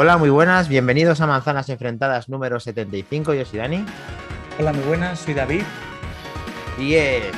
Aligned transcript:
Hola, 0.00 0.16
muy 0.16 0.30
buenas, 0.30 0.68
bienvenidos 0.68 1.20
a 1.20 1.26
Manzanas 1.26 1.68
Enfrentadas 1.70 2.28
número 2.28 2.60
75, 2.60 3.34
yo 3.34 3.44
soy 3.44 3.58
Dani. 3.58 3.84
Hola, 4.56 4.72
muy 4.72 4.84
buenas, 4.84 5.18
soy 5.18 5.34
David. 5.34 5.64
Y 6.78 6.94
es 6.94 7.34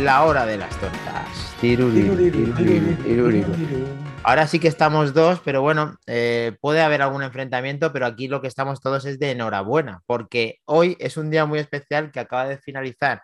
la 0.00 0.24
hora 0.24 0.44
de 0.46 0.56
las 0.56 0.76
tortas. 0.80 1.54
Ahora 4.24 4.48
sí 4.48 4.58
que 4.58 4.66
estamos 4.66 5.14
dos, 5.14 5.40
pero 5.44 5.62
bueno, 5.62 5.96
eh, 6.08 6.56
puede 6.60 6.82
haber 6.82 7.02
algún 7.02 7.22
enfrentamiento, 7.22 7.92
pero 7.92 8.06
aquí 8.06 8.26
lo 8.26 8.40
que 8.40 8.48
estamos 8.48 8.80
todos 8.80 9.04
es 9.04 9.20
de 9.20 9.30
enhorabuena, 9.30 10.02
porque 10.06 10.58
hoy 10.64 10.96
es 10.98 11.16
un 11.16 11.30
día 11.30 11.46
muy 11.46 11.60
especial 11.60 12.10
que 12.10 12.18
acaba 12.18 12.48
de 12.48 12.58
finalizar 12.58 13.22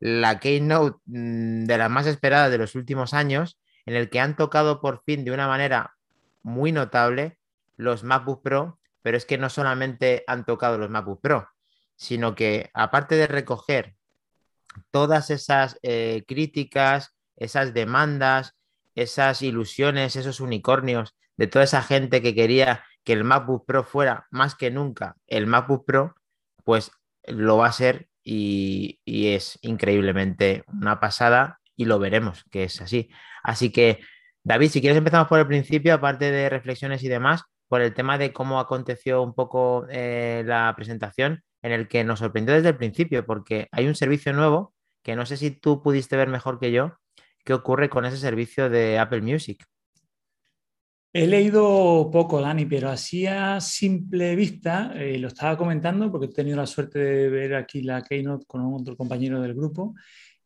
la 0.00 0.40
Keynote 0.40 0.98
mm, 1.06 1.62
de 1.62 1.78
las 1.78 1.88
más 1.88 2.08
esperadas 2.08 2.50
de 2.50 2.58
los 2.58 2.74
últimos 2.74 3.14
años, 3.14 3.60
en 3.86 3.94
el 3.94 4.10
que 4.10 4.18
han 4.18 4.34
tocado 4.34 4.80
por 4.80 5.04
fin 5.04 5.24
de 5.24 5.30
una 5.30 5.46
manera 5.46 5.94
muy 6.42 6.72
notable 6.72 7.36
los 7.80 8.04
MacBook 8.04 8.42
Pro, 8.42 8.78
pero 9.02 9.16
es 9.16 9.24
que 9.24 9.38
no 9.38 9.48
solamente 9.48 10.24
han 10.26 10.44
tocado 10.44 10.78
los 10.78 10.90
MacBook 10.90 11.20
Pro, 11.20 11.48
sino 11.96 12.34
que 12.34 12.70
aparte 12.74 13.16
de 13.16 13.26
recoger 13.26 13.96
todas 14.90 15.30
esas 15.30 15.78
eh, 15.82 16.24
críticas, 16.26 17.14
esas 17.36 17.74
demandas, 17.74 18.54
esas 18.94 19.42
ilusiones, 19.42 20.16
esos 20.16 20.40
unicornios 20.40 21.16
de 21.36 21.46
toda 21.46 21.64
esa 21.64 21.82
gente 21.82 22.22
que 22.22 22.34
quería 22.34 22.84
que 23.02 23.14
el 23.14 23.24
MacBook 23.24 23.64
Pro 23.66 23.82
fuera 23.84 24.26
más 24.30 24.54
que 24.54 24.70
nunca 24.70 25.16
el 25.26 25.46
MacBook 25.46 25.86
Pro, 25.86 26.14
pues 26.64 26.92
lo 27.24 27.56
va 27.56 27.66
a 27.66 27.72
ser 27.72 28.08
y, 28.22 29.00
y 29.04 29.28
es 29.28 29.58
increíblemente 29.62 30.64
una 30.68 31.00
pasada 31.00 31.60
y 31.76 31.86
lo 31.86 31.98
veremos 31.98 32.44
que 32.50 32.64
es 32.64 32.80
así. 32.82 33.08
Así 33.42 33.70
que, 33.72 34.00
David, 34.44 34.68
si 34.68 34.80
quieres 34.80 34.98
empezamos 34.98 35.28
por 35.28 35.38
el 35.38 35.46
principio, 35.46 35.94
aparte 35.94 36.30
de 36.30 36.50
reflexiones 36.50 37.02
y 37.02 37.08
demás, 37.08 37.44
por 37.70 37.82
el 37.82 37.94
tema 37.94 38.18
de 38.18 38.32
cómo 38.32 38.58
aconteció 38.58 39.22
un 39.22 39.32
poco 39.32 39.86
eh, 39.90 40.42
la 40.44 40.74
presentación, 40.74 41.44
en 41.62 41.70
el 41.70 41.86
que 41.86 42.02
nos 42.02 42.18
sorprendió 42.18 42.52
desde 42.52 42.70
el 42.70 42.76
principio, 42.76 43.24
porque 43.24 43.68
hay 43.70 43.86
un 43.86 43.94
servicio 43.94 44.32
nuevo 44.32 44.74
que 45.04 45.14
no 45.14 45.24
sé 45.24 45.36
si 45.36 45.52
tú 45.52 45.80
pudiste 45.80 46.16
ver 46.16 46.26
mejor 46.26 46.58
que 46.58 46.72
yo, 46.72 46.96
qué 47.44 47.54
ocurre 47.54 47.88
con 47.88 48.04
ese 48.04 48.16
servicio 48.16 48.68
de 48.68 48.98
Apple 48.98 49.22
Music. 49.22 49.64
He 51.12 51.28
leído 51.28 52.10
poco, 52.12 52.40
Dani, 52.40 52.66
pero 52.66 52.88
así 52.88 53.28
a 53.28 53.60
simple 53.60 54.34
vista, 54.34 54.92
eh, 54.96 55.16
lo 55.20 55.28
estaba 55.28 55.56
comentando 55.56 56.10
porque 56.10 56.26
he 56.26 56.30
tenido 56.30 56.56
la 56.56 56.66
suerte 56.66 56.98
de 56.98 57.30
ver 57.30 57.54
aquí 57.54 57.82
la 57.82 58.02
Keynote 58.02 58.46
con 58.46 58.62
otro 58.74 58.96
compañero 58.96 59.40
del 59.40 59.54
grupo, 59.54 59.94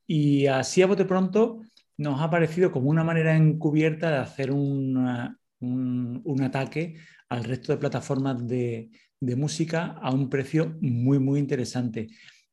y 0.07 0.47
así 0.47 0.83
a 0.83 0.87
bote 0.87 1.07
pronto 1.07 1.63
nos 1.97 2.21
ha 2.21 2.29
parecido 2.29 2.71
como 2.71 2.91
una 2.91 3.03
manera 3.03 3.35
encubierta 3.35 4.11
de 4.11 4.19
hacer 4.19 4.51
un, 4.53 5.39
un, 5.65 6.43
ataque 6.43 6.97
al 7.29 7.45
resto 7.45 7.73
de 7.73 7.79
plataformas 7.79 8.47
de, 8.47 8.91
música 9.21 9.99
a 10.03 10.13
un 10.13 10.29
precio 10.29 10.77
muy, 10.83 11.19
muy 11.19 11.41
interesante. 11.41 12.09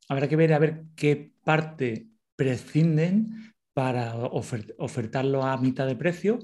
Habrá 0.08 0.30
que 0.30 0.38
ver 0.38 0.53
a 0.53 0.59
ver 0.59 0.83
qué 0.95 1.33
parte 1.44 2.08
prescinden 2.38 3.53
para 3.73 4.16
ofertarlo 4.16 5.44
a 5.44 5.58
mitad 5.58 5.86
de 5.86 5.97
precio 5.97 6.39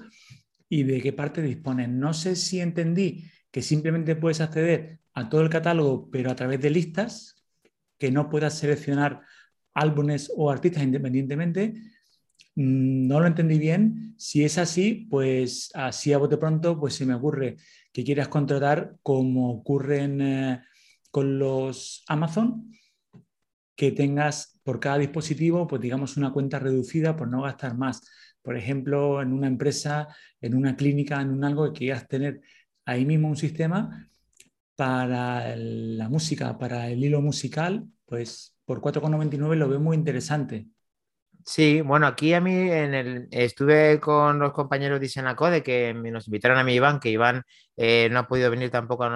y 0.67 0.83
de 0.83 1.01
qué 1.01 1.13
parte 1.13 1.41
disponen. 1.41 1.97
No 1.97 2.13
sé 2.13 2.35
si 2.35 2.59
entendí 2.59 3.23
que 3.51 3.61
simplemente 3.61 4.17
puedes 4.17 4.41
acceder 4.41 4.99
a 5.13 5.29
todo 5.29 5.41
el 5.41 5.49
catálogo, 5.49 6.09
pero 6.11 6.29
a 6.29 6.35
través 6.35 6.59
de 6.59 6.71
listas, 6.71 7.45
que 7.97 8.11
no 8.11 8.29
puedas 8.29 8.57
seleccionar 8.57 9.21
álbumes 9.73 10.29
o 10.35 10.51
artistas 10.51 10.83
independientemente, 10.83 11.73
Mm, 12.57 13.07
no 13.07 13.19
lo 13.19 13.27
entendí 13.27 13.59
bien. 13.59 14.15
Si 14.17 14.43
es 14.43 14.57
así, 14.57 15.07
pues 15.11 15.69
así 15.75 16.11
a 16.11 16.17
bote 16.17 16.37
pronto, 16.37 16.79
pues 16.79 16.95
se 16.95 17.05
me 17.05 17.13
ocurre 17.13 17.57
que 17.97 18.03
quieras 18.03 18.27
contratar 18.27 18.95
como 19.01 19.49
ocurre 19.49 20.05
eh, 20.07 20.61
con 21.09 21.39
los 21.39 22.03
Amazon, 22.07 22.71
que 23.75 23.91
tengas 23.91 24.59
por 24.61 24.79
cada 24.79 24.99
dispositivo, 24.99 25.65
pues 25.65 25.81
digamos 25.81 26.15
una 26.15 26.31
cuenta 26.31 26.59
reducida 26.59 27.15
por 27.15 27.27
no 27.27 27.41
gastar 27.41 27.75
más. 27.75 28.07
Por 28.43 28.55
ejemplo, 28.55 29.19
en 29.19 29.33
una 29.33 29.47
empresa, 29.47 30.09
en 30.39 30.53
una 30.53 30.75
clínica, 30.75 31.19
en 31.19 31.31
un 31.31 31.43
algo 31.43 31.73
que 31.73 31.79
quieras 31.79 32.07
tener 32.07 32.41
ahí 32.85 33.03
mismo 33.03 33.29
un 33.29 33.35
sistema 33.35 34.07
para 34.75 35.55
la 35.55 36.07
música, 36.07 36.55
para 36.59 36.91
el 36.91 37.03
hilo 37.03 37.19
musical, 37.19 37.87
pues 38.05 38.55
por 38.63 38.79
4,99 38.79 39.55
lo 39.55 39.69
veo 39.69 39.79
muy 39.79 39.97
interesante. 39.97 40.67
Sí, 41.49 41.79
bueno, 41.79 42.07
aquí 42.07 42.33
a 42.33 42.41
mí 42.41 42.51
en 42.51 42.93
el, 42.93 43.27
estuve 43.31 44.01
con 44.01 44.37
los 44.37 44.51
compañeros 44.51 44.99
de 44.99 45.05
Isenacode 45.05 45.63
que 45.63 45.93
nos 45.93 46.27
invitaron 46.27 46.57
a 46.57 46.63
mi 46.65 46.73
Iván, 46.73 46.99
que 46.99 47.09
Iván 47.09 47.43
eh, 47.77 48.09
no 48.11 48.19
ha 48.19 48.27
podido 48.27 48.51
venir 48.51 48.69
tampoco 48.69 49.05
a, 49.05 49.09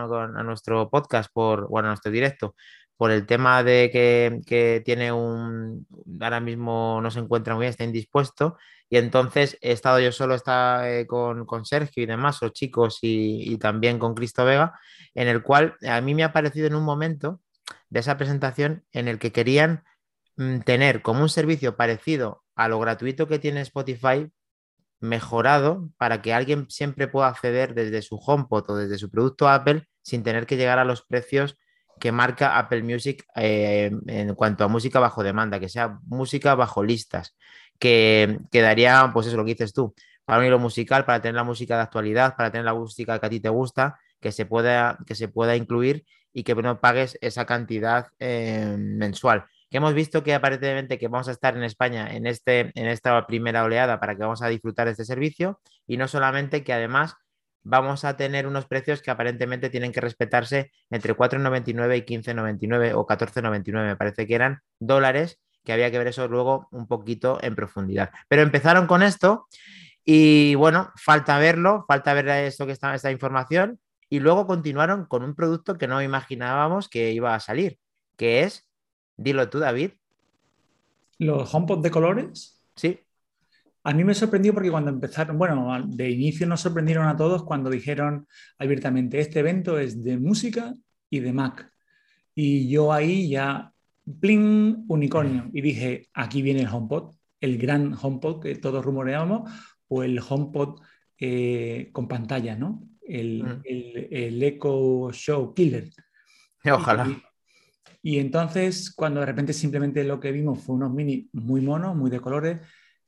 nuestro 0.44 0.90
podcast, 0.90 1.30
por, 1.34 1.68
bueno, 1.68 1.90
a 1.90 1.92
nuestro 1.92 2.10
directo, 2.10 2.56
por 2.96 3.12
el 3.12 3.26
tema 3.26 3.64
de 3.64 3.90
que, 3.92 4.82
tiene 4.86 5.12
un, 5.12 5.86
ahora 6.22 6.40
mismo 6.40 7.02
no 7.04 7.12
se 7.12 7.20
encuentra 7.20 7.54
muy 7.54 7.64
bien, 7.64 7.72
está 7.72 7.84
indispuesto, 7.84 8.58
y 8.90 8.96
entonces 8.96 9.58
he 9.62 9.74
estado 9.74 10.00
yo 10.00 10.14
solo 10.14 10.36
está, 10.36 10.90
eh, 10.90 11.08
con, 11.08 11.66
Sergio 11.66 12.04
y 12.04 12.06
demás, 12.06 12.42
los 12.42 12.54
chicos, 12.54 13.00
y, 13.02 13.58
también 13.58 14.00
con 14.00 14.16
Cristo 14.16 14.46
Vega, 14.46 14.80
en 15.16 15.28
el 15.28 15.44
cual 15.44 15.76
a 15.86 16.00
mí 16.00 16.16
me 16.16 16.24
ha 16.24 16.32
parecido 16.32 16.68
en 16.68 16.76
un 16.76 16.86
momento 16.86 17.42
de 17.90 18.00
esa 18.00 18.18
presentación 18.18 18.86
en 18.94 19.10
el 19.10 19.20
que 19.20 19.34
querían 19.34 19.84
tener 20.66 21.02
como 21.02 21.22
un 21.22 21.30
servicio 21.30 21.76
parecido 21.76 22.44
a 22.56 22.68
lo 22.68 22.80
gratuito 22.80 23.28
que 23.28 23.40
tiene 23.40 23.62
Spotify, 23.62 24.32
mejorado 25.00 25.90
para 25.98 26.22
que 26.22 26.34
alguien 26.34 26.68
siempre 26.70 27.08
pueda 27.08 27.28
acceder 27.28 27.74
desde 27.74 28.02
su 28.02 28.18
HomePod 28.18 28.70
o 28.70 28.76
desde 28.76 28.98
su 28.98 29.10
producto 29.10 29.50
Apple 29.50 29.88
sin 30.04 30.24
tener 30.24 30.46
que 30.46 30.58
llegar 30.58 30.80
a 30.80 30.86
los 30.86 31.02
precios 31.02 31.58
que 32.00 32.12
marca 32.12 32.58
Apple 32.58 32.84
Music 32.84 33.26
eh, 33.36 33.92
en 34.08 34.36
cuanto 34.36 34.64
a 34.64 34.68
música 34.68 35.00
bajo 35.00 35.24
demanda, 35.24 35.60
que 35.60 35.70
sea 35.70 36.00
música 36.06 36.56
bajo 36.56 36.84
listas, 36.84 37.36
que, 37.80 38.40
quedaría 38.52 39.12
pues 39.14 39.28
eso, 39.28 39.38
lo 39.38 39.46
que 39.46 39.52
dices 39.52 39.74
tú, 39.74 39.94
para 40.26 40.40
un 40.40 40.46
hilo 40.46 40.60
musical, 40.60 41.06
para 41.06 41.22
tener 41.22 41.36
la 41.36 41.44
música 41.44 41.76
de 41.76 41.84
actualidad, 41.84 42.36
para 42.36 42.52
tener 42.52 42.66
la 42.66 42.74
música 42.74 43.20
que 43.20 43.26
a 43.26 43.30
ti 43.30 43.40
te 43.40 43.50
gusta, 43.50 44.00
que 44.20 44.32
se 44.32 44.46
pueda, 44.46 44.98
que 45.06 45.14
se 45.14 45.28
pueda 45.28 45.56
incluir 45.56 46.06
y 46.34 46.44
que 46.44 46.56
no 46.56 46.80
pagues 46.80 47.18
esa 47.22 47.46
cantidad 47.46 48.08
eh, 48.20 48.76
mensual 48.78 49.46
que 49.72 49.78
hemos 49.78 49.94
visto 49.94 50.22
que 50.22 50.34
aparentemente 50.34 51.00
que 51.00 51.08
vamos 51.08 51.30
a 51.30 51.32
estar 51.32 51.56
en 51.56 51.64
España 51.64 52.14
en, 52.14 52.28
este, 52.28 52.72
en 52.76 52.88
esta 52.88 53.26
primera 53.26 53.64
oleada 53.64 54.02
para 54.02 54.16
que 54.16 54.22
vamos 54.22 54.42
a 54.42 54.50
disfrutar 54.50 54.86
de 54.86 54.92
este 54.92 55.06
servicio 55.06 55.62
y 55.88 55.96
no 55.96 56.10
solamente 56.10 56.66
que 56.66 56.74
además 56.74 57.16
vamos 57.64 58.04
a 58.04 58.18
tener 58.18 58.48
unos 58.48 58.66
precios 58.66 59.02
que 59.02 59.12
aparentemente 59.12 59.70
tienen 59.70 59.94
que 59.94 60.02
respetarse 60.02 60.72
entre 60.90 61.16
4,99 61.16 61.98
y 61.98 62.02
15,99 62.02 62.94
o 62.96 63.08
14,99, 63.08 63.86
me 63.86 63.96
parece 63.96 64.28
que 64.28 64.36
eran 64.36 64.60
dólares, 64.80 65.40
que 65.64 65.72
había 65.72 65.90
que 65.90 65.98
ver 65.98 66.08
eso 66.08 66.28
luego 66.28 66.68
un 66.72 66.88
poquito 66.88 67.40
en 67.42 67.56
profundidad. 67.56 68.12
Pero 68.28 68.42
empezaron 68.42 68.88
con 68.88 69.04
esto 69.04 69.48
y 70.04 70.56
bueno, 70.56 70.92
falta 70.98 71.38
verlo, 71.40 71.86
falta 71.88 72.14
ver 72.14 72.28
esto 72.28 72.66
que 72.66 72.74
está, 72.74 72.94
esta 72.94 73.12
información 73.12 73.80
y 74.10 74.20
luego 74.20 74.48
continuaron 74.48 75.06
con 75.06 75.24
un 75.24 75.34
producto 75.34 75.78
que 75.78 75.88
no 75.88 76.02
imaginábamos 76.02 76.90
que 76.90 77.12
iba 77.12 77.36
a 77.36 77.40
salir, 77.40 77.78
que 78.18 78.44
es 78.44 78.68
Dilo 79.22 79.50
tú, 79.50 79.60
David. 79.60 79.92
¿Los 81.20 81.54
HomePod 81.54 81.84
de 81.84 81.92
colores? 81.92 82.64
Sí. 82.76 83.00
A 83.84 83.94
mí 83.94 84.04
me 84.04 84.14
sorprendió 84.14 84.54
porque 84.54 84.72
cuando 84.72 84.92
empezaron, 84.92 85.38
bueno, 85.38 85.84
de 85.88 86.10
inicio 86.10 86.46
nos 86.48 86.62
sorprendieron 86.62 87.08
a 87.08 87.16
todos 87.16 87.44
cuando 87.44 87.70
dijeron 87.70 88.28
abiertamente, 88.58 89.20
este 89.20 89.40
evento 89.40 89.80
es 89.80 90.04
de 90.04 90.18
música 90.18 90.74
y 91.10 91.20
de 91.20 91.34
Mac. 91.34 91.72
Y 92.36 92.70
yo 92.70 92.94
ahí 92.94 93.30
ya, 93.30 93.72
pling, 94.20 94.86
unicornio. 94.88 95.50
Y 95.54 95.62
dije, 95.62 96.10
aquí 96.14 96.42
viene 96.42 96.62
el 96.62 96.68
HomePod, 96.68 97.16
el 97.40 97.58
gran 97.58 97.96
HomePod 98.00 98.42
que 98.42 98.56
todos 98.56 98.84
rumoreábamos, 98.86 99.52
o 99.88 100.04
el 100.04 100.20
HomePod 100.20 100.80
eh, 101.20 101.90
con 101.92 102.08
pantalla, 102.08 102.56
¿no? 102.56 102.88
El, 103.08 103.44
mm. 103.44 103.62
el, 103.66 104.44
Echo 104.44 105.12
Show 105.12 105.54
Killer. 105.54 105.90
Ojalá. 106.66 107.22
Y 108.04 108.20
entonces, 108.20 108.92
cuando 108.94 109.20
de 109.20 109.28
repente 109.28 109.54
simplemente 109.54 110.04
lo 110.04 110.20
que 110.20 110.32
vimos 110.32 110.60
fue 110.60 110.76
unos 110.76 110.92
mini 110.92 111.30
muy 111.34 111.62
monos, 111.62 111.96
muy 111.96 112.10
de 112.10 112.20
colores, 112.20 112.60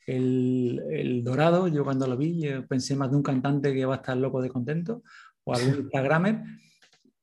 el, 0.05 1.21
dorado, 1.23 1.67
yo 1.67 1.83
cuando 1.83 2.07
lo 2.07 2.17
vi 2.17 2.43
pensé 2.67 2.95
más 2.95 3.09
de 3.09 3.17
un 3.17 3.23
cantante 3.23 3.73
que 3.73 3.85
va 3.85 3.95
a 3.95 3.97
estar 3.97 4.17
loco 4.17 4.41
de 4.41 4.49
contento 4.49 5.01
o 5.43 5.55
algún 5.55 5.75
Instagramer. 5.75 6.41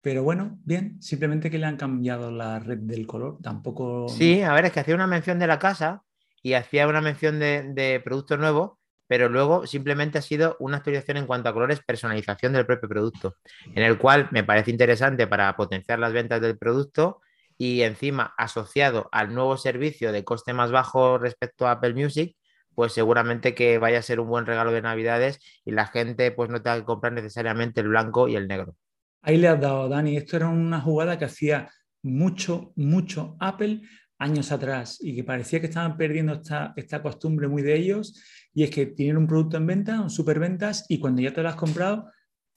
Pero 0.02 0.22
bueno, 0.22 0.58
bien, 0.64 1.00
simplemente 1.00 1.50
que 1.50 1.58
le 1.58 1.66
han 1.66 1.76
cambiado 1.76 2.30
la 2.30 2.58
red 2.58 2.78
del 2.78 3.06
color, 3.06 3.38
tampoco... 3.42 4.08
Sí, 4.08 4.40
a 4.40 4.54
ver, 4.54 4.64
es 4.64 4.72
que 4.72 4.80
hacía 4.80 4.94
una 4.94 5.06
mención 5.06 5.38
de 5.38 5.46
la 5.46 5.58
casa 5.58 6.02
y 6.42 6.54
hacía 6.54 6.88
una 6.88 7.02
mención 7.02 7.38
de, 7.38 7.70
de 7.74 8.00
producto 8.00 8.38
nuevo, 8.38 8.78
pero 9.06 9.28
luego 9.28 9.66
simplemente 9.66 10.16
ha 10.16 10.22
sido 10.22 10.56
una 10.58 10.78
actualización 10.78 11.18
en 11.18 11.26
cuanto 11.26 11.50
a 11.50 11.52
colores, 11.52 11.82
personalización 11.86 12.54
del 12.54 12.64
propio 12.64 12.88
producto, 12.88 13.36
en 13.74 13.82
el 13.82 13.98
cual 13.98 14.28
me 14.30 14.42
parece 14.42 14.70
interesante 14.70 15.26
para 15.26 15.54
potenciar 15.54 15.98
las 15.98 16.14
ventas 16.14 16.40
del 16.40 16.56
producto 16.56 17.20
y 17.60 17.82
encima 17.82 18.32
asociado 18.38 19.10
al 19.12 19.34
nuevo 19.34 19.58
servicio 19.58 20.12
de 20.12 20.24
coste 20.24 20.54
más 20.54 20.72
bajo 20.72 21.18
respecto 21.18 21.66
a 21.66 21.72
Apple 21.72 21.92
Music, 21.92 22.34
pues 22.74 22.94
seguramente 22.94 23.54
que 23.54 23.76
vaya 23.76 23.98
a 23.98 24.02
ser 24.02 24.18
un 24.18 24.28
buen 24.28 24.46
regalo 24.46 24.72
de 24.72 24.80
Navidades 24.80 25.40
y 25.66 25.72
la 25.72 25.84
gente 25.86 26.30
pues 26.30 26.48
no 26.48 26.62
tenga 26.62 26.78
que 26.78 26.86
comprar 26.86 27.12
necesariamente 27.12 27.82
el 27.82 27.88
blanco 27.88 28.28
y 28.28 28.36
el 28.36 28.48
negro. 28.48 28.76
Ahí 29.20 29.36
le 29.36 29.48
has 29.48 29.60
dado, 29.60 29.90
Dani. 29.90 30.16
Esto 30.16 30.38
era 30.38 30.48
una 30.48 30.80
jugada 30.80 31.18
que 31.18 31.26
hacía 31.26 31.68
mucho, 32.02 32.72
mucho 32.76 33.36
Apple 33.40 33.82
años 34.18 34.52
atrás 34.52 34.96
y 34.98 35.14
que 35.14 35.24
parecía 35.24 35.60
que 35.60 35.66
estaban 35.66 35.98
perdiendo 35.98 36.32
esta, 36.32 36.72
esta 36.76 37.02
costumbre 37.02 37.46
muy 37.46 37.60
de 37.60 37.76
ellos 37.76 38.24
y 38.54 38.62
es 38.62 38.70
que 38.70 38.86
tienen 38.86 39.18
un 39.18 39.26
producto 39.26 39.58
en 39.58 39.66
venta, 39.66 40.00
un 40.00 40.08
superventas 40.08 40.86
y 40.88 40.98
cuando 40.98 41.20
ya 41.20 41.34
te 41.34 41.42
lo 41.42 41.50
has 41.50 41.56
comprado 41.56 42.08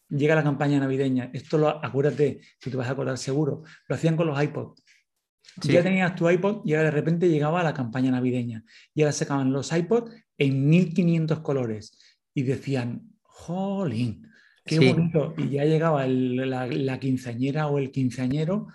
llega 0.09 0.35
la 0.35 0.43
campaña 0.43 0.79
navideña. 0.79 1.29
Esto 1.33 1.57
lo 1.57 1.83
acuérdate, 1.83 2.41
si 2.59 2.69
te 2.69 2.77
vas 2.77 2.87
a 2.87 2.91
acordar 2.91 3.17
seguro, 3.17 3.63
lo 3.87 3.95
hacían 3.95 4.15
con 4.15 4.27
los 4.27 4.41
iPods. 4.41 4.82
Ya 5.61 5.83
tenías 5.83 6.15
tu 6.15 6.29
iPod 6.29 6.65
y 6.65 6.73
ahora 6.73 6.85
de 6.85 6.91
repente 6.91 7.29
llegaba 7.29 7.63
la 7.63 7.73
campaña 7.73 8.11
navideña 8.11 8.63
y 8.93 9.01
ahora 9.01 9.11
sacaban 9.11 9.51
los 9.51 9.71
iPods 9.71 10.11
en 10.37 10.69
1500 10.69 11.39
colores 11.41 11.97
y 12.33 12.43
decían, 12.43 13.13
jolín, 13.21 14.27
qué 14.65 14.79
bonito. 14.79 15.35
Y 15.37 15.49
ya 15.49 15.65
llegaba 15.65 16.07
la, 16.07 16.65
la, 16.65 16.99
quinceañera 16.99 17.67
o 17.67 17.77
el 17.77 17.91
quinceañero 17.91 18.67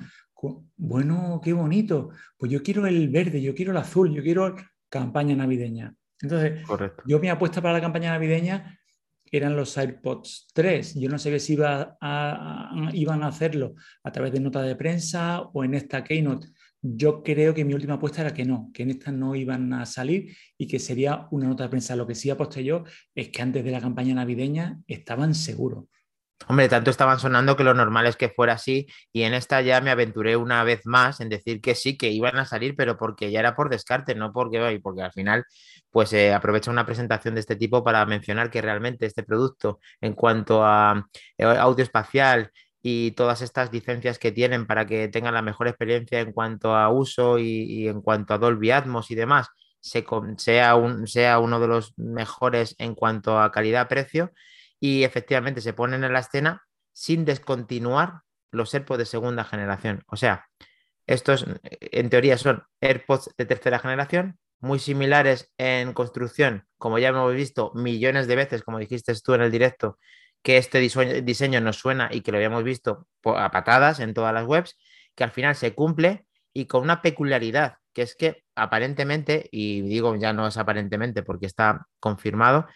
bueno, 0.77 1.41
qué 1.43 1.53
bonito, 1.53 2.11
pues 2.37 2.53
yo 2.53 2.63
quiero 2.63 2.87
el 2.87 3.09
verde, 3.09 3.43
yo 3.43 3.55
quiero 3.55 3.73
el 3.73 3.79
azul, 3.79 4.15
yo 4.15 4.23
quiero 4.23 4.55
campaña 4.89 5.35
navideña. 5.35 5.95
Entonces, 6.21 6.63
yo 7.07 7.19
mi 7.19 7.29
apuesta 7.29 7.61
para 7.61 7.75
la 7.75 7.81
campaña 7.81 8.11
navideña 8.11 8.79
eran 9.31 9.57
los 9.57 9.77
AirPods 9.77 10.49
3. 10.55 10.95
Yo 10.95 11.09
no 11.09 11.19
sé 11.19 11.39
si 11.39 11.55
iba 11.55 11.97
a, 12.01 12.91
iban 12.93 13.23
a 13.23 13.29
hacerlo 13.29 13.75
a 14.03 14.13
través 14.13 14.33
de 14.33 14.41
nota 14.41 14.63
de 14.63 14.77
prensa 14.77 15.43
o 15.53 15.65
en 15.65 15.75
esta 15.75 16.03
Keynote. 16.03 16.49
Yo 16.81 17.23
creo 17.23 17.55
que 17.55 17.65
mi 17.65 17.75
última 17.75 17.95
apuesta 17.95 18.21
era 18.21 18.33
que 18.33 18.45
no, 18.45 18.71
que 18.73 18.85
en 18.85 18.91
esta 18.91 19.11
no 19.11 19.35
iban 19.35 19.73
a 19.73 19.85
salir 19.85 20.37
y 20.57 20.69
que 20.69 20.79
sería 20.79 21.27
una 21.31 21.49
nota 21.49 21.65
de 21.65 21.71
prensa. 21.71 21.97
Lo 21.97 22.07
que 22.07 22.15
sí 22.15 22.31
aposté 22.31 22.63
yo 22.63 22.85
es 23.15 23.31
que 23.31 23.43
antes 23.43 23.65
de 23.65 23.71
la 23.71 23.81
campaña 23.81 24.15
navideña 24.15 24.79
estaban 24.87 25.35
seguros. 25.35 25.87
Hombre, 26.47 26.69
tanto 26.69 26.91
estaban 26.91 27.19
sonando 27.19 27.57
que 27.57 27.65
lo 27.65 27.75
normal 27.75 28.07
es 28.07 28.17
que 28.17 28.29
fuera 28.29 28.53
así 28.53 28.87
y 29.13 29.23
en 29.23 29.35
esta 29.35 29.61
ya 29.61 29.81
me 29.81 29.91
aventuré 29.91 30.37
una 30.37 30.63
vez 30.63 30.87
más 30.87 31.21
en 31.21 31.29
decir 31.29 31.61
que 31.61 31.75
sí, 31.75 31.99
que 31.99 32.11
iban 32.11 32.37
a 32.39 32.47
salir, 32.47 32.77
pero 32.77 32.97
porque 32.97 33.31
ya 33.33 33.41
era 33.41 33.57
por 33.57 33.69
descarte, 33.69 34.15
no 34.15 34.33
porque, 34.33 34.81
porque 34.83 35.03
al 35.03 35.13
final 35.13 35.45
pues 35.91 36.13
eh, 36.13 36.33
aprovecha 36.33 36.71
una 36.71 36.87
presentación 36.87 37.35
de 37.35 37.41
este 37.41 37.57
tipo 37.57 37.83
para 37.83 38.07
mencionar 38.07 38.51
que 38.51 38.63
realmente 38.63 39.05
este 39.05 39.25
producto 39.25 39.81
en 40.01 40.15
cuanto 40.15 40.65
a 40.65 41.09
eh, 41.37 41.45
audio 41.45 41.83
espacial 41.83 42.53
y 42.90 43.11
todas 43.11 43.43
estas 43.43 43.70
licencias 43.70 44.19
que 44.19 44.32
tienen 44.32 44.67
para 44.67 44.87
que 44.87 45.08
tengan 45.08 45.35
la 45.35 45.43
mejor 45.43 45.69
experiencia 45.69 46.20
en 46.20 46.32
cuanto 46.32 46.75
a 46.75 46.88
uso 46.88 47.38
y, 47.38 47.87
en 47.87 48.00
cuanto 48.00 48.32
a 48.32 48.38
Dolby 48.38 48.70
Atmos 48.70 49.11
y 49.11 49.14
demás, 49.14 49.49
sea, 49.81 50.75
sea 51.05 51.38
uno 51.38 51.61
de 51.61 51.69
los 51.69 51.93
mejores 51.99 52.75
en 52.79 52.94
cuanto 52.94 53.38
a 53.38 53.52
calidad-precio 53.52 54.32
y 54.81 55.05
efectivamente 55.05 55.61
se 55.61 55.75
ponen 55.75 56.02
en 56.02 56.14
la 56.14 56.20
escena 56.20 56.62
sin 56.93 57.26
descontinuar 57.26 58.23
los 58.52 58.73
AirPods 58.73 58.99
de 58.99 59.05
segunda 59.05 59.44
generación. 59.44 60.02
O 60.06 60.17
sea, 60.17 60.46
estos 61.06 61.44
en 61.70 62.08
teoría 62.08 62.38
son 62.38 62.64
AirPods 62.81 63.34
de 63.37 63.44
tercera 63.44 63.79
generación, 63.81 64.38
muy 64.61 64.79
similares 64.79 65.52
en 65.58 65.93
construcción, 65.93 66.67
como 66.79 66.99
ya 66.99 67.08
hemos 67.08 67.34
visto 67.34 67.70
millones 67.75 68.26
de 68.29 68.37
veces, 68.37 68.62
como 68.62 68.79
dijiste 68.79 69.12
tú 69.23 69.34
en 69.34 69.43
el 69.43 69.50
directo, 69.50 69.99
que 70.43 70.56
este 70.56 70.79
diseño, 70.81 71.61
nos 71.61 71.76
suena 71.76 72.08
y 72.12 72.20
que 72.20 72.32
lo 72.32 72.38
habíamos 72.38 72.64
visto 72.64 73.06
a 73.25 73.50
patadas 73.50 74.00
en 74.00 74.14
todas 74.14 74.32
las 74.32 74.46
webs, 74.46 74.76
que 75.14 75.25
al 75.25 75.31
final 75.31 75.55
se 75.56 75.75
cumple 75.75 76.26
y 76.52 76.67
con 76.67 76.82
una 76.82 77.02
peculiaridad, 77.02 77.76
que 77.93 78.02
es 78.02 78.14
que 78.14 78.44
aparentemente, 78.55 79.49
y 79.52 79.82
digo 79.82 80.17
ya 80.17 80.32
no 80.32 80.46
es 80.46 80.56
aparentemente 80.56 81.23
porque 81.23 81.46
está 81.46 81.87
confirmado, 82.00 82.67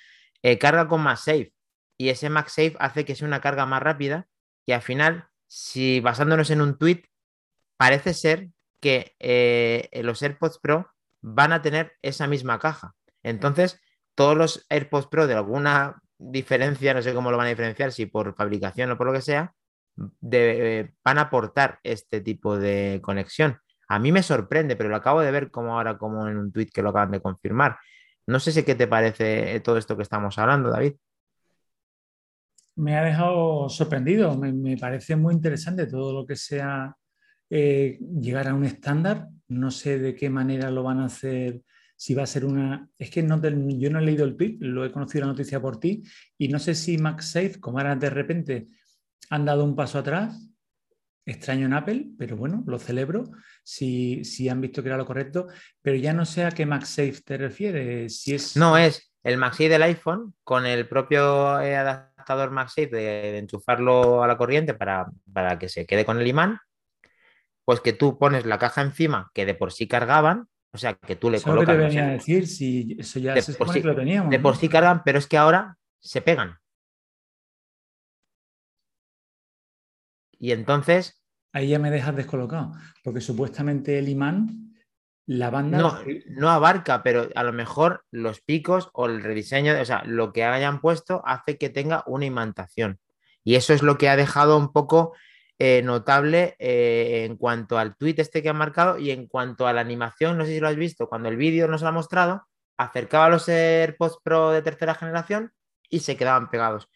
eh, 0.43 0.59
carga 0.59 0.88
con 0.88 1.00
más 1.00 1.20
safe 1.20 1.53
y 1.97 2.09
ese 2.09 2.31
MagSafe 2.31 2.75
hace 2.81 3.05
que 3.05 3.14
sea 3.14 3.29
una 3.29 3.41
carga 3.41 3.65
más 3.65 3.82
rápida 3.82 4.26
y 4.67 4.73
al 4.73 4.82
final, 4.82 5.29
si 5.47 6.00
basándonos 6.00 6.50
en 6.50 6.61
un 6.61 6.76
tweet, 6.76 7.05
parece 7.76 8.12
ser 8.12 8.49
que 8.81 9.15
eh, 9.20 9.88
los 10.03 10.20
AirPods 10.23 10.58
Pro 10.58 10.91
van 11.20 11.53
a 11.53 11.62
tener 11.62 11.93
esa 12.03 12.26
misma 12.26 12.58
caja. 12.58 12.94
Entonces, 13.23 13.81
todos 14.17 14.37
los 14.37 14.67
AirPods 14.69 15.06
Pro 15.06 15.26
de 15.26 15.35
alguna 15.35 16.02
diferencia, 16.31 16.95
no 16.95 17.03
sé 17.03 17.15
cómo 17.15 17.31
lo 17.31 17.37
van 17.37 17.47
a 17.47 17.51
diferenciar, 17.51 17.93
si 17.93 18.07
por 18.07 18.35
fabricación 18.35 18.91
o 18.91 18.99
por 18.99 19.07
lo 19.07 19.13
que 19.13 19.23
sea, 19.23 19.55
van 19.95 21.19
a 21.19 21.23
aportar 21.23 21.79
este 21.83 22.21
tipo 22.21 22.59
de 22.59 23.01
conexión. 23.03 23.59
A 23.89 23.99
mí 23.99 24.13
me 24.13 24.23
sorprende, 24.23 24.77
pero 24.77 24.89
lo 24.89 24.97
acabo 24.97 25.21
de 25.21 25.31
ver 25.31 25.51
como 25.51 25.77
ahora, 25.77 25.99
como 25.99 26.29
en 26.29 26.39
un 26.39 26.53
tweet 26.53 26.69
que 26.73 26.83
lo 26.83 26.91
acaban 26.91 27.11
de 27.11 27.21
confirmar. 27.21 27.79
No 28.27 28.41
sé 28.41 28.53
si 28.53 28.63
qué 28.63 28.75
te 28.75 28.87
parece 28.87 29.61
todo 29.61 29.77
esto 29.77 29.97
que 29.97 30.03
estamos 30.03 30.39
hablando, 30.39 30.71
David 30.71 30.95
me 32.77 32.97
ha 32.97 33.05
dejado 33.05 33.69
sorprendido. 33.69 34.37
Me, 34.37 34.77
parece 34.77 35.17
muy 35.17 35.35
interesante 35.35 35.87
todo 35.87 36.13
lo 36.13 36.27
que 36.27 36.37
sea 36.37 36.97
eh, 37.51 37.99
llegar 38.21 38.49
a 38.49 38.55
un 38.55 38.65
estándar. 38.65 39.29
No 39.49 39.71
sé 39.71 39.99
de 39.99 40.15
qué 40.15 40.31
manera 40.31 40.71
lo 40.71 40.83
van 40.83 41.01
a 41.01 41.07
hacer, 41.07 41.63
si 42.03 42.15
va 42.15 42.25
a 42.25 42.27
ser 42.27 42.45
una... 42.45 42.89
Es 42.99 43.11
que 43.11 43.23
no, 43.23 43.41
yo 43.41 43.89
no 43.89 44.01
he 44.01 44.03
leído 44.03 44.25
el 44.25 44.37
tweet, 44.37 44.57
lo 44.59 44.85
he 44.85 44.91
conocido 44.91 45.21
la 45.25 45.31
noticia 45.31 45.63
por 45.63 45.79
ti, 45.79 46.03
y 46.37 46.49
no 46.49 46.59
sé 46.59 46.75
si 46.75 46.99
MagSafe, 46.99 47.61
como 47.61 47.79
ahora 47.79 47.95
de 47.95 48.11
repente 48.11 48.67
han 49.31 49.45
dado 49.45 49.63
un 49.63 49.77
paso 49.77 50.01
atrás, 50.01 50.49
extraño 51.25 51.67
en 51.67 51.75
Apple, 51.75 52.07
pero 52.19 52.37
bueno, 52.37 52.65
lo 52.67 52.81
celebro 52.81 53.31
si, 53.63 54.25
si 54.25 54.49
han 54.49 54.61
visto 54.61 54.83
que 54.83 54.89
era 54.89 54.99
lo 54.99 55.07
correcto, 55.07 55.47
pero 55.81 55.97
ya 55.97 56.13
no 56.13 56.25
sé 56.25 56.45
a 56.45 56.51
qué 56.51 56.67
MagSafe 56.67 57.21
te 57.25 57.37
refieres. 57.37 58.21
Si 58.21 58.35
es... 58.35 58.57
No, 58.57 58.77
es 58.77 59.15
el 59.23 59.37
MagSafe 59.37 59.69
del 59.69 59.83
iPhone 59.83 60.35
con 60.43 60.67
el 60.67 60.89
propio 60.89 61.61
eh, 61.61 61.77
adaptador 61.77 62.51
MagSafe 62.51 62.89
de, 62.89 63.39
enchufarlo 63.39 64.25
a 64.25 64.27
la 64.27 64.37
corriente 64.37 64.75
para, 64.75 65.07
que 65.57 65.69
se 65.69 65.87
quede 65.87 66.05
con 66.05 66.21
el 66.21 66.27
imán, 66.27 66.59
pues 67.65 67.81
que 67.81 67.93
tú 67.93 68.19
pones 68.19 68.45
la 68.45 68.59
caja 68.59 68.83
encima 68.83 69.31
que 69.33 69.47
de 69.47 69.55
por 69.55 69.73
sí 69.73 69.87
cargaban, 69.87 70.49
o 70.73 70.79
sea, 70.79 70.95
que 70.95 71.17
tú 71.17 71.31
le 71.31 71.41
colocas... 71.41 71.77
te 71.77 71.83
venía 71.83 72.07
a 72.07 72.11
decir, 72.13 72.47
si 72.47 72.97
eso 72.99 73.19
ya 73.19 73.35
de 73.35 73.43
por 73.55 73.73
sí, 73.73 73.83
lo 73.83 73.95
teníamos. 73.95 74.31
De 74.31 74.39
por 74.39 74.57
sí 74.57 74.69
cargan, 74.69 75.03
pero 75.05 75.19
es 75.19 75.27
que 75.27 75.37
ahora 75.37 75.77
se 76.01 76.23
pegan. 76.23 76.59
Y 80.39 80.53
entonces... 80.53 81.23
Ahí 81.53 81.69
ya 81.69 81.79
me 81.79 81.91
dejas 81.91 82.17
descolocado, 82.17 82.73
porque 83.05 83.20
supuestamente 83.20 83.99
el 83.99 84.08
imán 84.08 84.73
la 85.27 85.51
banda. 85.51 85.79
No, 85.79 85.99
no 86.29 86.51
abarca, 86.51 87.03
pero 87.03 87.29
a 87.35 87.43
lo 87.44 87.53
mejor 87.53 88.05
los 88.11 88.41
picos 88.41 88.91
o 88.93 89.06
el 89.06 89.23
rediseño, 89.23 89.79
o 89.81 89.85
sea, 89.85 90.03
lo 90.05 90.32
que 90.32 90.44
hayan 90.44 90.81
puesto 90.81 91.23
hace 91.25 91.58
que 91.58 91.70
tenga 91.70 92.03
una 92.06 92.25
imantación. 92.25 92.99
Y 93.44 93.56
eso 93.56 93.73
es 93.73 93.82
lo 93.82 93.99
que 93.99 94.08
ha 94.08 94.17
dejado 94.17 94.56
un 94.56 94.73
poco 94.73 95.15
eh, 95.65 95.81
notable 95.81 96.57
eh, 96.59 97.25
en 97.25 97.37
cuanto 97.37 97.79
al 97.79 97.95
tweet 97.95 98.17
este 98.19 98.43
que 98.43 98.49
ha 98.49 98.53
marcado 98.53 98.99
y 98.99 99.13
en 99.13 99.29
cuanto 99.29 99.69
a 99.69 99.73
la 99.73 99.81
animación, 99.81 100.37
no 100.37 100.45
sé 100.45 100.55
si 100.55 100.59
lo 100.59 100.67
has 100.67 100.75
visto, 100.75 101.09
cuando 101.09 101.29
el 101.29 101.37
vídeo 101.37 101.69
nos 101.69 101.83
lo 101.83 101.89
ha 101.89 101.93
mostrado, 101.93 102.49
acercaba 102.77 103.27
a 103.27 103.29
los 103.29 103.49
AirPods 103.49 104.19
Pro 104.25 104.51
de 104.51 104.61
tercera 104.63 104.97
generación 104.97 105.53
y 105.89 106.01
se 106.01 106.17
quedaban 106.17 106.51
pegados. 106.51 106.89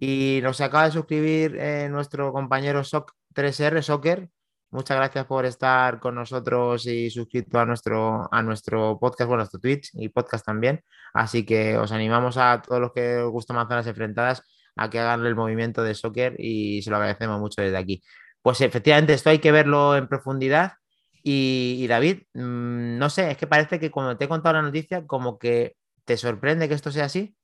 Y 0.00 0.40
nos 0.42 0.60
acaba 0.60 0.86
de 0.86 0.90
suscribir 0.90 1.56
eh, 1.60 1.88
nuestro 1.88 2.32
compañero 2.32 2.82
Soc 2.82 3.12
3R, 3.32 3.80
Soccer, 3.82 4.30
Muchas 4.70 4.96
gracias 4.96 5.24
por 5.26 5.46
estar 5.46 6.00
con 6.00 6.16
nosotros 6.16 6.86
y 6.86 7.08
suscrito 7.08 7.60
a 7.60 7.64
nuestro, 7.64 8.28
a 8.32 8.42
nuestro 8.42 8.98
podcast, 8.98 9.28
bueno, 9.28 9.42
a 9.42 9.44
nuestro 9.44 9.60
Twitch 9.60 9.90
y 9.94 10.08
podcast 10.08 10.44
también. 10.44 10.82
Así 11.14 11.46
que 11.46 11.78
os 11.78 11.92
animamos 11.92 12.36
a 12.36 12.60
todos 12.62 12.80
los 12.80 12.92
que 12.92 13.18
os 13.18 13.30
gustan 13.30 13.56
manzanas 13.56 13.86
enfrentadas 13.86 14.42
a 14.76 14.90
que 14.90 15.00
hagan 15.00 15.24
el 15.26 15.34
movimiento 15.34 15.82
de 15.82 15.94
soccer 15.94 16.36
y 16.38 16.82
se 16.82 16.90
lo 16.90 16.96
agradecemos 16.96 17.40
mucho 17.40 17.62
desde 17.62 17.78
aquí. 17.78 18.02
Pues 18.42 18.60
efectivamente, 18.60 19.14
esto 19.14 19.30
hay 19.30 19.38
que 19.38 19.50
verlo 19.50 19.96
en 19.96 20.06
profundidad. 20.06 20.74
Y, 21.22 21.84
David, 21.88 22.22
mm, 22.34 22.98
no 22.98 23.10
sé, 23.10 23.32
es 23.32 23.36
que 23.36 23.48
parece 23.48 23.80
que 23.80 23.90
cuando 23.90 24.16
te 24.16 24.26
he 24.26 24.28
contado 24.28 24.54
la 24.54 24.62
noticia, 24.62 25.04
como 25.06 25.38
que 25.38 25.74
te 26.04 26.16
sorprende 26.16 26.68
que 26.68 26.74
esto 26.74 26.92
sea 26.92 27.06
así. 27.06 27.34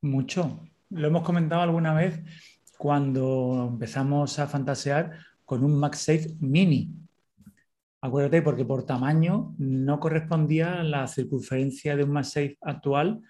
Mucho. 0.00 0.60
Lo 0.90 1.08
hemos 1.08 1.24
comentado 1.24 1.62
alguna 1.62 1.92
vez 1.92 2.22
cuando 2.78 3.70
empezamos 3.72 4.38
a 4.38 4.46
fantasear 4.46 5.18
con 5.44 5.64
un 5.64 5.80
MagSafe 5.80 6.36
Mini. 6.38 6.92
Acuérdate, 8.00 8.42
porque 8.42 8.64
por 8.64 8.84
tamaño 8.84 9.54
no 9.58 9.98
correspondía 9.98 10.84
la 10.84 11.08
circunferencia 11.08 11.96
de 11.96 12.04
un 12.04 12.12
MagSafe 12.12 12.58
actual 12.60 13.22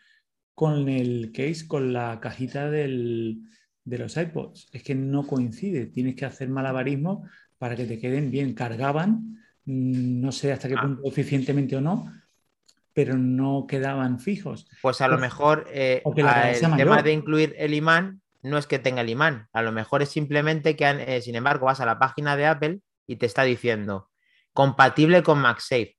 con 0.54 0.88
el 0.88 1.32
case, 1.32 1.66
con 1.66 1.92
la 1.92 2.20
cajita 2.20 2.70
de 2.70 2.88
los 3.84 4.16
iPods. 4.16 4.68
Es 4.72 4.82
que 4.82 4.94
no 4.94 5.26
coincide, 5.26 5.86
tienes 5.86 6.14
que 6.14 6.24
hacer 6.24 6.48
malabarismo 6.48 7.24
para 7.58 7.76
que 7.76 7.86
te 7.86 7.98
queden 7.98 8.30
bien. 8.30 8.54
Cargaban, 8.54 9.42
mm, 9.64 10.20
no 10.20 10.32
sé 10.32 10.52
hasta 10.52 10.68
qué 10.68 10.74
ah. 10.78 10.82
punto 10.82 11.02
eficientemente 11.04 11.76
o 11.76 11.80
no, 11.80 12.12
pero 12.92 13.16
no 13.16 13.66
quedaban 13.66 14.20
fijos. 14.20 14.68
Pues 14.80 15.00
a 15.00 15.08
lo 15.08 15.18
mejor 15.18 15.66
eh, 15.72 16.02
el 16.04 16.76
tema 16.76 17.02
de 17.02 17.12
incluir 17.12 17.54
el 17.58 17.74
imán 17.74 18.20
no 18.42 18.58
es 18.58 18.66
que 18.66 18.78
tenga 18.78 19.00
el 19.00 19.08
imán, 19.08 19.48
a 19.52 19.62
lo 19.62 19.72
mejor 19.72 20.02
es 20.02 20.10
simplemente 20.10 20.76
que, 20.76 20.84
eh, 20.84 21.22
sin 21.22 21.34
embargo, 21.34 21.66
vas 21.66 21.80
a 21.80 21.86
la 21.86 21.98
página 21.98 22.36
de 22.36 22.46
Apple 22.46 22.80
y 23.06 23.16
te 23.16 23.26
está 23.26 23.42
diciendo 23.42 24.10
compatible 24.54 25.22
con 25.22 25.40
MagSafe. 25.40 25.93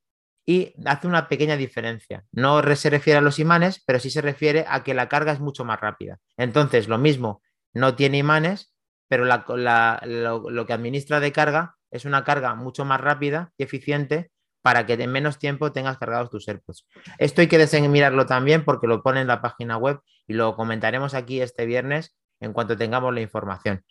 Y 0.46 0.74
hace 0.86 1.08
una 1.08 1.28
pequeña 1.28 1.58
diferencia. 1.58 2.24
No 2.32 2.62
se 2.76 2.90
refiere 2.90 3.18
a 3.18 3.22
los 3.22 3.40
imanes, 3.40 3.84
pero 3.86 4.00
sí 4.00 4.10
se 4.10 4.22
refiere 4.22 4.66
a 4.68 4.84
que 4.84 4.94
la 4.94 5.10
carga 5.10 5.32
es 5.32 5.40
mucho 5.40 5.66
más 5.66 5.80
rápida. 5.80 6.20
Entonces, 6.38 6.88
lo 6.88 6.98
mismo, 6.98 7.42
no 7.74 7.96
tiene 7.96 8.18
imanes, 8.18 8.74
pero 9.08 9.26
lo, 9.26 10.66
que 10.66 10.74
administra 10.74 11.20
de 11.20 11.32
carga 11.32 11.76
es 11.92 12.06
una 12.06 12.24
carga 12.24 12.56
mucho 12.56 12.86
más 12.86 13.02
rápida 13.02 13.52
y 13.58 13.64
eficiente 13.64 14.32
para 14.62 14.86
que 14.86 14.94
en 14.94 15.12
menos 15.12 15.38
tiempo 15.38 15.72
tengas 15.72 15.98
cargados 15.98 16.30
tus 16.30 16.48
AirPods. 16.48 16.88
Esto 17.20 17.42
hay 17.42 17.48
que 17.48 17.88
mirarlo 17.88 18.26
también 18.26 18.66
porque 18.66 18.88
lo 18.88 19.04
pone 19.04 19.22
en 19.22 19.28
la 19.28 19.42
página 19.42 19.78
web 19.78 20.00
y 20.28 20.34
lo 20.34 20.56
comentaremos 20.56 21.14
aquí 21.14 21.42
este 21.42 21.66
viernes 21.66 22.16
en 22.40 22.54
cuanto 22.54 22.76
tengamos 22.76 23.14
la 23.14 23.22
información. 23.22 23.84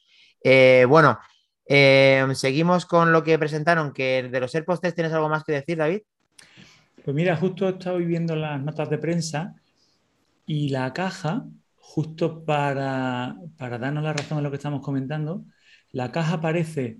Eh, 0.42 0.84
bueno, 0.88 1.18
eh, 1.66 2.26
seguimos 2.34 2.86
con 2.86 3.12
lo 3.12 3.22
que 3.22 3.38
presentaron, 3.38 3.92
que 3.92 4.28
de 4.30 4.40
los 4.40 4.54
AirPods 4.54 4.80
3 4.80 4.94
tienes 4.94 5.12
algo 5.12 5.28
más 5.28 5.44
que 5.44 5.52
decir, 5.52 5.78
David. 5.78 6.02
Pues 7.04 7.14
mira, 7.14 7.36
justo 7.36 7.68
he 7.68 7.72
estado 7.72 7.98
viendo 7.98 8.34
las 8.34 8.62
notas 8.62 8.88
de 8.90 8.98
prensa 8.98 9.54
y 10.46 10.70
la 10.70 10.92
caja, 10.94 11.46
justo 11.76 12.44
para, 12.44 13.36
para 13.58 13.78
darnos 13.78 14.04
la 14.04 14.14
razón 14.14 14.38
en 14.38 14.44
lo 14.44 14.50
que 14.50 14.56
estamos 14.56 14.82
comentando, 14.82 15.44
la 15.92 16.12
caja 16.12 16.40
parece 16.40 16.98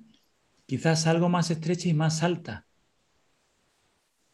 quizás 0.66 1.06
algo 1.06 1.28
más 1.30 1.50
estrecha 1.50 1.88
y 1.88 1.94
más 1.94 2.22
alta. 2.22 2.66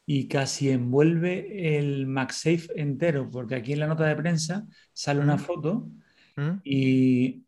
Y 0.07 0.27
casi 0.29 0.71
envuelve 0.71 1.79
el 1.79 2.07
MagSafe 2.07 2.69
entero, 2.77 3.31
porque 3.31 3.55
aquí 3.55 3.73
en 3.75 3.81
la 3.81 3.87
nota 3.87 4.05
de 4.07 4.17
prensa 4.17 4.67
sale 4.93 5.21
una 5.21 5.39
foto 5.39 5.89
y 6.65 7.45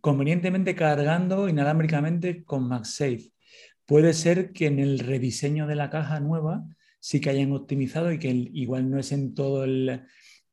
convenientemente 0.00 0.74
cargando 0.74 1.48
inalámbricamente 1.48 2.44
con 2.44 2.66
MagSafe. 2.68 3.32
Puede 3.88 4.12
ser 4.12 4.52
que 4.52 4.66
en 4.66 4.80
el 4.80 4.98
rediseño 4.98 5.66
de 5.66 5.74
la 5.74 5.88
caja 5.88 6.20
nueva 6.20 6.62
sí 7.00 7.22
que 7.22 7.30
hayan 7.30 7.52
optimizado 7.52 8.12
y 8.12 8.18
que 8.18 8.28
igual 8.28 8.90
no 8.90 8.98
es 8.98 9.12
en 9.12 9.34
todo 9.34 9.64
el... 9.64 10.04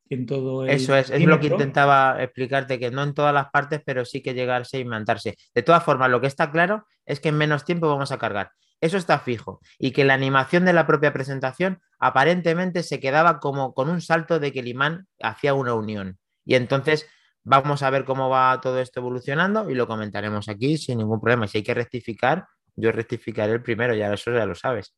En 0.07 0.25
todo 0.25 0.65
Eso 0.65 0.95
es, 0.95 1.09
es 1.09 1.21
lo 1.25 1.39
que 1.39 1.47
intentaba 1.47 2.23
explicarte, 2.23 2.79
que 2.79 2.91
no 2.91 3.03
en 3.03 3.13
todas 3.13 3.33
las 3.33 3.49
partes, 3.49 3.81
pero 3.85 4.05
sí 4.05 4.21
que 4.21 4.35
llegarse 4.35 4.79
y 4.79 4.85
mantarse. 4.85 5.35
De 5.53 5.63
todas 5.63 5.83
formas, 5.83 6.09
lo 6.09 6.21
que 6.21 6.27
está 6.27 6.49
claro 6.49 6.85
es 7.05 7.19
que 7.19 7.29
en 7.29 7.37
menos 7.37 7.65
tiempo 7.65 7.89
vamos 7.89 8.13
a 8.13 8.19
cargar. 8.19 8.51
Eso 8.79 8.95
está 8.95 9.19
fijo. 9.19 9.59
Y 9.79 9.91
que 9.91 10.05
la 10.05 10.13
animación 10.13 10.63
de 10.63 10.73
la 10.73 10.87
propia 10.87 11.11
presentación 11.11 11.81
aparentemente 11.99 12.83
se 12.83 13.01
quedaba 13.01 13.39
como 13.41 13.73
con 13.73 13.89
un 13.89 13.99
salto 13.99 14.39
de 14.39 14.53
que 14.53 14.59
el 14.59 14.69
imán 14.69 15.07
hacía 15.19 15.53
una 15.53 15.73
unión. 15.73 16.19
Y 16.45 16.55
entonces 16.55 17.05
Vamos 17.47 17.83
a 17.83 17.91
ver 17.91 18.05
cómo 18.05 18.27
va 18.27 18.59
todo 18.59 18.79
esto 18.79 19.01
evolucionando 19.01 19.69
y 19.69 19.75
lo 19.75 19.85
comentaremos 19.85 20.49
aquí 20.49 20.79
sin 20.79 20.97
ningún 20.97 21.21
problema. 21.21 21.47
Si 21.47 21.59
hay 21.59 21.63
que 21.63 21.75
rectificar, 21.75 22.47
yo 22.75 22.91
rectificaré 22.91 23.53
el 23.53 23.61
primero, 23.61 23.93
ya 23.93 24.13
eso 24.13 24.31
ya 24.31 24.45
lo 24.45 24.55
sabes. 24.55 24.95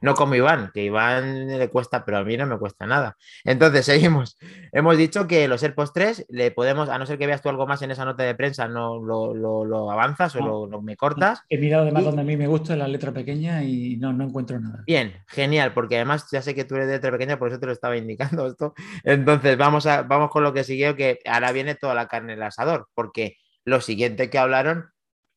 No 0.00 0.14
como 0.14 0.34
Iván, 0.34 0.70
que 0.74 0.84
Iván 0.84 1.46
le 1.58 1.68
cuesta, 1.70 2.04
pero 2.04 2.18
a 2.18 2.24
mí 2.24 2.36
no 2.36 2.46
me 2.46 2.58
cuesta 2.58 2.86
nada. 2.86 3.16
Entonces, 3.42 3.86
seguimos. 3.86 4.36
Hemos 4.72 4.98
dicho 4.98 5.26
que 5.26 5.48
los 5.48 5.62
AirPods 5.62 5.92
3 5.94 6.26
le 6.28 6.50
podemos, 6.50 6.90
a 6.90 6.98
no 6.98 7.06
ser 7.06 7.16
que 7.16 7.26
veas 7.26 7.40
tú 7.40 7.48
algo 7.48 7.66
más 7.66 7.80
en 7.80 7.90
esa 7.90 8.04
nota 8.04 8.22
de 8.22 8.34
prensa, 8.34 8.68
no 8.68 9.02
lo, 9.02 9.90
avanzas 9.90 10.36
o 10.36 10.66
lo, 10.66 10.82
me 10.82 10.96
cortas. 10.96 11.40
He 11.48 11.56
mirado 11.56 11.84
además 11.84 12.04
donde 12.04 12.20
a 12.20 12.24
mí 12.24 12.36
me 12.36 12.46
gusta 12.46 12.76
la 12.76 12.86
letra 12.86 13.12
pequeña 13.12 13.64
y 13.64 13.96
no, 13.96 14.12
no 14.12 14.24
encuentro 14.24 14.60
nada. 14.60 14.82
Bien, 14.86 15.14
genial, 15.26 15.72
porque 15.72 15.96
además 15.96 16.26
ya 16.30 16.42
sé 16.42 16.54
que 16.54 16.64
tú 16.64 16.74
eres 16.74 16.88
de 16.88 16.94
letra 16.94 17.10
pequeña, 17.10 17.38
por 17.38 17.48
eso 17.48 17.58
te 17.58 17.66
lo 17.66 17.72
estaba 17.72 17.96
indicando 17.96 18.46
esto. 18.48 18.74
Entonces, 19.04 19.56
vamos, 19.56 19.86
a, 19.86 20.02
vamos 20.02 20.30
con 20.30 20.42
lo 20.42 20.52
que 20.52 20.64
siguió, 20.64 20.96
que 20.96 21.20
ahora 21.24 21.52
viene 21.52 21.76
toda 21.76 21.94
la 21.94 22.08
carne 22.08 22.34
en 22.34 22.40
el 22.40 22.44
asador, 22.44 22.88
porque 22.94 23.38
lo 23.64 23.80
siguiente 23.80 24.28
que 24.28 24.38
hablaron 24.38 24.90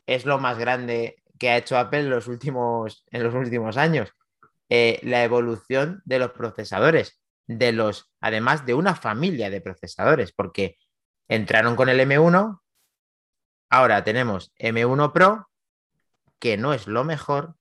es 0.07 0.25
lo 0.25 0.39
más 0.39 0.57
grande 0.57 1.17
que 1.37 1.49
ha 1.49 1.57
hecho 1.57 1.77
Apple 1.77 2.03
los 2.03 2.27
últimos, 2.27 3.05
en 3.11 3.23
los 3.23 3.33
últimos 3.33 3.77
años 3.77 4.11
eh, 4.69 4.99
la 5.03 5.23
evolución 5.23 6.01
de 6.05 6.19
los 6.19 6.31
procesadores, 6.31 7.21
de 7.47 7.71
los, 7.71 8.11
además 8.19 8.65
de 8.65 8.73
una 8.73 8.95
familia 8.95 9.49
de 9.49 9.61
procesadores, 9.61 10.33
porque 10.33 10.77
entraron 11.29 11.75
con 11.75 11.87
el 11.87 11.99
M1, 11.99 12.59
ahora 13.69 14.03
tenemos 14.03 14.53
M1 14.59 15.13
Pro, 15.13 15.49
que 16.39 16.57
no 16.57 16.73
es 16.73 16.87
lo 16.87 17.03
mejor, 17.03 17.55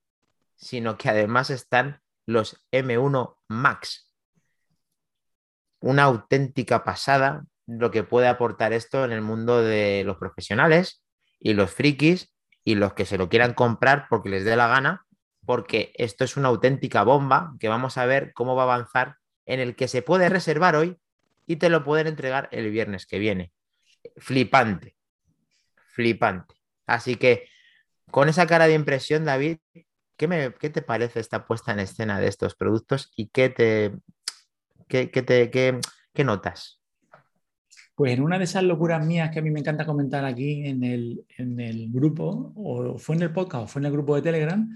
sino 0.57 0.99
que 0.99 1.09
además 1.09 1.51
están 1.51 2.03
los 2.27 2.65
M1 2.73 3.37
Max. 3.49 4.13
Una 5.81 6.05
auténtica 6.05 6.83
pasada 6.83 7.45
lo 7.67 7.91
que 7.91 8.05
puede 8.05 8.29
aportar 8.29 8.73
esto 8.73 9.05
en 9.05 9.13
el 9.13 9.23
mundo 9.23 9.61
de 9.63 10.03
los 10.05 10.17
profesionales 10.17 11.05
y 11.39 11.55
los 11.55 11.73
frikis 11.73 12.36
y 12.67 12.75
los 12.75 12.95
que 12.95 13.07
se 13.07 13.17
lo 13.17 13.29
quieran 13.29 13.55
comprar 13.55 14.07
porque 14.11 14.29
les 14.29 14.45
dé 14.45 14.57
la 14.57 14.67
gana 14.67 15.07
porque 15.47 15.93
esto 15.95 16.25
es 16.25 16.37
una 16.37 16.49
auténtica 16.49 17.05
bomba 17.05 17.55
que 17.61 17.69
vamos 17.69 17.97
a 17.97 18.05
ver 18.05 18.33
cómo 18.35 18.57
va 18.57 18.65
a 18.65 18.75
avanzar, 18.75 19.17
en 19.47 19.61
el 19.61 19.77
que 19.77 19.87
se 19.87 20.03
puede 20.03 20.29
reservar 20.29 20.75
hoy 20.75 20.99
y 21.47 21.57
te 21.57 21.71
lo 21.71 21.85
pueden 21.85 22.09
entregar 22.09 22.49
el 22.51 22.69
viernes 22.71 23.07
que 23.07 23.21
viene. 23.21 23.53
Flipante, 24.17 24.97
flipante. 25.93 26.57
Así 26.85 27.15
que 27.15 27.49
con 28.11 28.29
esa 28.29 28.47
cara 28.49 28.67
de 28.67 28.75
impresión, 28.75 29.25
David, 29.25 29.59
¿qué, 30.17 30.27
me, 30.27 30.51
te 30.51 30.83
parece 30.83 31.21
esta 31.21 31.47
puesta 31.47 31.71
en 31.73 31.79
escena 31.79 32.19
de 32.19 32.27
estos 32.27 32.57
productos 32.57 33.13
y 33.15 33.29
qué 33.29 33.49
te, 33.49 33.93
qué, 34.89 35.07
te, 35.07 35.51
qué, 35.51 36.25
notas? 36.25 36.81
Pues 37.97 38.13
en 38.13 38.23
una 38.23 38.37
de 38.37 38.45
esas 38.45 38.63
locuras 38.63 39.05
mías 39.05 39.31
que 39.31 39.39
a 39.39 39.43
mí 39.43 39.51
me 39.51 39.61
encanta 39.61 39.87
comentar 39.87 40.23
aquí 40.27 40.67
en 40.67 40.85
el, 40.85 41.25
en 41.39 41.59
el 41.59 41.91
grupo, 41.91 42.53
o 42.55 42.99
fue 42.99 43.17
en 43.17 43.23
el 43.23 43.33
podcast 43.33 43.65
o 43.65 43.67
fue 43.69 43.81
en 43.81 43.87
el 43.87 43.93
grupo 43.93 44.15
de 44.15 44.21
Telegram, 44.21 44.69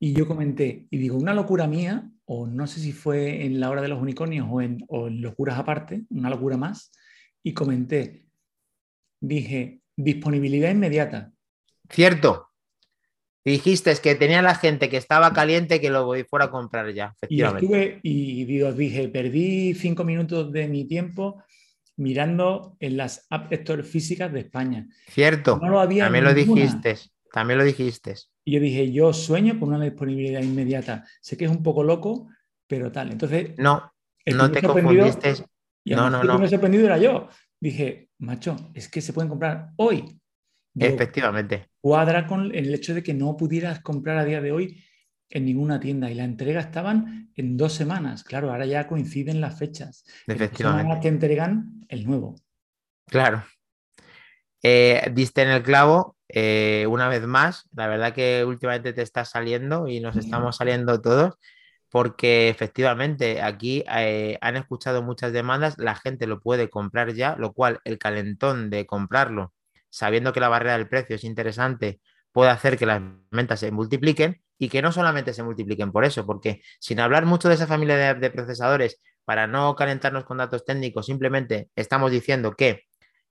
y 0.00 0.14
yo 0.14 0.26
comenté, 0.26 0.86
y 0.90 0.96
digo, 0.96 1.18
una 1.18 1.34
locura 1.34 1.66
mía, 1.66 2.10
o 2.24 2.46
no 2.46 2.66
sé 2.66 2.80
si 2.80 2.92
fue 2.92 3.44
en 3.44 3.60
la 3.60 3.68
hora 3.68 3.82
de 3.82 3.88
los 3.88 4.00
unicornios 4.00 4.48
o 4.50 4.62
en, 4.62 4.82
locuras 4.88 5.58
aparte, 5.58 6.04
una 6.08 6.30
locura 6.30 6.56
más, 6.56 6.90
y 7.42 7.52
comenté, 7.52 8.24
dije, 9.20 9.82
disponibilidad 9.94 10.70
inmediata. 10.70 11.32
Cierto. 11.90 12.48
Dijiste 13.44 13.90
es 13.90 14.00
que 14.00 14.14
tenía 14.14 14.40
la 14.40 14.54
gente 14.54 14.88
que 14.88 14.96
estaba 14.96 15.32
caliente 15.34 15.82
que 15.82 15.90
lo 15.90 16.06
voy 16.06 16.24
fuera 16.24 16.46
a 16.46 16.50
comprar 16.50 16.92
ya. 16.94 17.14
Efectivamente. 17.16 18.00
Y 18.02 18.42
estuve 18.42 18.72
y 18.72 18.72
dije, 18.74 19.08
perdí 19.08 19.74
cinco 19.74 20.02
minutos 20.02 20.50
de 20.50 20.66
mi 20.66 20.86
tiempo 20.86 21.44
mirando 21.96 22.76
en 22.80 22.96
las 22.96 23.26
App 23.30 23.52
Store 23.52 23.82
físicas 23.82 24.32
de 24.32 24.40
España. 24.40 24.88
Cierto. 25.08 25.58
No 25.60 25.68
lo 25.68 25.80
había. 25.80 26.04
También 26.04 26.24
lo 26.24 26.34
dijiste. 26.34 26.96
También 27.32 27.58
lo 27.58 27.64
dijiste. 27.64 28.14
Y 28.44 28.52
yo 28.52 28.60
dije, 28.60 28.92
yo 28.92 29.12
sueño 29.12 29.58
con 29.58 29.70
una 29.70 29.84
disponibilidad 29.84 30.42
inmediata. 30.42 31.04
Sé 31.20 31.36
que 31.36 31.46
es 31.46 31.50
un 31.50 31.62
poco 31.62 31.82
loco, 31.82 32.28
pero 32.66 32.92
tal. 32.92 33.12
Entonces. 33.12 33.50
No, 33.58 33.92
no 34.26 34.50
te 34.50 34.62
confundiste. 34.62 35.34
no, 35.84 36.10
no, 36.10 36.22
no. 36.22 36.38
me 36.38 36.48
sorprendido 36.48 36.86
era 36.86 36.98
yo. 36.98 37.28
Dije, 37.58 38.10
macho, 38.18 38.56
es 38.74 38.88
que 38.88 39.00
se 39.00 39.12
pueden 39.12 39.28
comprar 39.28 39.70
hoy. 39.76 40.20
Efectivamente. 40.78 41.70
Cuadra 41.80 42.26
con 42.26 42.54
el 42.54 42.74
hecho 42.74 42.94
de 42.94 43.02
que 43.02 43.14
no 43.14 43.36
pudieras 43.36 43.80
comprar 43.80 44.18
a 44.18 44.24
día 44.24 44.40
de 44.40 44.52
hoy 44.52 44.84
en 45.28 45.44
ninguna 45.44 45.80
tienda 45.80 46.10
y 46.10 46.14
la 46.14 46.24
entrega 46.24 46.60
estaban 46.60 47.30
en 47.34 47.56
dos 47.56 47.72
semanas. 47.72 48.24
Claro, 48.24 48.50
ahora 48.50 48.66
ya 48.66 48.86
coinciden 48.86 49.40
las 49.40 49.58
fechas. 49.58 50.04
Efectivamente. 50.26 50.92
Las 50.92 51.00
que 51.00 51.08
entregan 51.08 51.84
el 51.88 52.06
nuevo. 52.06 52.36
Claro. 53.06 53.44
Eh, 54.62 55.10
diste 55.12 55.42
en 55.42 55.50
el 55.50 55.62
clavo 55.62 56.16
eh, 56.28 56.86
una 56.88 57.08
vez 57.08 57.26
más, 57.26 57.68
la 57.72 57.86
verdad 57.86 58.12
que 58.12 58.44
últimamente 58.44 58.92
te 58.92 59.02
está 59.02 59.24
saliendo 59.24 59.86
y 59.86 60.00
nos 60.00 60.16
estamos 60.16 60.56
saliendo 60.56 61.00
todos, 61.00 61.34
porque 61.90 62.48
efectivamente 62.48 63.42
aquí 63.42 63.84
eh, 63.88 64.38
han 64.40 64.56
escuchado 64.56 65.02
muchas 65.02 65.32
demandas, 65.32 65.78
la 65.78 65.94
gente 65.94 66.26
lo 66.26 66.40
puede 66.40 66.68
comprar 66.68 67.14
ya, 67.14 67.36
lo 67.36 67.52
cual 67.52 67.80
el 67.84 67.98
calentón 67.98 68.70
de 68.70 68.86
comprarlo, 68.86 69.52
sabiendo 69.88 70.32
que 70.32 70.40
la 70.40 70.48
barrera 70.48 70.76
del 70.76 70.88
precio 70.88 71.16
es 71.16 71.24
interesante, 71.24 72.00
puede 72.36 72.50
hacer 72.50 72.76
que 72.76 72.84
las 72.84 73.00
ventas 73.30 73.60
se 73.60 73.70
multipliquen 73.70 74.42
y 74.58 74.68
que 74.68 74.82
no 74.82 74.92
solamente 74.92 75.32
se 75.32 75.42
multipliquen 75.42 75.90
por 75.90 76.04
eso, 76.04 76.26
porque 76.26 76.60
sin 76.78 77.00
hablar 77.00 77.24
mucho 77.24 77.48
de 77.48 77.54
esa 77.54 77.66
familia 77.66 78.12
de 78.12 78.30
procesadores, 78.30 79.00
para 79.24 79.46
no 79.46 79.74
calentarnos 79.74 80.24
con 80.24 80.36
datos 80.36 80.66
técnicos, 80.66 81.06
simplemente 81.06 81.70
estamos 81.76 82.10
diciendo 82.10 82.54
que 82.54 82.82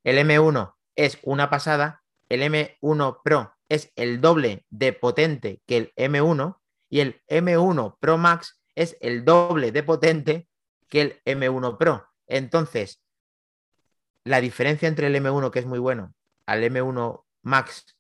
el 0.03 0.17
M1 0.17 0.74
es 0.95 1.19
una 1.21 1.51
pasada 1.51 2.01
el 2.29 2.41
M1 2.41 3.19
Pro 3.24 3.53
es 3.69 3.91
el 3.95 4.21
doble 4.21 4.65
de 4.71 4.91
potente 4.93 5.62
que 5.67 5.77
el 5.77 5.93
M1 5.95 6.57
y 6.89 7.01
el 7.01 7.21
M1 7.27 7.97
Pro 8.00 8.17
Max 8.17 8.59
es 8.74 8.97
el 9.01 9.24
doble 9.24 9.71
de 9.71 9.83
potente 9.83 10.47
que 10.89 11.01
el 11.01 11.21
M1 11.25 11.77
Pro. 11.77 12.07
Entonces, 12.25 13.03
la 14.24 14.41
diferencia 14.41 14.88
entre 14.88 15.05
el 15.05 15.15
M1, 15.15 15.51
que 15.51 15.59
es 15.59 15.67
muy 15.67 15.77
bueno, 15.77 16.15
al 16.47 16.63
M1 16.63 17.24
Max, 17.43 17.95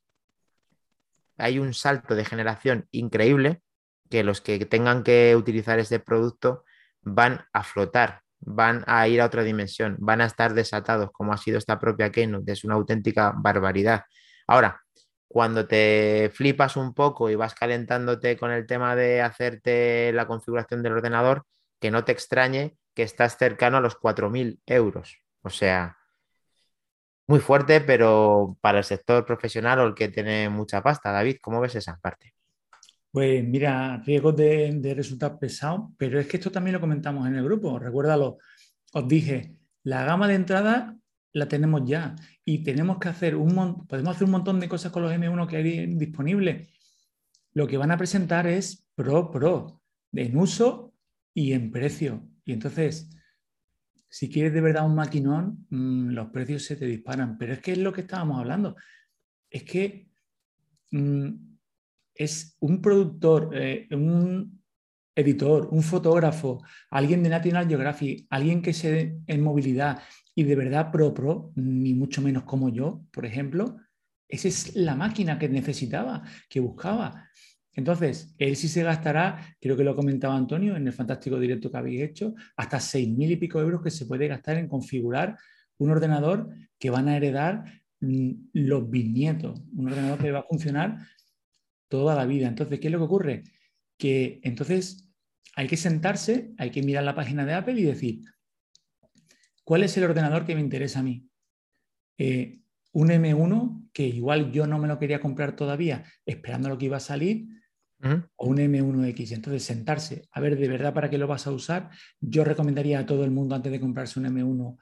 hay 1.37 1.59
un 1.59 1.73
salto 1.73 2.15
de 2.15 2.25
generación 2.25 2.87
increíble 2.91 3.61
que 4.09 4.23
los 4.23 4.41
que 4.41 4.65
tengan 4.65 5.03
que 5.03 5.35
utilizar 5.35 5.79
este 5.79 5.99
producto 5.99 6.63
van 7.01 7.45
a 7.53 7.63
flotar 7.63 8.25
van 8.45 8.83
a 8.87 9.07
ir 9.07 9.21
a 9.21 9.25
otra 9.25 9.43
dimensión, 9.43 9.97
van 9.99 10.21
a 10.21 10.25
estar 10.25 10.53
desatados, 10.53 11.11
como 11.11 11.33
ha 11.33 11.37
sido 11.37 11.57
esta 11.57 11.79
propia 11.79 12.11
Keynote, 12.11 12.51
es 12.51 12.63
una 12.63 12.75
auténtica 12.75 13.33
barbaridad. 13.35 14.03
Ahora, 14.47 14.81
cuando 15.27 15.67
te 15.67 16.31
flipas 16.33 16.77
un 16.77 16.93
poco 16.93 17.29
y 17.29 17.35
vas 17.35 17.55
calentándote 17.55 18.37
con 18.37 18.51
el 18.51 18.67
tema 18.67 18.95
de 18.95 19.21
hacerte 19.21 20.11
la 20.13 20.27
configuración 20.27 20.83
del 20.83 20.93
ordenador, 20.93 21.45
que 21.79 21.91
no 21.91 22.05
te 22.05 22.11
extrañe 22.11 22.77
que 22.93 23.03
estás 23.03 23.37
cercano 23.37 23.77
a 23.77 23.81
los 23.81 23.95
4.000 23.95 24.59
euros. 24.65 25.17
O 25.41 25.49
sea, 25.49 25.97
muy 27.27 27.39
fuerte, 27.39 27.81
pero 27.81 28.57
para 28.61 28.79
el 28.79 28.83
sector 28.83 29.25
profesional 29.25 29.79
o 29.79 29.87
el 29.87 29.95
que 29.95 30.09
tiene 30.09 30.49
mucha 30.49 30.81
pasta. 30.81 31.11
David, 31.11 31.37
¿cómo 31.41 31.59
ves 31.59 31.75
esa 31.75 31.97
parte? 31.97 32.33
Pues 33.11 33.43
mira, 33.43 34.01
riesgos 34.05 34.35
de, 34.35 34.71
de 34.75 34.93
resultar 34.93 35.39
pesado, 35.39 35.91
pero 35.97 36.19
es 36.19 36.27
que 36.27 36.37
esto 36.37 36.51
también 36.51 36.73
lo 36.73 36.81
comentamos 36.81 37.27
en 37.27 37.35
el 37.35 37.43
grupo. 37.43 37.79
Recuérdalo, 37.79 38.37
os 38.93 39.07
dije, 39.07 39.55
la 39.83 40.03
gama 40.03 40.27
de 40.27 40.35
entrada 40.35 40.95
la 41.33 41.47
tenemos 41.47 41.81
ya 41.85 42.15
y 42.43 42.63
tenemos 42.63 42.97
que 42.97 43.09
hacer 43.09 43.35
un 43.35 43.85
podemos 43.87 44.15
hacer 44.15 44.25
un 44.25 44.31
montón 44.31 44.59
de 44.59 44.69
cosas 44.69 44.91
con 44.91 45.03
los 45.03 45.11
M1 45.11 45.47
que 45.47 45.57
hay 45.57 45.95
disponibles. 45.95 46.69
Lo 47.53 47.67
que 47.67 47.77
van 47.77 47.91
a 47.91 47.97
presentar 47.97 48.47
es 48.47 48.85
Pro 48.95 49.31
Pro, 49.31 49.81
en 50.13 50.37
uso 50.37 50.93
y 51.33 51.53
en 51.53 51.71
precio. 51.71 52.27
Y 52.45 52.53
entonces, 52.53 53.09
si 54.15 54.29
quieres 54.29 54.53
de 54.53 54.61
verdad 54.61 54.85
un 54.85 54.95
maquinón, 54.95 55.67
mm, 55.69 56.11
los 56.11 56.29
precios 56.29 56.63
se 56.63 56.77
te 56.77 56.85
disparan. 56.85 57.37
Pero 57.37 57.51
es 57.51 57.59
que 57.59 57.73
es 57.73 57.79
lo 57.79 57.91
que 57.91 57.99
estábamos 57.99 58.39
hablando. 58.39 58.77
Es 59.49 59.63
que 59.63 60.07
mm, 60.91 61.31
es 62.13 62.55
un 62.61 62.81
productor, 62.81 63.49
eh, 63.53 63.89
un 63.91 64.63
editor, 65.13 65.67
un 65.69 65.83
fotógrafo, 65.83 66.63
alguien 66.91 67.23
de 67.23 67.29
National 67.29 67.67
Geographic, 67.67 68.25
alguien 68.29 68.61
que 68.61 68.71
se 68.71 69.17
en 69.27 69.43
movilidad 69.43 70.01
y 70.33 70.43
de 70.43 70.55
verdad 70.55 70.93
pro 70.93 71.13
pro, 71.13 71.51
ni 71.55 71.93
mucho 71.93 72.21
menos 72.21 72.43
como 72.43 72.69
yo, 72.69 73.03
por 73.11 73.25
ejemplo, 73.25 73.75
esa 74.29 74.47
es 74.47 74.77
la 74.77 74.95
máquina 74.95 75.37
que 75.37 75.49
necesitaba, 75.49 76.23
que 76.47 76.61
buscaba. 76.61 77.29
Entonces, 77.75 78.33
él 78.37 78.55
sí 78.55 78.69
se 78.69 78.83
gastará, 78.83 79.55
creo 79.59 79.75
que 79.75 79.83
lo 79.83 79.95
comentaba 79.95 80.35
Antonio 80.35 80.75
en 80.75 80.87
el 80.87 80.93
fantástico 80.93 81.37
directo 81.37 81.69
que 81.69 81.77
habéis 81.77 82.01
hecho, 82.01 82.33
hasta 82.55 82.79
seis 82.79 83.09
mil 83.09 83.29
y 83.31 83.35
pico 83.35 83.59
euros 83.59 83.81
que 83.83 83.91
se 83.91 84.05
puede 84.05 84.27
gastar 84.27 84.57
en 84.57 84.69
configurar 84.69 85.37
un 85.77 85.91
ordenador 85.91 86.49
que 86.79 86.89
van 86.89 87.09
a 87.09 87.17
heredar 87.17 87.65
mm, 87.99 88.31
los 88.53 88.89
bisnietos, 88.89 89.61
un 89.75 89.89
ordenador 89.89 90.19
que 90.19 90.31
va 90.31 90.39
a 90.39 90.43
funcionar 90.43 90.99
toda 91.89 92.15
la 92.15 92.25
vida. 92.25 92.47
Entonces, 92.47 92.79
¿qué 92.79 92.87
es 92.87 92.91
lo 92.93 92.99
que 92.99 93.05
ocurre? 93.05 93.43
Que 93.97 94.39
entonces 94.43 95.09
hay 95.55 95.67
que 95.67 95.77
sentarse, 95.77 96.53
hay 96.57 96.69
que 96.71 96.81
mirar 96.81 97.03
la 97.03 97.15
página 97.15 97.45
de 97.45 97.53
Apple 97.53 97.79
y 97.79 97.83
decir, 97.83 98.21
¿cuál 99.65 99.83
es 99.83 99.97
el 99.97 100.05
ordenador 100.05 100.45
que 100.45 100.55
me 100.55 100.61
interesa 100.61 100.99
a 100.99 101.03
mí? 101.03 101.27
Eh, 102.17 102.61
un 102.93 103.09
M1 103.09 103.89
que 103.91 104.07
igual 104.07 104.51
yo 104.53 104.65
no 104.65 104.79
me 104.79 104.87
lo 104.87 104.97
quería 104.97 105.19
comprar 105.19 105.57
todavía, 105.57 106.05
esperando 106.25 106.69
lo 106.69 106.77
que 106.77 106.85
iba 106.85 106.97
a 106.97 107.01
salir, 107.01 107.47
o 108.35 108.47
un 108.47 108.57
M1X. 108.57 109.31
Entonces, 109.31 109.63
sentarse, 109.63 110.27
a 110.31 110.39
ver 110.39 110.57
de 110.57 110.67
verdad 110.67 110.93
para 110.93 111.09
qué 111.09 111.17
lo 111.17 111.27
vas 111.27 111.47
a 111.47 111.51
usar. 111.51 111.89
Yo 112.19 112.43
recomendaría 112.43 112.99
a 112.99 113.05
todo 113.05 113.23
el 113.23 113.31
mundo 113.31 113.55
antes 113.55 113.71
de 113.71 113.79
comprarse 113.79 114.19
un 114.19 114.25
M1 114.25 114.77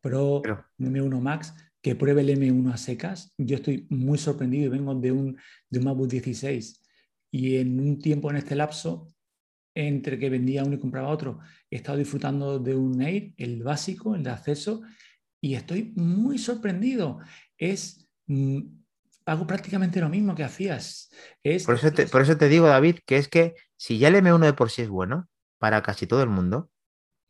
Pro, 0.00 0.42
un 0.78 0.92
M1 0.92 1.20
Max, 1.20 1.54
que 1.82 1.94
pruebe 1.94 2.22
el 2.22 2.30
M1 2.30 2.72
a 2.72 2.76
secas. 2.76 3.34
Yo 3.38 3.56
estoy 3.56 3.86
muy 3.90 4.18
sorprendido 4.18 4.66
y 4.66 4.68
vengo 4.68 4.94
de 4.94 5.12
un, 5.12 5.38
de 5.70 5.78
un 5.78 5.84
MacBook 5.84 6.08
16 6.08 6.82
y 7.30 7.56
en 7.56 7.78
un 7.80 7.98
tiempo 7.98 8.30
en 8.30 8.36
este 8.36 8.56
lapso, 8.56 9.08
entre 9.74 10.18
que 10.18 10.30
vendía 10.30 10.64
uno 10.64 10.76
y 10.76 10.78
compraba 10.78 11.08
otro, 11.08 11.40
he 11.70 11.76
estado 11.76 11.98
disfrutando 11.98 12.58
de 12.58 12.74
un 12.74 13.02
Air, 13.02 13.34
el 13.36 13.62
básico, 13.62 14.14
el 14.14 14.22
de 14.22 14.30
acceso, 14.30 14.82
y 15.40 15.54
estoy 15.54 15.92
muy 15.96 16.38
sorprendido. 16.38 17.20
Es 17.58 18.08
mm, 18.26 18.60
hago 19.26 19.46
prácticamente 19.46 20.00
lo 20.00 20.08
mismo 20.08 20.34
que 20.34 20.44
hacías. 20.44 21.10
por, 21.66 21.74
eso 21.74 21.92
te, 21.92 22.06
por, 22.06 22.22
eso 22.22 22.36
te, 22.36 22.48
digo, 22.48 22.66
David, 22.68 23.00
que 23.04 23.18
es 23.18 23.28
que 23.28 23.56
si 23.76 23.98
ya 23.98 24.08
el 24.08 24.14
M1 24.14 24.44
de 24.44 24.52
por 24.52 24.70
sí 24.70 24.82
es 24.82 24.88
bueno 24.88 25.28
para 25.58 25.82
casi 25.82 26.06
todo 26.06 26.22
el 26.22 26.28
mundo, 26.28 26.70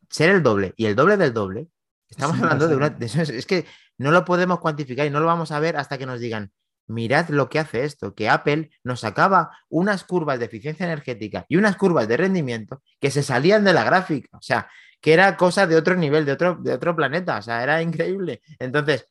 ser 0.09 0.29
el 0.29 0.43
doble 0.43 0.73
y 0.77 0.85
el 0.85 0.95
doble 0.95 1.17
del 1.17 1.33
doble, 1.33 1.67
estamos 2.07 2.39
hablando 2.39 2.67
de 2.67 2.75
una... 2.75 2.95
es 2.99 3.45
que 3.45 3.65
no 3.97 4.11
lo 4.11 4.23
podemos 4.25 4.59
cuantificar 4.59 5.07
y 5.07 5.09
no 5.09 5.19
lo 5.19 5.25
vamos 5.25 5.51
a 5.51 5.59
ver 5.59 5.75
hasta 5.75 5.97
que 5.97 6.05
nos 6.05 6.19
digan, 6.19 6.51
mirad 6.85 7.29
lo 7.29 7.49
que 7.49 7.59
hace 7.59 7.83
esto, 7.83 8.13
que 8.13 8.29
Apple 8.29 8.69
nos 8.83 9.01
sacaba 9.01 9.51
unas 9.67 10.03
curvas 10.03 10.39
de 10.39 10.45
eficiencia 10.45 10.85
energética 10.85 11.45
y 11.49 11.57
unas 11.57 11.75
curvas 11.75 12.07
de 12.07 12.15
rendimiento 12.15 12.81
que 12.99 13.11
se 13.11 13.23
salían 13.23 13.63
de 13.63 13.73
la 13.73 13.83
gráfica, 13.83 14.37
o 14.37 14.41
sea, 14.41 14.69
que 15.01 15.13
era 15.13 15.35
cosa 15.35 15.65
de 15.65 15.75
otro 15.75 15.95
nivel, 15.95 16.25
de 16.25 16.31
otro, 16.33 16.55
de 16.61 16.73
otro 16.73 16.95
planeta, 16.95 17.37
o 17.37 17.41
sea, 17.41 17.61
era 17.61 17.81
increíble. 17.81 18.41
Entonces, 18.59 19.07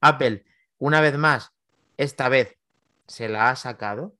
Apple, 0.00 0.44
una 0.78 1.00
vez 1.00 1.16
más, 1.18 1.52
esta 1.98 2.30
vez 2.30 2.56
se 3.06 3.28
la 3.28 3.50
ha 3.50 3.56
sacado. 3.56 4.16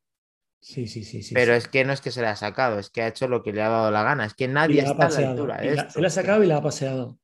Sí, 0.61 0.87
sí, 0.87 1.05
sí, 1.05 1.23
sí. 1.23 1.33
Pero 1.33 1.55
es 1.55 1.69
que 1.69 1.85
no 1.85 1.93
es 1.93 2.01
que 2.01 2.11
se 2.11 2.21
la 2.21 2.33
ha 2.33 2.37
sacado, 2.37 2.79
es 2.79 2.91
que 2.91 3.01
ha 3.01 3.09
hecho 3.09 3.29
lo 3.29 3.43
que 3.43 3.53
le 3.53 3.63
ha 3.63 3.69
dado 3.69 3.91
la 3.91 4.03
gana. 4.03 4.27
Es 4.27 4.35
que 4.35 4.49
nadie 4.49 4.83
está 4.83 5.07
a 5.07 5.11
la 5.11 5.31
altura. 5.31 5.89
se 5.89 6.01
la 6.01 6.09
ha 6.09 6.11
sacado 6.11 6.43
y 6.43 6.47
la 6.47 6.59
ha 6.59 6.63
paseado. 6.63 7.19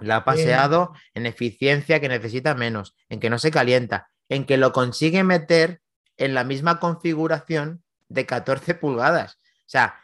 La 0.00 0.16
ha 0.16 0.24
paseado 0.24 0.92
en 1.12 1.26
eficiencia 1.26 2.00
que 2.00 2.08
necesita 2.08 2.54
menos, 2.54 2.94
en 3.08 3.18
que 3.18 3.30
no 3.30 3.38
se 3.38 3.50
calienta, 3.50 4.08
en 4.28 4.46
que 4.46 4.56
lo 4.56 4.72
consigue 4.72 5.24
meter 5.24 5.82
en 6.16 6.34
la 6.34 6.44
misma 6.44 6.78
configuración 6.78 7.82
de 8.08 8.24
14 8.24 8.74
pulgadas. 8.76 9.34
O 9.34 9.70
sea, 9.70 10.00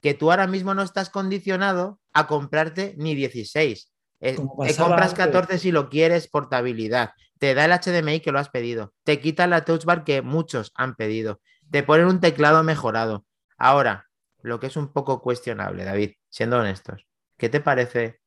que 0.00 0.14
tú 0.14 0.30
ahora 0.30 0.46
mismo 0.46 0.74
no 0.74 0.82
estás 0.82 1.10
condicionado 1.10 2.00
a 2.14 2.26
comprarte 2.26 2.94
ni 2.96 3.14
16. 3.14 3.92
Te 4.32 4.76
compras 4.76 5.14
14 5.14 5.58
si 5.58 5.70
lo 5.70 5.88
quieres 5.88 6.28
portabilidad 6.28 7.10
te 7.38 7.54
da 7.54 7.66
el 7.66 7.72
HDMI 7.72 8.20
que 8.20 8.32
lo 8.32 8.38
has 8.38 8.48
pedido, 8.48 8.94
te 9.04 9.20
quita 9.20 9.46
la 9.46 9.66
touch 9.66 9.84
bar 9.84 10.04
que 10.04 10.22
muchos 10.22 10.72
han 10.74 10.94
pedido, 10.94 11.42
te 11.70 11.82
ponen 11.82 12.06
un 12.06 12.20
teclado 12.20 12.62
mejorado. 12.62 13.26
Ahora, 13.58 14.08
lo 14.40 14.60
que 14.60 14.68
es 14.68 14.76
un 14.78 14.92
poco 14.92 15.20
cuestionable, 15.20 15.84
David, 15.84 16.12
siendo 16.30 16.58
honestos, 16.58 17.06
¿qué 17.36 17.50
te 17.50 17.60
parece 17.60 18.20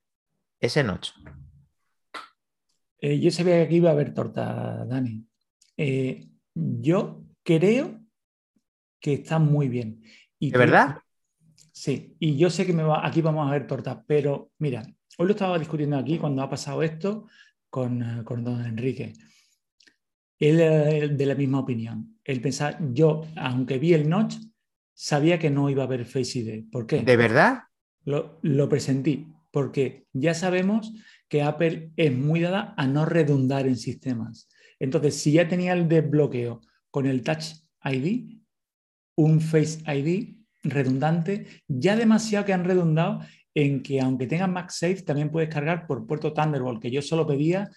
ese 0.60 0.84
notch? 0.84 1.12
Eh, 3.00 3.20
yo 3.20 3.32
sabía 3.32 3.56
que 3.56 3.62
aquí 3.64 3.76
iba 3.78 3.90
a 3.90 3.94
haber 3.94 4.14
torta, 4.14 4.86
Dani. 4.86 5.26
Eh, 5.78 6.28
yo 6.54 7.24
creo 7.44 8.00
que 9.00 9.14
está 9.14 9.40
muy 9.40 9.68
bien. 9.68 10.04
Y 10.40 10.52
¿De 10.52 10.58
verdad? 10.58 11.00
Sí, 11.72 12.16
y 12.20 12.38
yo 12.38 12.50
sé 12.50 12.66
que 12.66 12.74
me 12.74 12.84
va, 12.84 13.06
aquí 13.06 13.22
vamos 13.22 13.48
a 13.48 13.52
ver 13.52 13.68
torta, 13.68 14.04
pero 14.08 14.52
mira, 14.58 14.84
hoy 15.18 15.28
lo 15.28 15.32
estaba 15.32 15.60
discutiendo 15.60 15.98
aquí 15.98 16.18
cuando 16.18 16.42
ha 16.42 16.50
pasado 16.50 16.82
esto, 16.84 17.28
con, 17.70 18.24
con 18.24 18.44
don 18.44 18.66
Enrique. 18.66 19.14
Él 20.40 20.60
era 20.60 21.08
de 21.08 21.26
la 21.26 21.36
misma 21.36 21.60
opinión. 21.60 22.20
Él 22.24 22.42
pensaba, 22.42 22.78
yo, 22.94 23.26
aunque 23.36 23.80
vi 23.80 23.94
el 23.94 24.08
notch, 24.08 24.36
sabía 24.94 25.40
que 25.40 25.50
no 25.50 25.70
iba 25.70 25.84
a 25.84 25.86
haber 25.86 26.06
Face 26.06 26.40
ID. 26.40 26.70
¿Por 26.72 26.86
qué? 26.86 27.02
¿De 27.02 27.18
verdad? 27.18 27.64
Lo, 28.06 28.40
lo 28.42 28.70
presentí, 28.70 29.28
porque 29.52 30.06
ya 30.14 30.34
sabemos 30.34 30.94
que 31.28 31.42
Apple 31.42 31.92
es 31.96 32.14
muy 32.16 32.42
dada 32.42 32.74
a 32.78 32.88
no 32.88 33.06
redundar 33.06 33.68
en 33.68 33.78
sistemas. 33.78 34.48
Entonces, 34.80 35.16
si 35.16 35.34
ya 35.34 35.48
tenía 35.48 35.74
el 35.74 35.88
desbloqueo 35.88 36.62
con 36.92 37.08
el 37.08 37.24
Touch 37.24 37.56
ID, 37.84 38.38
un 39.16 39.42
Face 39.42 39.80
ID 39.92 40.38
redundante, 40.64 41.48
ya 41.68 41.96
demasiado 41.96 42.46
que 42.46 42.54
han 42.54 42.66
redundado 42.66 43.22
en 43.58 43.82
que 43.82 44.00
aunque 44.00 44.28
tengas 44.28 44.50
MagSafe, 44.50 45.02
también 45.02 45.32
puedes 45.32 45.50
cargar 45.50 45.88
por 45.88 46.06
puerto 46.06 46.32
Thunderbolt, 46.32 46.80
que 46.80 46.92
yo 46.92 47.02
solo 47.02 47.26
pedía 47.26 47.72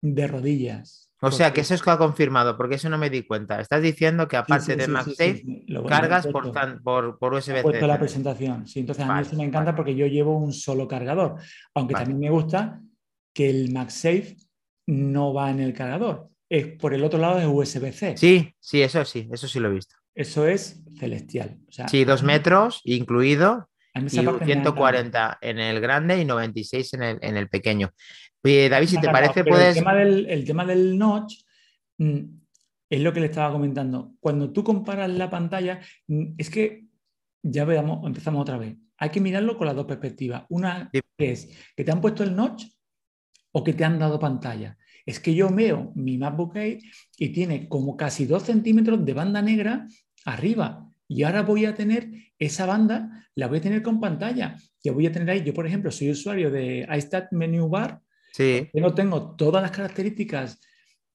de 0.00 0.26
rodillas. 0.28 1.10
O 1.20 1.32
sea, 1.32 1.52
que 1.52 1.62
eso 1.62 1.74
es 1.74 1.82
que 1.82 1.90
ha 1.90 1.98
confirmado, 1.98 2.56
porque 2.56 2.76
eso 2.76 2.88
no 2.88 2.98
me 2.98 3.10
di 3.10 3.26
cuenta. 3.26 3.60
Estás 3.60 3.82
diciendo 3.82 4.28
que 4.28 4.36
aparte 4.36 4.76
de 4.76 4.86
MagSafe, 4.86 5.44
cargas 5.88 6.28
por, 6.28 6.52
por, 6.84 7.18
por 7.18 7.34
USB-C. 7.34 7.62
puesto 7.62 7.88
la 7.88 7.98
presentación. 7.98 8.68
Sí, 8.68 8.78
entonces 8.78 9.04
a 9.04 9.12
mí 9.12 9.20
eso 9.20 9.34
me 9.34 9.42
encanta 9.42 9.74
porque 9.74 9.96
yo 9.96 10.06
llevo 10.06 10.38
un 10.38 10.52
solo 10.52 10.86
cargador. 10.86 11.34
Aunque 11.74 11.94
también 11.94 12.20
me 12.20 12.30
gusta 12.30 12.80
que 13.34 13.50
el 13.50 13.72
MagSafe 13.72 14.36
no 14.86 15.34
va 15.34 15.50
en 15.50 15.58
el 15.58 15.72
cargador. 15.72 16.28
Es 16.48 16.76
por 16.76 16.94
el 16.94 17.02
otro 17.02 17.18
lado 17.18 17.40
de 17.40 17.46
USB-C. 17.48 18.16
Sí, 18.16 18.54
sí, 18.60 18.82
eso 18.82 19.04
sí, 19.04 19.28
eso 19.32 19.48
sí 19.48 19.58
lo 19.58 19.68
he 19.68 19.74
visto. 19.74 19.96
Eso 20.14 20.46
es 20.46 20.80
celestial. 20.96 21.58
sí, 21.88 22.04
dos 22.04 22.22
metros 22.22 22.80
incluido 22.84 23.68
y 24.06 24.10
140 24.10 25.38
en 25.40 25.58
el 25.58 25.80
grande 25.80 26.20
y 26.20 26.24
96 26.24 26.94
en 26.94 27.02
el, 27.02 27.18
en 27.20 27.36
el 27.36 27.48
pequeño. 27.48 27.90
David, 28.42 28.88
si 28.88 29.00
te 29.00 29.08
parece, 29.08 29.44
puedes. 29.44 29.76
El 29.76 29.82
tema, 29.82 29.94
del, 29.94 30.26
el 30.26 30.44
tema 30.44 30.64
del 30.64 30.98
notch 30.98 31.42
mm, 31.98 32.20
es 32.88 33.00
lo 33.00 33.12
que 33.12 33.20
le 33.20 33.26
estaba 33.26 33.52
comentando. 33.52 34.14
Cuando 34.20 34.52
tú 34.52 34.64
comparas 34.64 35.10
la 35.10 35.28
pantalla, 35.28 35.80
mm, 36.06 36.34
es 36.38 36.50
que 36.50 36.84
ya 37.42 37.64
veamos, 37.64 38.06
empezamos 38.06 38.42
otra 38.42 38.56
vez. 38.56 38.76
Hay 38.96 39.10
que 39.10 39.20
mirarlo 39.20 39.56
con 39.56 39.66
las 39.66 39.76
dos 39.76 39.86
perspectivas. 39.86 40.44
Una 40.48 40.90
es 41.18 41.54
que 41.76 41.84
te 41.84 41.92
han 41.92 42.00
puesto 42.00 42.24
el 42.24 42.34
notch 42.34 42.64
o 43.52 43.62
que 43.62 43.72
te 43.72 43.84
han 43.84 43.98
dado 43.98 44.18
pantalla. 44.18 44.76
Es 45.06 45.20
que 45.20 45.34
yo 45.34 45.48
veo 45.50 45.92
mi 45.94 46.18
MacBook 46.18 46.56
Air 46.56 46.80
y 47.16 47.28
tiene 47.30 47.68
como 47.68 47.96
casi 47.96 48.26
2 48.26 48.42
centímetros 48.42 49.04
de 49.04 49.14
banda 49.14 49.40
negra 49.40 49.86
arriba. 50.24 50.87
Y 51.08 51.22
ahora 51.22 51.42
voy 51.42 51.64
a 51.64 51.74
tener 51.74 52.10
esa 52.38 52.66
banda, 52.66 53.26
la 53.34 53.48
voy 53.48 53.58
a 53.58 53.62
tener 53.62 53.82
con 53.82 53.98
pantalla. 53.98 54.56
Ya 54.84 54.92
voy 54.92 55.06
a 55.06 55.12
tener 55.12 55.30
ahí, 55.30 55.42
yo 55.42 55.54
por 55.54 55.66
ejemplo 55.66 55.90
soy 55.90 56.10
usuario 56.10 56.50
de 56.50 56.86
iStat 56.96 57.32
Menu 57.32 57.68
Bar. 57.68 58.00
Sí. 58.32 58.68
Yo 58.72 58.80
no 58.82 58.94
tengo 58.94 59.34
todas 59.34 59.62
las 59.62 59.70
características 59.70 60.60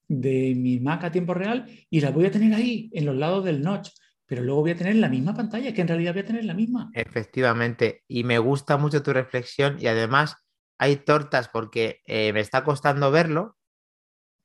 de 0.08 0.54
mi 0.56 0.80
Mac 0.80 1.04
a 1.04 1.12
tiempo 1.12 1.34
real 1.34 1.66
y 1.90 2.02
las 2.02 2.14
voy 2.14 2.26
a 2.26 2.32
tener 2.32 2.54
ahí, 2.54 2.90
en 2.94 3.06
los 3.06 3.16
lados 3.16 3.46
del 3.46 3.62
notch. 3.62 3.90
Pero 4.26 4.42
luego 4.42 4.62
voy 4.62 4.72
a 4.72 4.76
tener 4.76 4.96
la 4.96 5.10
misma 5.10 5.36
pantalla, 5.36 5.74
que 5.74 5.82
en 5.82 5.88
realidad 5.88 6.14
voy 6.14 6.22
a 6.22 6.26
tener 6.26 6.46
la 6.46 6.54
misma. 6.54 6.90
Efectivamente. 6.94 8.04
Y 8.08 8.24
me 8.24 8.40
gusta 8.40 8.78
mucho 8.78 9.04
tu 9.04 9.14
reflexión 9.14 9.78
y 9.80 9.88
además 9.88 10.38
hay 10.80 10.96
tortas 10.98 11.50
porque 11.50 12.02
eh, 12.06 12.34
me 12.34 12.40
está 12.40 12.64
costando 12.64 13.12
verlo, 13.12 13.58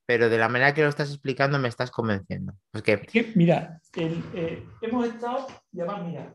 pero 0.08 0.30
de 0.30 0.38
la 0.38 0.48
manera 0.48 0.72
que 0.72 0.80
lo 0.80 0.88
estás 0.88 1.10
explicando 1.10 1.58
me 1.58 1.68
estás 1.68 1.90
convenciendo. 1.90 2.54
Pues 2.70 2.82
que... 2.82 3.32
mira, 3.34 3.78
eh, 3.94 4.66
hemos 4.80 5.06
estado, 5.06 5.46
y 5.70 5.80
además, 5.80 6.02
mira. 6.02 6.34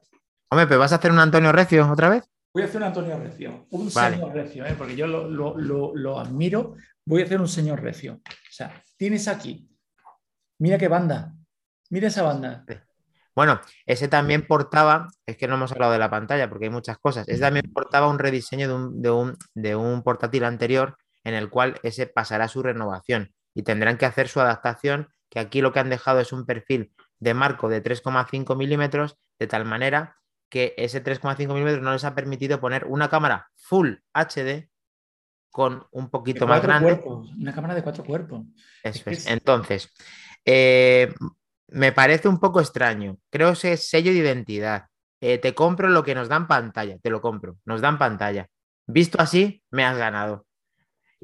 Hombre, 0.52 0.68
pero 0.68 0.80
¿vas 0.80 0.92
a 0.92 0.98
hacer 0.98 1.12
un 1.12 1.18
Antonio 1.18 1.52
Recio 1.52 1.92
otra 1.92 2.10
vez? 2.10 2.24
Voy 2.54 2.62
a 2.62 2.66
hacer 2.68 2.78
un 2.80 2.88
Antonio 2.88 3.18
Recio, 3.18 3.66
un 3.72 3.90
señor 3.90 4.32
Recio, 4.32 4.64
¿eh? 4.64 4.76
porque 4.78 4.96
yo 4.96 5.08
lo, 5.08 6.20
admiro. 6.20 6.76
Voy 7.04 7.24
a 7.24 7.26
hacer 7.26 7.42
un 7.42 7.48
señor 7.48 7.82
Recio. 7.82 8.22
O 8.24 8.52
sea, 8.52 8.80
tienes 8.96 9.28
aquí, 9.28 9.68
mira 10.60 10.78
qué 10.78 10.88
banda, 10.88 11.34
mira 11.90 12.10
esa 12.10 12.22
banda. 12.22 12.66
Bueno, 13.34 13.60
ese 13.88 14.08
también 14.08 14.46
portaba, 14.46 15.08
es 15.26 15.36
que 15.36 15.48
no 15.48 15.56
hemos 15.56 15.72
hablado 15.72 15.94
de 15.94 15.98
la 15.98 16.12
pantalla 16.12 16.48
porque 16.48 16.66
hay 16.66 16.72
muchas 16.72 17.00
cosas, 17.00 17.28
ese 17.28 17.42
también 17.42 17.74
portaba 17.74 18.08
un 18.08 18.20
rediseño 18.20 18.68
de 18.68 18.74
un, 18.76 19.02
de 19.02 19.10
un, 19.10 19.38
de 19.56 19.76
un 19.76 20.04
portátil 20.04 20.44
anterior 20.44 20.96
en 21.24 21.34
el 21.34 21.50
cual 21.50 21.80
ese 21.82 22.06
pasará 22.06 22.48
su 22.48 22.62
renovación 22.62 23.34
y 23.54 23.64
tendrán 23.64 23.98
que 23.98 24.06
hacer 24.06 24.28
su 24.28 24.40
adaptación, 24.40 25.10
que 25.30 25.40
aquí 25.40 25.62
lo 25.62 25.72
que 25.72 25.80
han 25.80 25.90
dejado 25.90 26.20
es 26.20 26.32
un 26.32 26.46
perfil 26.46 26.94
de 27.20 27.34
marco 27.34 27.70
de 27.70 27.84
3,5 27.84 28.56
milímetros, 28.56 29.18
de 29.40 29.48
tal 29.48 29.66
manera 29.66 30.18
que 30.50 30.76
ese 30.78 31.04
3,5 31.04 31.48
milímetros 31.48 31.82
no 31.82 31.94
les 31.94 32.04
ha 32.04 32.14
permitido 32.14 32.60
poner 32.60 32.86
una 32.86 33.10
cámara 33.10 33.50
full 33.56 33.96
HD 34.14 34.70
con 35.50 35.88
un 35.92 36.10
poquito 36.10 36.48
más 36.48 36.62
grande. 36.62 37.02
una 37.06 37.54
cámara 37.54 37.76
de 37.76 37.84
cuatro 37.84 38.04
cuerpos. 38.04 38.46
Entonces, 38.84 39.92
eh, 40.46 41.14
me 41.70 41.92
parece 41.92 42.28
un 42.28 42.40
poco 42.40 42.60
extraño. 42.60 43.18
Creo 43.30 43.54
que 43.54 43.74
es 43.74 43.88
sello 43.88 44.12
de 44.12 44.20
identidad. 44.20 44.88
Eh, 45.22 45.38
te 45.38 45.56
compro 45.56 45.90
lo 45.90 46.04
que 46.04 46.16
nos 46.16 46.28
dan 46.28 46.48
pantalla, 46.48 46.98
te 47.00 47.10
lo 47.10 47.22
compro, 47.22 47.58
nos 47.66 47.82
dan 47.82 47.98
pantalla. 47.98 48.48
Visto 48.86 49.22
así, 49.22 49.64
me 49.72 49.86
has 49.86 49.98
ganado. 49.98 50.46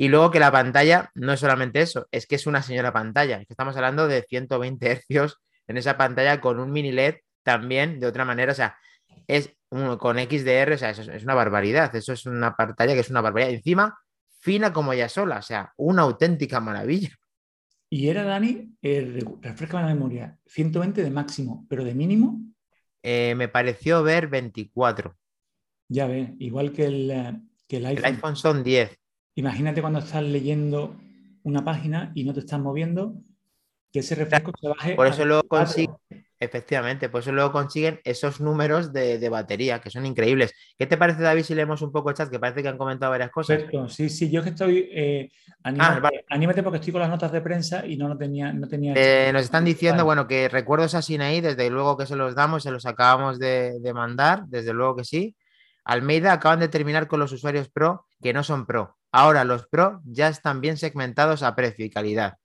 Y 0.01 0.07
luego 0.07 0.31
que 0.31 0.39
la 0.39 0.49
pantalla 0.49 1.11
no 1.13 1.33
es 1.33 1.41
solamente 1.41 1.81
eso, 1.81 2.07
es 2.11 2.25
que 2.25 2.35
es 2.35 2.47
una 2.47 2.63
señora 2.63 2.93
pantalla. 2.93 3.43
estamos 3.49 3.75
hablando 3.75 4.07
de 4.07 4.21
120 4.21 4.89
hercios 4.89 5.41
en 5.67 5.75
esa 5.75 5.97
pantalla 5.97 6.39
con 6.39 6.57
un 6.61 6.71
mini 6.71 6.93
LED 6.93 7.15
también 7.43 7.99
de 7.99 8.07
otra 8.07 8.23
manera. 8.23 8.53
O 8.53 8.55
sea, 8.55 8.77
es 9.27 9.53
con 9.67 10.17
XDR, 10.17 10.75
o 10.75 10.77
sea, 10.77 10.91
eso 10.91 11.01
es 11.01 11.23
una 11.25 11.33
barbaridad. 11.33 11.93
Eso 11.93 12.13
es 12.13 12.25
una 12.25 12.55
pantalla 12.55 12.93
que 12.93 13.01
es 13.01 13.09
una 13.09 13.19
barbaridad. 13.19 13.51
Encima, 13.51 13.99
fina 14.39 14.71
como 14.71 14.93
ella 14.93 15.09
sola, 15.09 15.39
o 15.39 15.41
sea, 15.41 15.73
una 15.75 16.03
auténtica 16.03 16.61
maravilla. 16.61 17.09
Y 17.89 18.07
era, 18.07 18.23
Dani, 18.23 18.71
eh, 18.81 19.21
refresca 19.41 19.81
la 19.81 19.87
memoria, 19.87 20.39
120 20.45 21.03
de 21.03 21.11
máximo, 21.11 21.65
pero 21.69 21.83
de 21.83 21.93
mínimo. 21.93 22.39
Eh, 23.03 23.35
me 23.35 23.49
pareció 23.49 24.01
ver 24.01 24.27
24. 24.27 25.13
Ya 25.89 26.07
ve, 26.07 26.35
igual 26.39 26.71
que 26.71 26.85
el, 26.85 27.11
eh, 27.11 27.41
que 27.67 27.77
el 27.77 27.85
iPhone. 27.87 28.05
El 28.05 28.15
iPhone 28.15 28.35
son 28.37 28.63
10. 28.63 28.98
Imagínate 29.39 29.79
cuando 29.79 29.99
estás 29.99 30.21
leyendo 30.21 30.97
una 31.43 31.63
página 31.63 32.11
y 32.13 32.25
no 32.25 32.33
te 32.33 32.41
estás 32.41 32.59
moviendo, 32.59 33.13
que 33.89 33.99
ese 33.99 34.13
refresco 34.15 34.51
se 34.59 34.67
baje. 34.67 34.95
Por 34.95 35.07
eso 35.07 35.23
luego 35.23 35.43
consiguen, 35.47 35.95
efectivamente, 36.37 37.07
por 37.07 37.21
eso 37.21 37.31
luego 37.31 37.53
consiguen 37.53 38.01
esos 38.03 38.41
números 38.41 38.91
de, 38.91 39.29
batería 39.29 39.79
que 39.79 39.89
son 39.89 40.05
increíbles. 40.05 40.53
¿Qué 40.77 40.87
te 40.87 40.97
parece, 40.97 41.21
David, 41.21 41.43
si 41.43 41.55
leemos 41.55 41.81
un 41.81 41.89
poco 41.89 42.09
el 42.09 42.17
chat? 42.17 42.29
Que 42.29 42.37
parece 42.37 42.61
que 42.61 42.67
han 42.67 42.77
comentado 42.77 43.11
varias 43.11 43.31
cosas. 43.31 43.63
sí, 43.87 44.09
sí, 44.09 44.29
yo 44.29 44.43
que 44.43 44.49
estoy. 44.49 44.89
Eh, 44.91 45.31
ah, 45.63 46.01
anímate, 46.29 46.61
porque 46.61 46.79
estoy 46.79 46.91
con 46.91 47.01
las 47.01 47.09
notas 47.09 47.31
de 47.31 47.39
prensa 47.39 47.85
y 47.85 47.95
no, 47.95 48.17
tenía. 48.17 48.51
No 48.51 48.67
tenía 48.67 48.93
eh, 48.97 49.31
nos 49.31 49.43
están 49.43 49.63
diciendo, 49.63 50.03
bueno, 50.03 50.27
que 50.27 50.49
recuerdos 50.49 50.95
así 50.95 51.15
ahí, 51.15 51.39
desde 51.39 51.69
luego 51.69 51.95
que 51.95 52.05
se 52.05 52.17
los 52.17 52.35
damos, 52.35 52.63
se 52.63 52.71
los 52.71 52.85
acabamos 52.85 53.39
de, 53.39 53.79
de 53.79 53.93
mandar, 53.93 54.47
desde 54.47 54.73
luego 54.73 54.97
que 54.97 55.05
sí. 55.05 55.37
Almeida 55.85 56.33
acaban 56.33 56.59
de 56.59 56.67
terminar 56.67 57.07
con 57.07 57.21
los 57.21 57.31
usuarios 57.31 57.69
Pro 57.69 58.05
que 58.21 58.33
no 58.33 58.43
son 58.43 58.65
Pro. 58.65 58.98
Ahora 59.11 59.43
los 59.43 59.67
Pro 59.67 60.01
ya 60.05 60.27
están 60.27 60.61
bien 60.61 60.77
segmentados 60.77 61.43
a 61.43 61.55
precio 61.55 61.85
y 61.85 61.89
calidad 61.89 62.37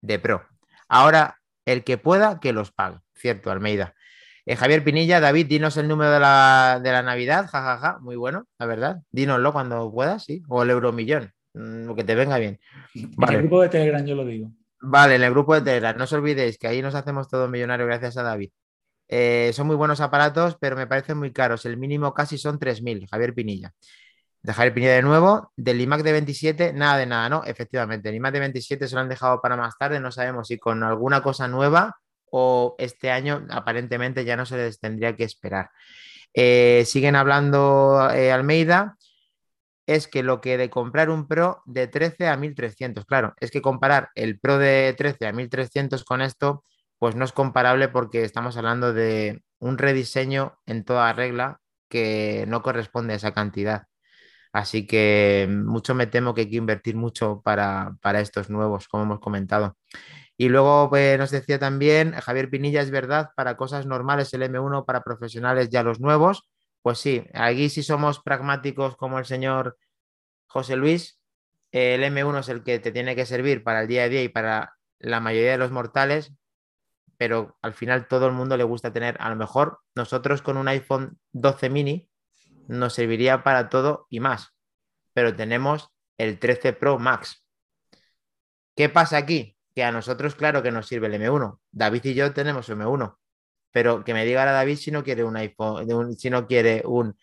de 0.00 0.18
Pro. 0.18 0.46
Ahora 0.88 1.38
el 1.64 1.84
que 1.84 1.98
pueda, 1.98 2.40
que 2.40 2.52
los 2.52 2.72
pague. 2.72 2.98
Cierto, 3.14 3.50
Almeida. 3.50 3.94
Eh, 4.46 4.54
Javier 4.54 4.84
Pinilla, 4.84 5.18
David, 5.18 5.46
dinos 5.46 5.76
el 5.76 5.88
número 5.88 6.12
de 6.12 6.20
la, 6.20 6.80
de 6.82 6.92
la 6.92 7.02
Navidad, 7.02 7.48
jajaja, 7.50 7.98
muy 8.00 8.14
bueno, 8.14 8.46
la 8.58 8.66
verdad. 8.66 9.02
Dínoslo 9.10 9.52
cuando 9.52 9.90
puedas, 9.90 10.24
sí. 10.24 10.42
O 10.48 10.62
el 10.62 10.70
euromillón, 10.70 11.32
mm, 11.54 11.86
lo 11.86 11.96
que 11.96 12.04
te 12.04 12.14
venga 12.14 12.38
bien. 12.38 12.60
En 12.94 13.34
el 13.34 13.38
grupo 13.38 13.62
de 13.62 13.68
Telegram 13.68 14.04
yo 14.04 14.14
lo 14.14 14.24
digo. 14.24 14.52
Vale, 14.80 15.16
en 15.16 15.24
el 15.24 15.30
grupo 15.32 15.54
de 15.54 15.62
Telegram, 15.62 15.96
no 15.96 16.04
os 16.04 16.12
olvidéis 16.12 16.58
que 16.58 16.68
ahí 16.68 16.80
nos 16.80 16.94
hacemos 16.94 17.28
todo 17.28 17.48
millonario 17.48 17.86
gracias 17.86 18.16
a 18.18 18.22
David. 18.22 18.50
Eh, 19.08 19.50
son 19.52 19.66
muy 19.66 19.74
buenos 19.76 20.00
aparatos, 20.00 20.56
pero 20.60 20.76
me 20.76 20.86
parecen 20.86 21.18
muy 21.18 21.32
caros. 21.32 21.64
El 21.66 21.76
mínimo 21.76 22.14
casi 22.14 22.38
son 22.38 22.60
3.000, 22.60 23.08
Javier 23.10 23.34
Pinilla. 23.34 23.72
De 24.46 24.52
Javier 24.52 24.74
Pinilla 24.74 24.94
de 24.94 25.02
nuevo. 25.02 25.50
Del 25.56 25.80
iMac 25.80 26.02
de 26.02 26.12
27, 26.12 26.72
nada 26.72 26.98
de 26.98 27.06
nada, 27.06 27.28
¿no? 27.28 27.42
Efectivamente, 27.44 28.10
el 28.10 28.14
iMac 28.14 28.32
de 28.32 28.38
27 28.38 28.86
se 28.86 28.94
lo 28.94 29.00
han 29.00 29.08
dejado 29.08 29.40
para 29.42 29.56
más 29.56 29.76
tarde. 29.76 29.98
No 29.98 30.12
sabemos 30.12 30.46
si 30.46 30.56
con 30.56 30.84
alguna 30.84 31.20
cosa 31.20 31.48
nueva 31.48 31.96
o 32.30 32.76
este 32.78 33.10
año 33.10 33.44
aparentemente 33.50 34.24
ya 34.24 34.36
no 34.36 34.46
se 34.46 34.56
les 34.56 34.78
tendría 34.78 35.16
que 35.16 35.24
esperar. 35.24 35.70
Eh, 36.32 36.84
siguen 36.86 37.16
hablando 37.16 38.08
eh, 38.12 38.30
Almeida. 38.30 38.96
Es 39.84 40.06
que 40.06 40.22
lo 40.22 40.40
que 40.40 40.56
de 40.56 40.70
comprar 40.70 41.10
un 41.10 41.26
Pro 41.26 41.62
de 41.64 41.88
13 41.88 42.28
a 42.28 42.36
1300, 42.36 43.04
claro, 43.04 43.34
es 43.40 43.50
que 43.50 43.62
comparar 43.62 44.10
el 44.14 44.38
Pro 44.38 44.58
de 44.58 44.94
13 44.96 45.26
a 45.26 45.32
1300 45.32 46.04
con 46.04 46.22
esto 46.22 46.62
pues 46.98 47.16
no 47.16 47.24
es 47.24 47.32
comparable 47.32 47.88
porque 47.88 48.22
estamos 48.22 48.56
hablando 48.56 48.92
de 48.92 49.42
un 49.58 49.76
rediseño 49.76 50.58
en 50.66 50.84
toda 50.84 51.12
regla 51.12 51.60
que 51.88 52.44
no 52.48 52.62
corresponde 52.62 53.14
a 53.14 53.16
esa 53.16 53.32
cantidad. 53.32 53.86
Así 54.56 54.86
que 54.86 55.46
mucho 55.50 55.94
me 55.94 56.06
temo 56.06 56.32
que 56.32 56.40
hay 56.40 56.50
que 56.50 56.56
invertir 56.56 56.96
mucho 56.96 57.42
para, 57.44 57.98
estos 58.14 58.48
nuevos, 58.48 58.88
como 58.88 59.02
hemos 59.02 59.20
comentado. 59.20 59.76
Y 60.38 60.48
luego 60.48 60.88
pues, 60.88 61.18
nos 61.18 61.30
decía 61.30 61.58
también 61.58 62.12
Javier 62.12 62.48
Pinilla, 62.48 62.80
es 62.80 62.90
verdad, 62.90 63.32
para 63.36 63.58
cosas 63.58 63.84
normales 63.84 64.32
el 64.32 64.40
M1, 64.40 64.86
para 64.86 65.02
profesionales 65.02 65.68
ya 65.68 65.82
los 65.82 66.00
nuevos. 66.00 66.48
Pues 66.80 66.96
sí, 66.96 67.22
aquí 67.34 67.68
sí 67.68 67.82
somos 67.82 68.20
pragmáticos 68.20 68.96
como 68.96 69.18
el 69.18 69.26
señor 69.26 69.76
José 70.46 70.76
Luis. 70.76 71.20
El 71.70 72.02
M1 72.02 72.40
es 72.40 72.48
el 72.48 72.62
que 72.62 72.78
te 72.78 72.92
tiene 72.92 73.14
que 73.14 73.26
servir 73.26 73.62
para 73.62 73.82
el 73.82 73.88
día 73.88 74.04
a 74.04 74.08
día 74.08 74.22
y 74.22 74.30
para 74.30 74.78
la 74.98 75.20
mayoría 75.20 75.50
de 75.52 75.58
los 75.58 75.70
mortales, 75.70 76.32
pero 77.18 77.58
al 77.60 77.74
final 77.74 78.08
todo 78.08 78.26
el 78.26 78.32
mundo 78.32 78.56
le 78.56 78.64
gusta 78.64 78.90
tener, 78.90 79.18
a 79.20 79.28
lo 79.28 79.36
mejor 79.36 79.80
nosotros 79.94 80.40
con 80.40 80.56
un 80.56 80.68
iPhone 80.68 81.18
12 81.32 81.68
mini 81.68 82.08
nos 82.68 82.94
serviría 82.94 83.42
para 83.42 83.68
todo 83.68 84.06
y 84.10 84.20
más, 84.20 84.54
pero 85.12 85.34
tenemos 85.34 85.90
el 86.18 86.38
13 86.38 86.72
Pro 86.72 86.98
Max. 86.98 87.44
¿Qué 88.74 88.88
pasa 88.88 89.16
aquí? 89.16 89.56
Que 89.74 89.84
a 89.84 89.92
nosotros, 89.92 90.34
claro 90.34 90.62
que 90.62 90.70
nos 90.70 90.86
sirve 90.86 91.06
el 91.06 91.14
M1. 91.14 91.60
David 91.70 92.04
y 92.04 92.14
yo 92.14 92.32
tenemos 92.32 92.68
M1, 92.68 93.16
pero 93.70 94.04
que 94.04 94.14
me 94.14 94.24
diga 94.24 94.42
a 94.42 94.52
David 94.52 94.76
si 94.76 94.90
no 94.90 95.04
quiere 95.04 95.24
un 95.24 95.36
iPhone, 95.36 96.16
si 96.16 96.30
no 96.30 96.46
quiere 96.46 96.82
un 96.84 97.16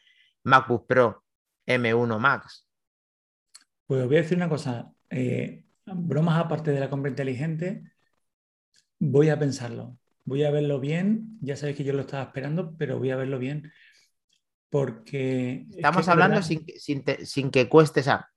MacBook 0.43 0.87
Pro 0.87 1.23
M1 1.65 2.19
Max. 2.19 2.67
Pues 3.85 4.05
voy 4.05 4.17
a 4.17 4.21
decir 4.21 4.37
una 4.37 4.49
cosa. 4.49 4.91
Eh, 5.09 5.65
bromas 5.85 6.39
aparte 6.39 6.71
de 6.71 6.79
la 6.79 6.89
compra 6.89 7.09
inteligente, 7.09 7.93
Voy 9.05 9.27
a 9.27 9.37
pensarlo, 9.37 9.97
voy 10.23 10.45
a 10.45 10.51
verlo 10.51 10.79
bien. 10.79 11.37
Ya 11.41 11.57
sabéis 11.57 11.75
que 11.75 11.83
yo 11.83 11.91
lo 11.91 12.01
estaba 12.01 12.23
esperando, 12.23 12.77
pero 12.77 12.99
voy 12.99 13.11
a 13.11 13.17
verlo 13.17 13.37
bien. 13.37 13.69
Porque. 14.73 15.67
Estamos 15.69 16.07
hablando 16.07 16.41
sin, 16.41 17.51
que 17.51 17.69
cueste, 17.69 17.99
o 17.99 18.03
sea, 18.03 18.27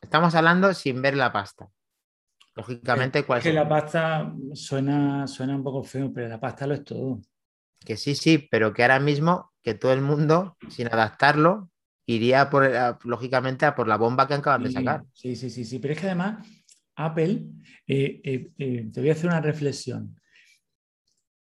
estamos 0.00 0.34
hablando 0.34 0.72
sin 0.72 1.02
ver 1.02 1.14
la 1.14 1.30
pasta. 1.30 1.68
Lógicamente, 2.54 3.24
¿cuál 3.24 3.40
es? 3.40 3.44
Que 3.44 3.52
la 3.52 3.68
pasta 3.68 4.32
suena, 4.54 5.26
suena 5.26 5.54
un 5.54 5.62
poco 5.62 5.82
feo, 5.82 6.10
pero 6.10 6.28
la 6.28 6.40
pasta 6.40 6.66
lo 6.66 6.72
es 6.72 6.84
todo. 6.84 7.20
Que 7.78 7.98
sí, 7.98 8.14
sí, 8.14 8.38
pero 8.50 8.72
que 8.72 8.80
ahora 8.80 9.00
mismo 9.00 9.52
que 9.62 9.74
todo 9.74 9.92
el 9.92 10.00
mundo, 10.00 10.56
sin 10.70 10.86
adaptarlo, 10.86 11.70
iría 12.06 12.48
por, 12.48 12.70
lógicamente 13.04 13.66
a 13.66 13.74
por 13.74 13.86
la 13.86 13.98
bomba 13.98 14.26
que 14.26 14.32
acaban 14.32 14.62
de 14.62 14.72
sacar. 14.72 15.04
Sí, 15.12 15.36
sí, 15.36 15.50
sí, 15.50 15.66
sí. 15.66 15.78
Pero 15.78 15.92
es 15.92 16.00
que 16.00 16.06
además 16.06 16.46
Apple, 16.96 17.44
eh, 17.86 18.22
eh, 18.24 18.50
eh, 18.56 18.88
te 18.90 19.00
voy 19.00 19.10
a 19.10 19.12
hacer 19.12 19.26
una 19.26 19.42
reflexión. 19.42 20.18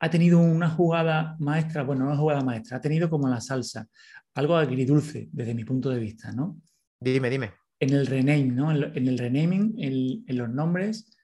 Ha 0.01 0.11
tenido 0.11 0.41
una 0.41 0.71
jugada 0.71 1.37
maestra, 1.39 1.85
bueno, 1.85 2.03
no 2.03 2.11
una 2.11 2.19
jugada 2.19 2.43
maestra, 2.43 2.79
ha 2.79 2.81
tenido 2.81 3.09
como 3.09 3.29
la 3.29 3.41
salsa, 3.41 3.87
algo 4.35 4.57
agridulce 4.57 5.29
desde 5.33 5.55
mi 5.55 5.65
punto 5.65 5.91
de 5.91 6.01
vista, 6.01 6.33
¿no? 6.33 6.61
Dime, 7.01 7.31
dime. 7.31 7.53
En 7.79 7.91
el 7.91 8.07
rename, 8.07 8.45
¿no? 8.45 8.71
En, 8.71 9.09
el 9.09 9.19
renaming, 9.19 9.75
en, 9.79 10.37
los 10.37 10.49
nombres, 10.49 11.17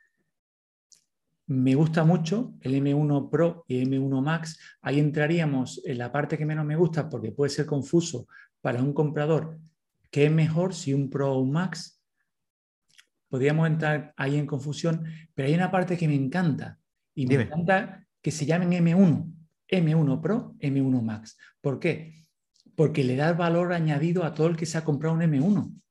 me 1.47 1.75
gusta 1.75 2.05
mucho 2.05 2.55
el 2.61 2.75
M1 2.75 3.31
Pro 3.31 3.65
y 3.67 3.85
M1 3.85 4.23
Max. 4.23 4.59
Ahí 4.83 4.99
entraríamos 4.99 5.81
en 5.85 5.99
la 5.99 6.13
parte 6.13 6.39
que 6.39 6.47
menos 6.47 6.65
me 6.65 6.77
gusta 6.77 7.09
porque 7.09 7.33
puede 7.33 7.51
ser 7.51 7.67
confuso 7.67 8.27
para 8.61 8.83
un 8.83 8.93
comprador. 8.93 9.59
¿Qué 10.11 10.27
es 10.27 10.33
mejor 10.33 10.75
si 10.75 10.93
un 10.93 11.09
Pro 11.09 11.33
o 11.33 11.41
un 11.41 11.53
Max? 11.53 12.01
podríamos 13.31 13.67
entrar 13.69 14.13
ahí 14.17 14.37
en 14.37 14.47
confusión, 14.47 15.05
pero 15.35 15.49
hay 15.49 15.55
una 15.55 15.71
parte 15.71 15.97
que 15.97 16.09
me 16.09 16.17
encanta 16.17 16.79
y 17.15 17.27
me 17.27 17.37
encanta 17.37 18.05
que 18.21 18.31
se 18.31 18.45
llamen 18.45 18.73
M1, 18.73 19.33
M1 19.69 20.21
Pro, 20.21 20.57
M1 20.59 21.03
Max. 21.03 21.39
¿Por 21.61 21.79
qué? 21.79 22.27
Porque 22.81 23.05
le 23.05 23.15
da 23.15 23.35
valor 23.35 23.75
añadido 23.75 24.25
a 24.25 24.33
todo 24.33 24.47
el 24.47 24.57
que 24.57 24.65
se 24.65 24.79
ha 24.79 24.85
comprado 24.85 25.15
un 25.15 25.21
M1. 25.21 25.83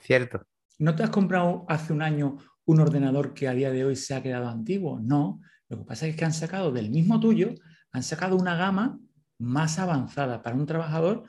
Cierto. 0.00 0.42
¿No 0.80 0.96
te 0.96 1.04
has 1.04 1.10
comprado 1.10 1.64
hace 1.68 1.92
un 1.92 2.02
año 2.02 2.38
un 2.64 2.80
ordenador 2.80 3.34
que 3.34 3.46
a 3.46 3.52
día 3.52 3.70
de 3.70 3.84
hoy 3.84 3.94
se 3.94 4.12
ha 4.12 4.20
quedado 4.20 4.48
antiguo. 4.48 4.98
No, 4.98 5.40
lo 5.68 5.78
que 5.78 5.84
pasa 5.84 6.08
es 6.08 6.16
que 6.16 6.24
han 6.24 6.32
sacado 6.32 6.72
del 6.72 6.90
mismo 6.90 7.20
tuyo, 7.20 7.54
han 7.92 8.02
sacado 8.02 8.34
una 8.34 8.56
gama 8.56 8.98
más 9.38 9.78
avanzada 9.78 10.42
para 10.42 10.56
un 10.56 10.66
trabajador 10.66 11.22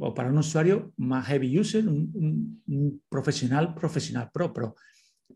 o 0.00 0.12
para 0.14 0.30
un 0.30 0.38
usuario 0.38 0.92
más 0.96 1.24
heavy 1.28 1.56
user, 1.56 1.86
un, 1.86 3.00
profesional, 3.08 3.72
profesional 3.72 4.30
pro, 4.32 4.52
pro. 4.52 4.74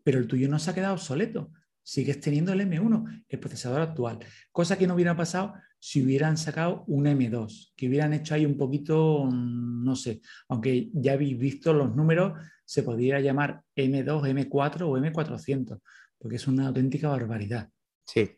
Pero 0.02 0.18
el 0.18 0.26
tuyo 0.26 0.48
no 0.48 0.58
se 0.58 0.72
ha 0.72 0.74
quedado 0.74 0.94
obsoleto. 0.94 1.52
Sigues 1.84 2.20
teniendo 2.20 2.52
el 2.52 2.60
M1, 2.62 3.26
el 3.28 3.38
procesador 3.38 3.80
actual. 3.80 4.18
Cosa 4.50 4.76
que 4.76 4.88
no 4.88 4.94
hubiera 4.94 5.16
pasado 5.16 5.54
si 5.84 6.00
hubieran 6.00 6.36
sacado 6.36 6.84
un 6.86 7.06
M2, 7.06 7.72
que 7.76 7.88
hubieran 7.88 8.12
hecho 8.12 8.36
ahí 8.36 8.46
un 8.46 8.56
poquito, 8.56 9.24
mm, 9.24 9.84
no 9.84 9.96
sé, 9.96 10.20
aunque 10.48 10.88
ya 10.92 11.14
habéis 11.14 11.36
visto 11.36 11.72
los 11.72 11.96
números, 11.96 12.38
se 12.64 12.84
podría 12.84 13.18
llamar 13.18 13.62
M2, 13.74 14.28
M4 14.28 14.82
o 14.82 14.96
M400, 14.96 15.80
porque 16.18 16.36
es 16.36 16.46
una 16.46 16.68
auténtica 16.68 17.08
barbaridad. 17.08 17.68
Sí, 18.06 18.30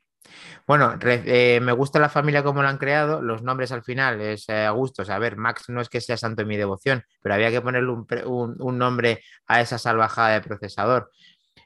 bueno, 0.66 0.98
eh, 1.02 1.60
me 1.60 1.72
gusta 1.72 1.98
la 1.98 2.08
familia 2.08 2.42
como 2.42 2.62
la 2.62 2.70
han 2.70 2.78
creado, 2.78 3.20
los 3.20 3.42
nombres 3.42 3.72
al 3.72 3.84
final 3.84 4.22
es 4.22 4.48
eh, 4.48 4.64
a 4.64 4.70
gusto. 4.70 5.02
O 5.02 5.04
sea, 5.04 5.16
a 5.16 5.18
ver, 5.18 5.36
Max 5.36 5.68
no 5.68 5.82
es 5.82 5.90
que 5.90 6.00
sea 6.00 6.16
santo 6.16 6.40
en 6.40 6.48
mi 6.48 6.56
devoción, 6.56 7.04
pero 7.20 7.34
había 7.34 7.50
que 7.50 7.60
ponerle 7.60 7.92
un, 7.92 8.78
nombre 8.78 9.22
a 9.46 9.60
esa 9.60 9.76
salvajada 9.76 10.30
de 10.32 10.40
procesador. 10.40 11.10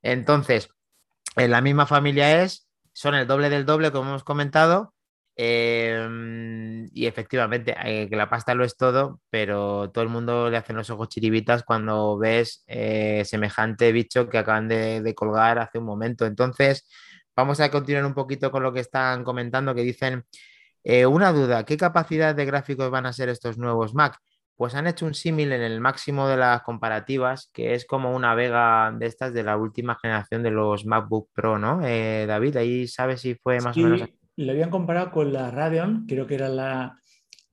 Entonces, 0.02 0.70
en 1.36 1.52
la 1.52 1.60
misma 1.60 1.86
familia 1.86 2.42
es, 2.42 2.68
son 2.92 3.14
el 3.14 3.28
doble 3.28 3.48
del 3.48 3.64
doble, 3.64 3.92
como 3.92 4.10
hemos 4.10 4.24
comentado, 4.24 4.92
em, 5.38 6.86
y 6.92 7.06
efectivamente, 7.06 7.74
eh, 7.84 8.08
que 8.10 8.16
la 8.16 8.28
pasta 8.28 8.54
lo 8.54 8.64
es 8.64 8.76
todo, 8.76 9.20
pero 9.30 9.90
todo 9.90 10.04
el 10.04 10.10
mundo 10.10 10.50
le 10.50 10.58
hacen 10.58 10.76
los 10.76 10.90
ojos 10.90 11.08
chiribitas 11.08 11.62
cuando 11.64 12.18
ves 12.18 12.64
semejante 13.24 13.92
bicho 13.92 14.28
que 14.28 14.38
acaban 14.38 14.68
de 14.68 15.14
colgar 15.16 15.58
hace 15.58 15.78
un 15.78 15.84
momento. 15.84 16.26
Entonces, 16.26 16.86
Vamos 17.38 17.60
a 17.60 17.70
continuar 17.70 18.04
un 18.04 18.14
poquito 18.14 18.50
con 18.50 18.64
lo 18.64 18.72
que 18.72 18.80
están 18.80 19.22
comentando, 19.22 19.72
que 19.72 19.82
dicen, 19.82 20.24
eh, 20.82 21.06
una 21.06 21.32
duda, 21.32 21.64
¿qué 21.64 21.76
capacidad 21.76 22.34
de 22.34 22.44
gráficos 22.44 22.90
van 22.90 23.06
a 23.06 23.12
ser 23.12 23.28
estos 23.28 23.58
nuevos 23.58 23.94
Mac? 23.94 24.18
Pues 24.56 24.74
han 24.74 24.88
hecho 24.88 25.06
un 25.06 25.14
símil 25.14 25.52
en 25.52 25.62
el 25.62 25.80
máximo 25.80 26.26
de 26.26 26.36
las 26.36 26.62
comparativas, 26.62 27.48
que 27.52 27.74
es 27.74 27.86
como 27.86 28.12
una 28.12 28.34
Vega 28.34 28.92
de 28.92 29.06
estas 29.06 29.32
de 29.34 29.44
la 29.44 29.56
última 29.56 29.96
generación 30.02 30.42
de 30.42 30.50
los 30.50 30.84
MacBook 30.84 31.30
Pro, 31.32 31.60
¿no? 31.60 31.80
Eh, 31.86 32.24
David, 32.26 32.56
ahí 32.56 32.88
sabes 32.88 33.20
si 33.20 33.36
fue 33.36 33.60
más 33.60 33.76
o 33.76 33.80
menos. 33.82 34.08
Lo 34.38 34.52
habían 34.52 34.70
comparado 34.70 35.10
con 35.10 35.32
la 35.32 35.50
Radeon, 35.50 36.06
creo 36.06 36.26
que 36.26 36.36
era 36.36 36.48
la, 36.48 36.98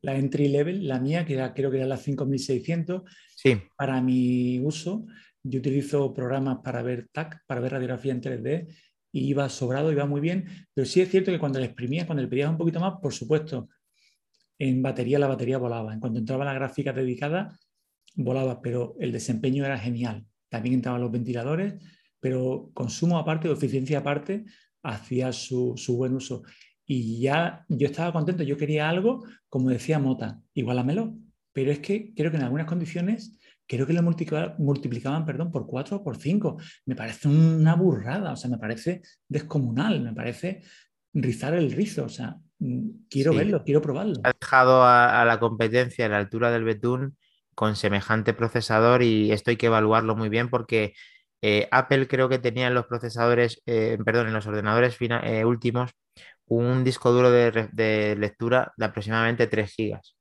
la 0.01 0.15
entry 0.15 0.47
level, 0.47 0.87
la 0.87 0.99
mía, 0.99 1.25
que 1.25 1.33
era, 1.33 1.53
creo 1.53 1.71
que 1.71 1.77
era 1.77 1.87
la 1.87 1.97
5600. 1.97 3.01
Sí. 3.35 3.57
Para 3.75 4.01
mi 4.01 4.59
uso, 4.59 5.07
yo 5.43 5.59
utilizo 5.59 6.13
programas 6.13 6.59
para 6.63 6.83
ver 6.83 7.09
TAC, 7.11 7.43
para 7.47 7.61
ver 7.61 7.73
radiografía 7.73 8.11
en 8.11 8.21
3D 8.21 8.67
y 9.11 9.29
iba 9.29 9.49
sobrado, 9.49 9.91
iba 9.91 10.05
muy 10.05 10.21
bien, 10.21 10.45
pero 10.73 10.85
sí 10.85 11.01
es 11.01 11.09
cierto 11.09 11.31
que 11.31 11.39
cuando 11.39 11.59
le 11.59 11.65
exprimías, 11.65 12.05
cuando 12.05 12.21
le 12.21 12.27
pedías 12.27 12.49
un 12.49 12.57
poquito 12.57 12.79
más, 12.79 12.95
por 13.01 13.13
supuesto, 13.13 13.69
en 14.59 14.81
batería 14.81 15.19
la 15.19 15.27
batería 15.27 15.57
volaba. 15.57 15.93
En 15.93 15.99
cuanto 15.99 16.19
entraba 16.19 16.45
la 16.45 16.53
gráfica 16.53 16.93
dedicada, 16.93 17.57
volaba, 18.15 18.61
pero 18.61 18.95
el 18.99 19.11
desempeño 19.11 19.65
era 19.65 19.77
genial. 19.77 20.25
También 20.49 20.75
entraban 20.75 21.01
los 21.01 21.11
ventiladores, 21.11 21.75
pero 22.19 22.71
consumo 22.73 23.17
aparte 23.17 23.49
o 23.49 23.53
eficiencia 23.53 23.99
aparte 23.99 24.45
hacía 24.83 25.33
su, 25.33 25.73
su, 25.77 25.97
buen 25.97 26.13
uso. 26.13 26.43
Y 26.85 27.19
ya 27.21 27.65
yo 27.67 27.87
estaba 27.87 28.13
contento, 28.13 28.43
yo 28.43 28.57
quería 28.57 28.89
algo, 28.89 29.25
como 29.49 29.69
decía 29.69 29.99
Mota, 29.99 30.41
igualamelo. 30.53 31.15
Pero 31.51 31.71
es 31.71 31.79
que 31.79 32.13
creo 32.13 32.31
que 32.31 32.37
en 32.37 32.43
algunas 32.43 32.67
condiciones 32.67 33.39
creo 33.67 33.87
que 33.87 33.93
lo 33.93 34.01
multiplicaban, 34.03 35.25
perdón, 35.25 35.51
por 35.51 35.65
cuatro 35.65 35.97
o 35.97 36.03
por 36.03 36.17
cinco. 36.17 36.57
Me 36.85 36.95
parece 36.95 37.27
una 37.27 37.75
burrada, 37.75 38.33
o 38.33 38.35
sea, 38.35 38.49
me 38.49 38.57
parece 38.57 39.01
descomunal, 39.27 40.01
me 40.01 40.13
parece 40.13 40.61
rizar 41.13 41.53
el 41.53 41.71
rizo, 41.71 42.05
o 42.05 42.09
sea, 42.09 42.35
mm, 42.59 43.07
quiero 43.09 43.33
verlo, 43.33 43.63
quiero 43.63 43.81
probarlo. 43.81 44.19
Ha 44.23 44.33
dejado 44.39 44.83
a, 44.83 45.23
la 45.25 45.39
competencia 45.39 46.05
a 46.05 46.09
la 46.09 46.17
altura 46.17 46.51
del 46.51 46.65
betún 46.65 47.17
con 47.55 47.75
semejante 47.75 48.33
procesador 48.33 49.01
y 49.01 49.31
esto 49.31 49.49
hay 49.49 49.57
que 49.57 49.67
evaluarlo 49.67 50.15
muy 50.15 50.27
bien 50.29 50.49
porque 50.49 50.93
eh, 51.41 51.69
Apple 51.71 52.07
creo 52.07 52.27
que 52.27 52.37
tenía 52.37 52.67
en 52.67 52.73
los 52.73 52.85
procesadores, 52.85 53.61
eh, 53.65 53.97
perdón, 54.03 54.27
en 54.27 54.33
los 54.33 54.45
ordenadores 54.45 54.97
eh, 54.99 55.45
últimos 55.45 55.91
un 56.47 56.83
disco 56.83 57.11
duro 57.11 57.31
de, 57.31 57.69
de, 57.71 58.15
lectura 58.15 58.73
de 58.77 58.85
aproximadamente 58.85 59.47
3 59.47 59.71
gigas. 59.71 60.17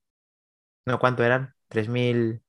¿No? 0.87 0.99
¿Cuánto 0.99 1.25
eran? 1.25 1.55
3000 1.69 2.43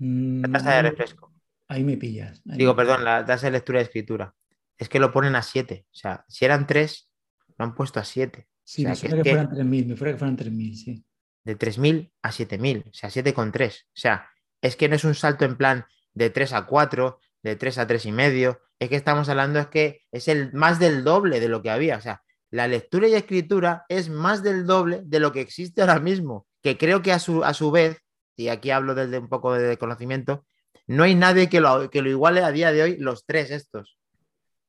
la 0.00 0.48
tasa 0.48 0.76
de 0.76 0.82
mm, 0.82 0.86
refresco. 0.86 1.32
Ahí 1.68 1.84
me 1.84 1.96
pillas. 1.96 2.40
Digo, 2.44 2.74
perdón, 2.74 3.04
la 3.04 3.24
tasa 3.24 3.46
de 3.46 3.52
lectura 3.52 3.80
y 3.80 3.82
escritura. 3.82 4.34
Es 4.78 4.88
que 4.88 4.98
lo 4.98 5.12
ponen 5.12 5.36
a 5.36 5.42
7. 5.42 5.86
O 5.86 5.94
sea, 5.94 6.24
si 6.26 6.44
eran 6.44 6.66
3, 6.66 7.10
lo 7.58 7.64
han 7.64 7.74
puesto 7.74 8.00
a 8.00 8.04
7. 8.04 8.48
Sí, 8.64 8.86
me 8.86 8.96
fuera 8.96 9.22
que, 9.22 9.30
fueran 9.30 9.50
3.000, 9.50 9.86
me 9.86 9.96
fuera 9.96 10.12
que 10.12 10.18
fueran 10.18 10.36
3.000, 10.36 10.74
sí. 10.74 11.04
De 11.44 11.58
3.000 11.58 12.12
a 12.22 12.30
7.000, 12.30 12.88
o 12.88 12.92
sea, 12.92 13.10
7,3. 13.10 13.82
O 13.82 13.86
sea, 13.94 14.30
es 14.62 14.76
que 14.76 14.88
no 14.88 14.96
es 14.96 15.04
un 15.04 15.14
salto 15.14 15.44
en 15.44 15.56
plan 15.56 15.86
de 16.14 16.30
3 16.30 16.52
a 16.52 16.66
4, 16.66 17.20
de 17.42 17.56
3 17.56 17.78
a 17.78 17.86
3 17.86 18.06
y 18.06 18.12
medio. 18.12 18.60
Es 18.78 18.88
que 18.88 18.96
estamos 18.96 19.28
hablando 19.28 19.58
es 19.58 19.66
que 19.66 20.02
es 20.12 20.28
el 20.28 20.52
más 20.52 20.78
del 20.78 21.04
doble 21.04 21.40
de 21.40 21.48
lo 21.48 21.62
que 21.62 21.70
había. 21.70 21.96
O 21.96 22.00
sea, 22.00 22.22
la 22.50 22.68
lectura 22.68 23.08
y 23.08 23.14
escritura 23.14 23.84
es 23.88 24.08
más 24.08 24.42
del 24.42 24.66
doble 24.66 25.02
de 25.04 25.20
lo 25.20 25.32
que 25.32 25.40
existe 25.40 25.80
ahora 25.80 26.00
mismo. 26.00 26.46
Que 26.62 26.76
creo 26.76 27.00
que 27.02 27.12
a 27.12 27.18
su, 27.18 27.42
a 27.44 27.54
su 27.54 27.70
vez 27.70 27.98
y 28.40 28.48
aquí 28.48 28.70
hablo 28.70 28.94
desde 28.94 29.18
un 29.18 29.28
poco 29.28 29.54
de 29.54 29.76
conocimiento, 29.76 30.46
no 30.86 31.04
hay 31.04 31.14
nadie 31.14 31.48
que 31.48 31.60
lo, 31.60 31.90
que 31.90 32.02
lo 32.02 32.10
iguale 32.10 32.40
a 32.40 32.50
día 32.50 32.72
de 32.72 32.82
hoy 32.82 32.96
los 32.96 33.24
tres 33.26 33.50
estos. 33.50 33.98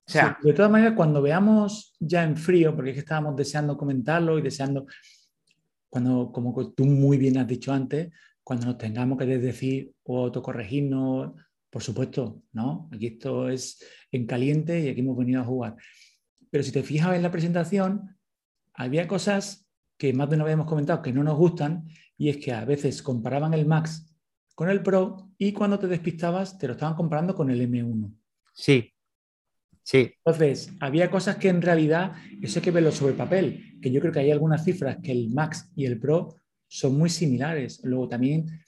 O 0.07 0.11
sea, 0.11 0.37
de 0.43 0.53
todas 0.53 0.69
maneras, 0.69 0.93
cuando 0.95 1.21
veamos 1.21 1.95
ya 1.99 2.23
en 2.23 2.35
frío, 2.35 2.75
porque 2.75 2.91
es 2.91 2.95
que 2.95 2.99
estábamos 3.01 3.35
deseando 3.35 3.77
comentarlo 3.77 4.37
y 4.37 4.41
deseando, 4.41 4.85
cuando, 5.89 6.31
como 6.31 6.73
tú 6.73 6.85
muy 6.85 7.17
bien 7.17 7.37
has 7.37 7.47
dicho 7.47 7.71
antes, 7.71 8.11
cuando 8.43 8.65
nos 8.65 8.77
tengamos 8.77 9.17
que 9.17 9.25
decir 9.25 9.91
o 10.03 10.25
autocorregirnos, 10.25 11.33
por 11.69 11.81
supuesto, 11.81 12.41
¿no? 12.51 12.89
Aquí 12.91 13.07
esto 13.07 13.47
es 13.47 13.81
en 14.11 14.25
caliente 14.25 14.81
y 14.81 14.89
aquí 14.89 14.99
hemos 14.99 15.17
venido 15.17 15.41
a 15.41 15.45
jugar. 15.45 15.77
Pero 16.51 16.63
si 16.63 16.71
te 16.71 16.83
fijas 16.83 17.15
en 17.15 17.23
la 17.23 17.31
presentación, 17.31 18.15
había 18.73 19.07
cosas 19.07 19.67
que 19.97 20.13
más 20.13 20.29
de 20.29 20.35
una 20.35 20.45
vez 20.45 20.53
hemos 20.53 20.67
comentado 20.67 21.01
que 21.01 21.13
no 21.13 21.23
nos 21.23 21.37
gustan 21.37 21.87
y 22.17 22.29
es 22.29 22.37
que 22.37 22.51
a 22.51 22.65
veces 22.65 23.01
comparaban 23.01 23.53
el 23.53 23.65
Max 23.65 24.13
con 24.53 24.69
el 24.69 24.83
Pro 24.83 25.31
y 25.37 25.53
cuando 25.53 25.79
te 25.79 25.87
despistabas 25.87 26.57
te 26.59 26.67
lo 26.67 26.73
estaban 26.73 26.95
comparando 26.95 27.33
con 27.33 27.49
el 27.49 27.61
M1. 27.61 28.13
Sí, 28.53 28.93
sí. 29.81 30.13
Entonces, 30.23 30.73
había 30.79 31.09
cosas 31.09 31.37
que 31.37 31.49
en 31.49 31.61
realidad, 31.61 32.13
eso 32.41 32.59
hay 32.59 32.63
que 32.63 32.71
verlo 32.71 32.91
sobre 32.91 33.13
papel, 33.13 33.79
que 33.81 33.91
yo 33.91 34.01
creo 34.01 34.11
que 34.11 34.19
hay 34.19 34.31
algunas 34.31 34.63
cifras 34.63 34.97
que 35.01 35.11
el 35.11 35.29
Max 35.29 35.71
y 35.75 35.85
el 35.85 35.99
Pro 35.99 36.35
son 36.67 36.97
muy 36.97 37.09
similares. 37.09 37.81
Luego 37.83 38.07
también 38.07 38.61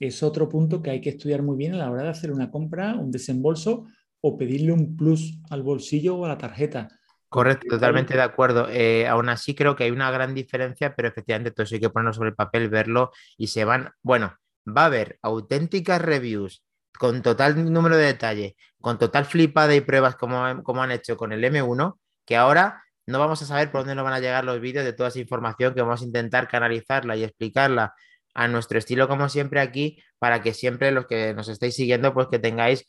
es 0.00 0.22
otro 0.22 0.48
punto 0.48 0.82
que 0.82 0.90
hay 0.90 1.00
que 1.00 1.10
estudiar 1.10 1.42
muy 1.42 1.56
bien 1.56 1.74
a 1.74 1.78
la 1.78 1.90
hora 1.90 2.04
de 2.04 2.10
hacer 2.10 2.32
una 2.32 2.50
compra, 2.50 2.96
un 2.96 3.10
desembolso 3.10 3.86
o 4.20 4.36
pedirle 4.36 4.72
un 4.72 4.96
plus 4.96 5.40
al 5.50 5.62
bolsillo 5.62 6.16
o 6.16 6.24
a 6.24 6.28
la 6.28 6.38
tarjeta. 6.38 6.88
Correcto, 7.28 7.66
totalmente 7.68 8.14
de 8.14 8.22
acuerdo. 8.22 8.68
Eh, 8.70 9.06
aún 9.06 9.28
así 9.28 9.54
creo 9.54 9.76
que 9.76 9.84
hay 9.84 9.90
una 9.90 10.10
gran 10.10 10.34
diferencia, 10.34 10.94
pero 10.94 11.08
efectivamente 11.08 11.50
todo 11.50 11.64
eso 11.64 11.74
hay 11.74 11.80
que 11.80 11.90
ponerlo 11.90 12.14
sobre 12.14 12.30
el 12.30 12.34
papel, 12.36 12.70
verlo 12.70 13.12
y 13.36 13.48
se 13.48 13.64
van, 13.66 13.90
bueno, 14.02 14.34
va 14.66 14.82
a 14.82 14.86
haber 14.86 15.18
auténticas 15.22 16.00
reviews 16.00 16.62
con 16.98 17.20
total 17.22 17.70
número 17.70 17.96
de 17.98 18.06
detalle, 18.06 18.56
con 18.80 18.98
total 18.98 19.26
flipada 19.26 19.74
y 19.74 19.82
pruebas 19.82 20.16
como, 20.16 20.62
como 20.62 20.82
han 20.82 20.90
hecho 20.90 21.16
con 21.18 21.32
el 21.32 21.44
M1, 21.44 21.98
que 22.24 22.36
ahora 22.36 22.82
no 23.06 23.18
vamos 23.18 23.42
a 23.42 23.46
saber 23.46 23.70
por 23.70 23.82
dónde 23.82 23.94
nos 23.94 24.04
van 24.04 24.14
a 24.14 24.20
llegar 24.20 24.44
los 24.44 24.60
vídeos 24.60 24.84
de 24.84 24.92
toda 24.94 25.10
esa 25.10 25.18
información 25.20 25.74
que 25.74 25.82
vamos 25.82 26.00
a 26.02 26.04
intentar 26.04 26.48
canalizarla 26.48 27.16
y 27.16 27.24
explicarla 27.24 27.94
a 28.34 28.48
nuestro 28.48 28.78
estilo 28.78 29.06
como 29.08 29.28
siempre 29.28 29.60
aquí 29.60 30.02
para 30.18 30.42
que 30.42 30.54
siempre 30.54 30.92
los 30.92 31.06
que 31.06 31.34
nos 31.34 31.48
estéis 31.48 31.74
siguiendo 31.76 32.14
pues 32.14 32.28
que 32.28 32.38
tengáis 32.38 32.86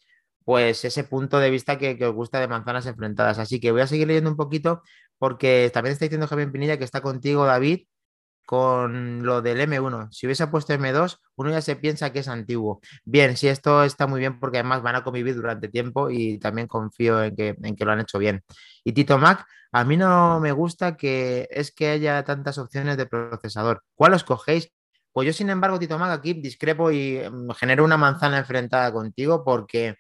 pues 0.50 0.84
ese 0.84 1.04
punto 1.04 1.38
de 1.40 1.52
vista 1.52 1.78
que, 1.78 1.96
os 2.04 2.16
gusta 2.16 2.40
de 2.40 2.48
manzanas 2.48 2.88
enfrentadas. 2.88 3.38
Así 3.38 3.60
que 3.60 3.72
voy 3.72 3.82
a 3.82 3.88
seguir 3.88 4.08
leyendo 4.08 4.32
un 4.32 4.36
poquito 4.36 4.82
porque 5.20 5.70
también 5.72 5.94
está 5.94 6.06
diciendo 6.06 6.26
Javier 6.28 6.52
Pinilla 6.52 6.80
que 6.80 6.86
está 6.86 7.02
contigo, 7.02 7.46
David, 7.46 7.86
con 8.48 9.22
lo 9.24 9.44
del 9.44 9.60
M1. 9.60 10.08
Si 10.12 10.26
hubiese 10.26 10.48
puesto 10.48 10.74
M2, 10.74 11.18
uno 11.36 11.52
ya 11.52 11.62
se 11.62 11.76
piensa 11.76 12.12
que 12.12 12.20
es 12.20 12.28
antiguo. 12.28 12.82
Bien, 13.06 13.38
sí, 13.38 13.48
esto 13.48 13.84
está 13.84 14.08
muy 14.08 14.22
bien 14.22 14.40
porque 14.40 14.58
además 14.58 14.82
van 14.82 14.96
a 14.96 15.04
convivir 15.04 15.36
durante 15.36 15.68
tiempo 15.68 16.10
y 16.10 16.40
también 16.40 16.68
confío 16.68 17.24
en 17.24 17.36
que, 17.36 17.56
en 17.62 17.76
que 17.76 17.86
lo 17.86 17.92
han 17.92 18.00
hecho 18.00 18.18
bien. 18.18 18.42
Y 18.84 18.94
Tito 18.94 19.20
Mac, 19.20 19.46
a 19.72 19.84
mí 19.84 19.98
no 19.98 20.40
me 20.40 20.52
gusta 20.52 20.98
que 20.98 21.48
es 21.52 21.72
que 21.72 21.90
haya 21.90 22.24
tantas 22.24 22.58
opciones 22.58 22.98
de 22.98 23.06
procesador. 23.06 23.84
¿Cuál 23.94 24.16
os 24.16 24.24
cogéis? 24.24 24.72
Pues 25.12 25.28
yo, 25.28 25.34
sin 25.34 25.52
embargo, 25.52 25.78
Tito 25.78 26.00
Mac, 26.00 26.10
aquí 26.12 26.34
discrepo 26.34 26.90
y 26.90 27.20
mm, 27.20 27.52
genero 27.52 27.86
una 27.86 27.98
manzana 27.98 28.40
enfrentada 28.40 28.92
contigo 28.92 29.44
porque 29.44 29.96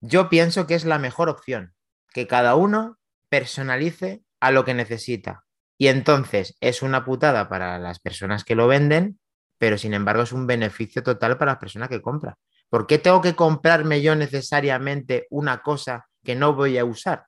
yo 0.00 0.28
pienso 0.28 0.66
que 0.66 0.74
es 0.74 0.84
la 0.84 0.98
mejor 0.98 1.28
opción, 1.28 1.74
que 2.12 2.26
cada 2.26 2.54
uno 2.54 2.98
personalice 3.28 4.22
a 4.40 4.50
lo 4.50 4.64
que 4.64 4.74
necesita. 4.74 5.44
Y 5.78 5.88
entonces 5.88 6.56
es 6.60 6.82
una 6.82 7.04
putada 7.04 7.48
para 7.48 7.78
las 7.78 8.00
personas 8.00 8.44
que 8.44 8.54
lo 8.54 8.66
venden, 8.66 9.18
pero 9.58 9.78
sin 9.78 9.94
embargo 9.94 10.22
es 10.22 10.32
un 10.32 10.46
beneficio 10.46 11.02
total 11.02 11.38
para 11.38 11.52
las 11.52 11.60
personas 11.60 11.88
que 11.88 12.02
compran. 12.02 12.34
¿Por 12.68 12.86
qué 12.86 12.98
tengo 12.98 13.20
que 13.20 13.34
comprarme 13.34 14.02
yo 14.02 14.14
necesariamente 14.14 15.26
una 15.30 15.62
cosa 15.62 16.10
que 16.24 16.34
no 16.34 16.54
voy 16.54 16.78
a 16.78 16.84
usar. 16.84 17.26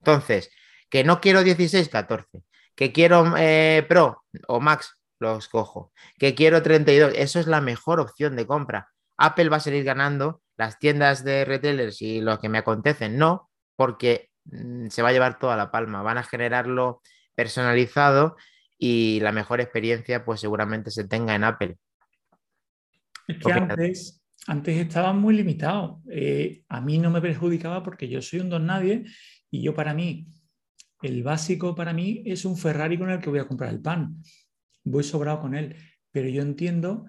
Entonces, 0.00 0.50
que 0.88 1.04
no 1.04 1.20
quiero 1.20 1.42
16, 1.42 1.88
14, 1.88 2.42
que 2.74 2.92
quiero 2.92 3.34
eh, 3.36 3.84
Pro 3.88 4.24
o 4.48 4.60
Max, 4.60 4.94
los 5.18 5.48
cojo, 5.48 5.92
que 6.18 6.34
quiero 6.34 6.62
32, 6.62 7.12
eso 7.16 7.40
es 7.40 7.46
la 7.46 7.60
mejor 7.60 8.00
opción 8.00 8.36
de 8.36 8.46
compra. 8.46 8.90
Apple 9.16 9.48
va 9.48 9.58
a 9.58 9.60
salir 9.60 9.84
ganando, 9.84 10.42
las 10.56 10.78
tiendas 10.78 11.24
de 11.24 11.44
retailers 11.44 12.00
y 12.02 12.20
los 12.20 12.38
que 12.38 12.48
me 12.48 12.58
acontecen 12.58 13.18
no, 13.18 13.50
porque 13.76 14.30
mm, 14.44 14.88
se 14.88 15.02
va 15.02 15.08
a 15.08 15.12
llevar 15.12 15.38
toda 15.38 15.56
la 15.56 15.70
palma, 15.70 16.02
van 16.02 16.18
a 16.18 16.22
generarlo 16.22 17.02
personalizado 17.34 18.36
y 18.78 19.20
la 19.20 19.32
mejor 19.32 19.60
experiencia 19.60 20.24
pues 20.24 20.40
seguramente 20.40 20.90
se 20.90 21.06
tenga 21.06 21.34
en 21.34 21.44
Apple. 21.44 21.76
Es 23.26 23.38
que 23.38 23.52
antes, 23.52 24.22
antes 24.46 24.76
estaba 24.76 25.12
muy 25.12 25.34
limitado. 25.34 26.02
Eh, 26.10 26.62
a 26.68 26.80
mí 26.80 26.98
no 26.98 27.10
me 27.10 27.20
perjudicaba 27.20 27.82
porque 27.82 28.08
yo 28.08 28.20
soy 28.20 28.40
un 28.40 28.50
don 28.50 28.66
nadie 28.66 29.04
y 29.50 29.62
yo 29.62 29.74
para 29.74 29.94
mí, 29.94 30.28
el 31.02 31.22
básico 31.22 31.74
para 31.74 31.92
mí 31.92 32.22
es 32.26 32.44
un 32.44 32.56
Ferrari 32.56 32.98
con 32.98 33.10
el 33.10 33.20
que 33.20 33.30
voy 33.30 33.38
a 33.38 33.48
comprar 33.48 33.70
el 33.70 33.80
pan. 33.80 34.22
Voy 34.84 35.02
sobrado 35.02 35.40
con 35.40 35.54
él, 35.54 35.76
pero 36.10 36.28
yo 36.28 36.42
entiendo 36.42 37.06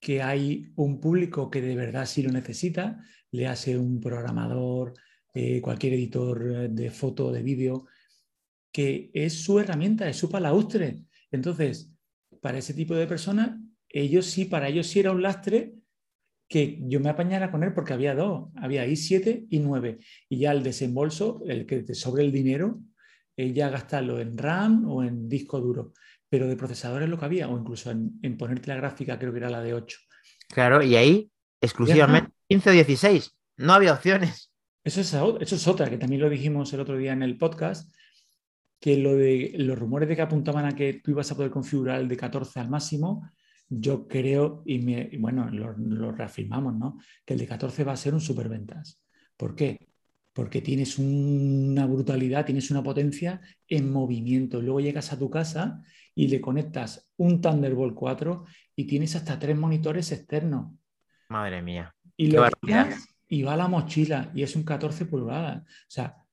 que 0.00 0.22
hay 0.22 0.72
un 0.76 1.00
público 1.00 1.50
que 1.50 1.60
de 1.60 1.74
verdad 1.74 2.06
sí 2.06 2.22
lo 2.22 2.30
necesita, 2.30 3.02
le 3.30 3.46
hace 3.46 3.76
un 3.76 4.00
programador, 4.00 4.94
eh, 5.34 5.60
cualquier 5.60 5.94
editor 5.94 6.70
de 6.70 6.90
foto, 6.90 7.32
de 7.32 7.42
vídeo, 7.42 7.86
que 8.72 9.10
es 9.12 9.42
su 9.42 9.58
herramienta, 9.58 10.08
es 10.08 10.16
su 10.16 10.30
palaustre. 10.30 11.04
Entonces, 11.30 11.92
para 12.40 12.58
ese 12.58 12.74
tipo 12.74 12.94
de 12.94 13.06
personas, 13.06 13.58
ellos 13.88 14.26
sí, 14.26 14.44
para 14.44 14.68
ellos 14.68 14.86
sí 14.86 15.00
era 15.00 15.12
un 15.12 15.22
lastre 15.22 15.74
que 16.48 16.78
yo 16.82 17.00
me 17.00 17.10
apañara 17.10 17.50
con 17.50 17.62
él 17.62 17.74
porque 17.74 17.92
había 17.92 18.14
dos, 18.14 18.50
había 18.56 18.86
i7 18.86 19.46
y 19.50 19.58
9. 19.58 19.98
Y 20.30 20.38
ya 20.38 20.52
el 20.52 20.62
desembolso, 20.62 21.42
el 21.46 21.66
que 21.66 21.82
te 21.82 21.94
sobre 21.94 22.24
el 22.24 22.32
dinero, 22.32 22.80
eh, 23.36 23.52
ya 23.52 23.68
gastarlo 23.68 24.18
en 24.18 24.38
RAM 24.38 24.88
o 24.88 25.04
en 25.04 25.28
disco 25.28 25.60
duro 25.60 25.92
pero 26.28 26.46
de 26.46 26.56
procesadores 26.56 27.08
lo 27.08 27.18
que 27.18 27.24
había, 27.24 27.48
o 27.48 27.58
incluso 27.58 27.90
en, 27.90 28.36
ponerte 28.36 28.68
la 28.68 28.76
gráfica, 28.76 29.18
creo 29.18 29.32
que 29.32 29.38
era 29.38 29.50
la 29.50 29.62
de 29.62 29.74
8. 29.74 29.98
Claro, 30.48 30.82
y 30.82 30.96
ahí 30.96 31.30
exclusivamente 31.60 32.32
15 32.48 32.70
o 32.70 32.72
16, 32.72 33.36
no 33.58 33.72
había 33.72 33.92
opciones. 33.92 34.52
Eso 34.84 35.00
es, 35.00 35.12
eso 35.12 35.56
es 35.56 35.68
otra, 35.68 35.90
que 35.90 35.98
también 35.98 36.22
lo 36.22 36.30
dijimos 36.30 36.72
el 36.72 36.80
otro 36.80 36.96
día 36.96 37.12
en 37.12 37.22
el 37.22 37.36
podcast, 37.36 37.92
que 38.80 38.96
lo 38.96 39.16
de 39.16 39.54
los 39.58 39.78
rumores 39.78 40.08
de 40.08 40.16
que 40.16 40.22
apuntaban 40.22 40.64
a 40.64 40.74
que 40.74 41.00
tú 41.02 41.10
ibas 41.10 41.30
a 41.30 41.36
poder 41.36 41.50
configurar 41.50 42.00
el 42.00 42.08
de 42.08 42.16
14 42.16 42.60
al 42.60 42.70
máximo, 42.70 43.28
yo 43.68 44.06
creo, 44.08 44.62
y, 44.64 45.16
bueno, 45.18 45.50
lo, 45.50 45.76
lo, 45.76 46.12
reafirmamos, 46.12 46.74
¿no? 46.74 46.98
Que 47.24 47.34
el 47.34 47.40
de 47.40 47.46
14 47.46 47.84
va 47.84 47.92
a 47.92 47.96
ser 47.96 48.14
un 48.14 48.20
superventas. 48.20 49.02
¿Por 49.36 49.54
qué? 49.54 49.87
Porque 50.38 50.60
tienes 50.60 50.98
una 51.00 51.84
brutalidad, 51.86 52.46
tienes 52.46 52.70
una 52.70 52.80
potencia 52.80 53.40
en 53.66 53.90
movimiento. 53.90 54.62
Luego 54.62 54.78
llegas 54.78 55.12
a 55.12 55.18
tu 55.18 55.28
casa 55.28 55.82
y 56.14 56.28
le 56.28 56.40
conectas 56.40 57.10
un 57.16 57.40
Thunderbolt 57.40 57.96
4 57.96 58.44
y 58.76 58.84
tienes 58.84 59.16
hasta 59.16 59.36
tres 59.36 59.58
monitores 59.58 60.12
externos. 60.12 60.74
Madre 61.28 61.60
mía. 61.60 61.92
Y, 62.16 62.30
lo 62.30 62.46
y 63.26 63.42
va 63.42 63.54
a 63.54 63.56
la 63.56 63.66
mochila 63.66 64.30
y 64.32 64.44
es 64.44 64.54
un 64.54 64.62
14 64.62 65.06
pulgadas. 65.06 65.64
O 65.64 65.88
sea, 65.88 66.24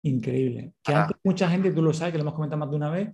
increíble. 0.00 0.72
Que 0.82 0.94
antes 0.94 1.18
mucha 1.22 1.50
gente, 1.50 1.72
tú 1.72 1.82
lo 1.82 1.92
sabes, 1.92 2.12
que 2.12 2.16
lo 2.16 2.22
hemos 2.22 2.34
comentado 2.34 2.60
más 2.60 2.70
de 2.70 2.76
una 2.76 2.88
vez, 2.88 3.10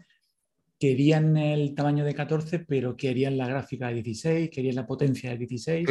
querían 0.79 1.37
el 1.37 1.74
tamaño 1.74 2.05
de 2.05 2.14
14, 2.14 2.61
pero 2.61 2.96
querían 2.96 3.37
la 3.37 3.48
gráfica 3.48 3.88
de 3.88 3.94
16, 3.94 4.50
querían 4.50 4.76
la 4.76 4.87
potencia 4.87 5.31
de 5.31 5.38
16. 5.38 5.88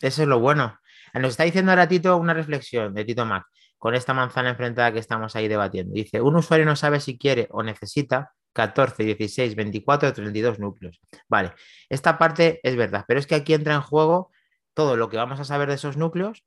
Eso 0.00 0.22
es 0.22 0.28
lo 0.28 0.40
bueno. 0.40 0.76
Nos 1.14 1.30
está 1.30 1.44
diciendo 1.44 1.72
ahora 1.72 1.88
Tito 1.88 2.16
una 2.16 2.34
reflexión 2.34 2.94
de 2.94 3.04
Tito 3.04 3.24
Mac 3.26 3.46
con 3.78 3.94
esta 3.94 4.14
manzana 4.14 4.50
enfrentada 4.50 4.92
que 4.92 5.00
estamos 5.00 5.34
ahí 5.34 5.48
debatiendo. 5.48 5.92
Dice, 5.94 6.20
un 6.20 6.36
usuario 6.36 6.64
no 6.64 6.76
sabe 6.76 7.00
si 7.00 7.18
quiere 7.18 7.48
o 7.50 7.62
necesita 7.62 8.32
14, 8.52 9.02
16, 9.02 9.54
24 9.56 10.12
32 10.12 10.58
núcleos. 10.58 11.00
Vale, 11.28 11.52
esta 11.88 12.18
parte 12.18 12.60
es 12.62 12.76
verdad, 12.76 13.04
pero 13.08 13.18
es 13.18 13.26
que 13.26 13.34
aquí 13.34 13.54
entra 13.54 13.74
en 13.74 13.80
juego 13.80 14.30
todo 14.74 14.96
lo 14.96 15.08
que 15.08 15.16
vamos 15.16 15.40
a 15.40 15.44
saber 15.44 15.68
de 15.68 15.74
esos 15.74 15.96
núcleos, 15.96 16.44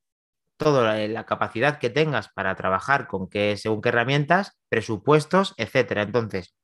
toda 0.57 1.07
la, 1.07 1.25
capacidad 1.25 1.79
que 1.79 1.89
tengas 1.89 2.29
para 2.29 2.55
trabajar 2.55 3.07
con 3.07 3.27
qué, 3.29 3.57
según 3.57 3.81
qué 3.81 3.89
herramientas, 3.89 4.57
presupuestos, 4.69 5.53
etcétera. 5.57 6.03
Entonces, 6.03 6.55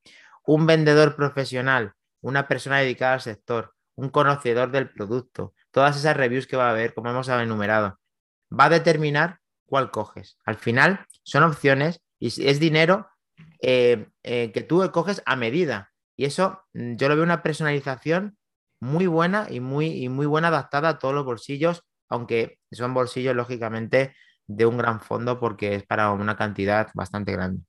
un 0.45 0.65
vendedor 0.65 1.15
profesional, 1.15 1.93
una 2.21 2.47
persona 2.47 2.79
dedicada 2.79 3.15
al 3.15 3.21
sector, 3.21 3.73
un 3.95 4.09
conocedor 4.09 4.71
del 4.71 4.89
producto, 4.89 5.53
todas 5.71 5.97
esas 5.97 6.15
reviews 6.15 6.47
que 6.47 6.57
va 6.57 6.67
a 6.67 6.71
haber, 6.71 6.93
como 6.93 7.09
hemos 7.09 7.27
enumerado, 7.29 7.99
va 8.51 8.65
a 8.65 8.69
determinar 8.69 9.39
cuál 9.65 9.91
coges. 9.91 10.37
Al 10.45 10.55
final, 10.57 11.05
son 11.23 11.43
opciones 11.43 12.01
y 12.19 12.27
es 12.45 12.59
dinero 12.59 13.07
eh, 13.61 14.07
eh, 14.23 14.51
que 14.51 14.61
tú 14.61 14.87
coges 14.91 15.23
a 15.25 15.35
medida. 15.35 15.91
Y 16.15 16.25
eso 16.25 16.61
mm, 16.73 16.95
yo 16.95 17.09
lo 17.09 17.15
veo 17.15 17.23
una 17.23 17.41
personalización 17.43 18.37
muy 18.79 19.07
buena 19.07 19.47
y 19.49 19.59
muy, 19.59 19.87
y 19.87 20.09
muy 20.09 20.25
buena 20.25 20.49
adaptada 20.49 20.89
a 20.89 20.99
todos 20.99 21.13
los 21.13 21.25
bolsillos, 21.25 21.83
aunque 22.09 22.59
son 22.71 22.93
bolsillos 22.93 23.35
lógicamente 23.35 24.15
de 24.47 24.65
un 24.65 24.77
gran 24.77 24.99
fondo 24.99 25.39
porque 25.39 25.75
es 25.75 25.85
para 25.85 26.11
una 26.11 26.35
cantidad 26.35 26.89
bastante 26.93 27.31
grande. 27.31 27.63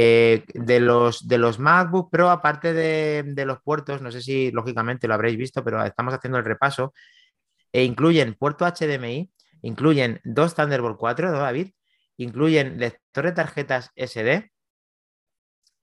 Eh, 0.00 0.44
de, 0.54 0.78
los, 0.78 1.26
de 1.26 1.38
los 1.38 1.58
MacBook 1.58 2.10
Pro, 2.10 2.30
aparte 2.30 2.72
de, 2.72 3.44
los 3.44 3.60
puertos, 3.60 4.00
no 4.00 4.12
sé 4.12 4.22
si 4.22 4.52
lógicamente 4.52 5.08
lo 5.08 5.14
habréis 5.14 5.36
visto, 5.36 5.64
pero 5.64 5.84
estamos 5.84 6.14
haciendo 6.14 6.38
el 6.38 6.44
repaso, 6.44 6.94
e 7.72 7.82
incluyen 7.82 8.34
puerto 8.34 8.64
HDMI, 8.64 9.30
incluyen 9.62 10.20
dos 10.22 10.54
Thunderbolt 10.54 10.98
4, 10.98 11.32
¿no, 11.32 11.38
David? 11.38 11.72
incluyen 12.18 12.78
lector 12.78 13.24
de 13.24 13.32
tarjetas 13.32 13.92
SD. 13.96 14.50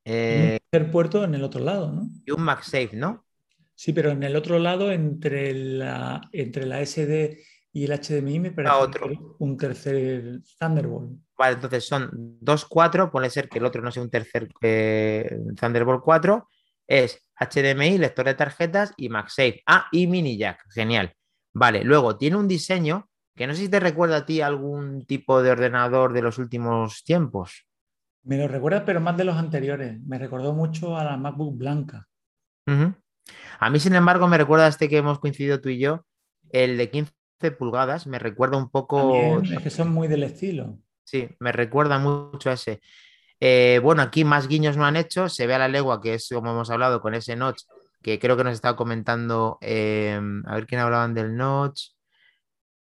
Eh, 0.06 0.60
un 0.72 0.92
puerto 0.92 1.24
en 1.24 1.34
el 1.34 1.44
otro 1.44 1.64
lado, 1.64 1.92
¿no? 1.92 2.10
Y 2.26 2.32
un 2.32 2.44
MagSafe, 2.44 2.92
¿no? 2.94 3.26
Sí, 3.74 3.92
pero 3.92 4.12
en 4.12 4.22
el 4.24 4.36
otro 4.36 4.60
lado, 4.60 4.92
entre 4.92 5.54
la, 5.54 6.30
entre 6.32 6.66
la 6.66 6.86
SD 6.86 7.40
y 7.76 7.84
el 7.84 7.92
HDMI, 7.92 8.40
me 8.40 8.52
parece 8.52 8.74
otro. 8.74 9.36
un 9.38 9.58
tercer 9.58 10.40
Thunderbolt. 10.58 11.20
Vale, 11.38 11.56
entonces 11.56 11.86
son 11.86 12.10
dos 12.40 12.64
cuatro, 12.64 13.12
puede 13.12 13.30
ser 13.30 13.50
que 13.50 13.60
el 13.60 13.66
otro 13.66 13.82
no 13.82 13.92
sea 13.92 14.02
un 14.02 14.10
tercer 14.10 14.48
eh, 14.62 15.38
Thunderbolt 15.60 16.02
4. 16.02 16.48
Es 16.88 17.28
HDMI, 17.38 17.98
lector 17.98 18.28
de 18.28 18.36
tarjetas 18.36 18.94
y 18.96 19.10
MagSafe. 19.10 19.62
Ah, 19.68 19.88
y 19.92 20.08
mini 20.08 20.38
jack, 20.38 20.64
genial. 20.74 21.14
Vale, 21.54 21.84
luego 21.84 22.16
tiene 22.16 22.38
un 22.38 22.48
diseño 22.48 23.10
que 23.36 23.46
no 23.46 23.54
sé 23.54 23.64
si 23.64 23.70
te 23.70 23.82
recuerda 23.82 24.18
a 24.18 24.26
ti 24.26 24.40
algún 24.40 25.06
tipo 25.06 25.44
de 25.44 25.52
ordenador 25.52 26.14
de 26.14 26.22
los 26.22 26.38
últimos 26.38 27.04
tiempos. 27.04 27.68
Me 28.24 28.38
lo 28.38 28.48
recuerda, 28.48 28.86
pero 28.86 29.02
más 29.02 29.18
de 29.18 29.26
los 29.26 29.36
anteriores. 29.36 30.00
Me 30.06 30.18
recordó 30.18 30.54
mucho 30.54 30.96
a 30.96 31.04
la 31.04 31.18
MacBook 31.18 31.58
blanca. 31.58 32.08
A 33.60 33.70
mí, 33.70 33.82
sin 33.82 33.96
embargo, 33.96 34.30
me 34.30 34.38
recuerda 34.38 34.66
a 34.66 34.70
este 34.70 34.88
que 34.88 34.96
hemos 34.96 35.20
coincidido 35.20 35.60
tú 35.60 35.68
y 35.68 35.80
yo, 35.80 36.06
el 36.52 36.78
de 36.78 36.90
15 36.90 37.15
pulgadas. 37.58 38.08
Me 38.08 38.20
recuerda 38.20 38.58
un 38.58 38.70
poco. 38.70 39.42
es 39.42 39.60
que 39.62 39.70
son 39.70 39.92
muy 39.92 40.08
del 40.08 40.24
estilo. 40.24 40.80
Sí, 41.04 41.30
me 41.40 41.52
recuerda 41.52 42.00
mucho 42.00 42.50
a 42.50 42.54
ese. 42.54 42.82
Eh, 43.40 43.80
bueno, 43.84 44.02
aquí 44.02 44.24
más 44.24 44.48
guiños 44.48 44.78
no 44.78 44.86
han 44.86 44.96
hecho. 44.96 45.30
Se 45.30 45.48
ve 45.48 45.56
a 45.56 45.60
la 45.60 45.68
legua, 45.68 46.02
que 46.02 46.16
es 46.16 46.30
como 46.34 46.52
hemos 46.52 46.70
hablado 46.70 47.02
con 47.02 47.14
ese 47.14 47.36
notch, 47.36 47.64
que 48.02 48.20
creo 48.20 48.38
que 48.38 48.44
nos 48.44 48.54
estaba 48.54 48.76
comentando. 48.76 49.58
Eh, 49.62 50.20
a 50.46 50.56
ver 50.56 50.66
quién 50.66 50.82
hablaban 50.82 51.14
del 51.14 51.36
notch 51.36 51.96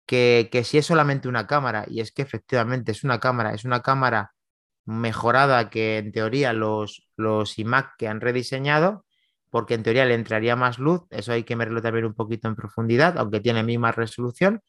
que, 0.07 0.63
si 0.65 0.79
es 0.79 0.87
solamente 0.87 1.29
una 1.29 1.47
cámara, 1.47 1.85
y 1.89 2.01
es 2.01 2.13
que 2.13 2.23
efectivamente 2.23 2.93
es 2.93 3.05
una 3.05 3.21
cámara, 3.21 3.55
es 3.55 3.65
una 3.65 3.83
cámara 3.83 4.33
mejorada 4.85 5.71
que 5.71 5.99
en 5.99 6.13
teoría 6.13 6.53
los, 6.53 7.09
los 7.17 7.59
iMac 7.59 7.97
que 7.97 8.09
han 8.09 8.21
rediseñado, 8.21 9.04
porque 9.55 9.75
en 9.75 9.85
teoría 9.85 10.05
le 10.05 10.15
entraría 10.15 10.57
más 10.57 10.81
luz, 10.81 11.03
eso 11.11 11.31
hay 11.31 11.45
que 11.45 11.55
verlo 11.55 11.81
también 11.81 12.07
un 12.07 12.15
poquito 12.15 12.49
en 12.49 12.57
profundidad, 12.57 13.17
aunque 13.19 13.39
tiene 13.39 13.63
misma 13.63 13.93
resolución. 13.93 14.63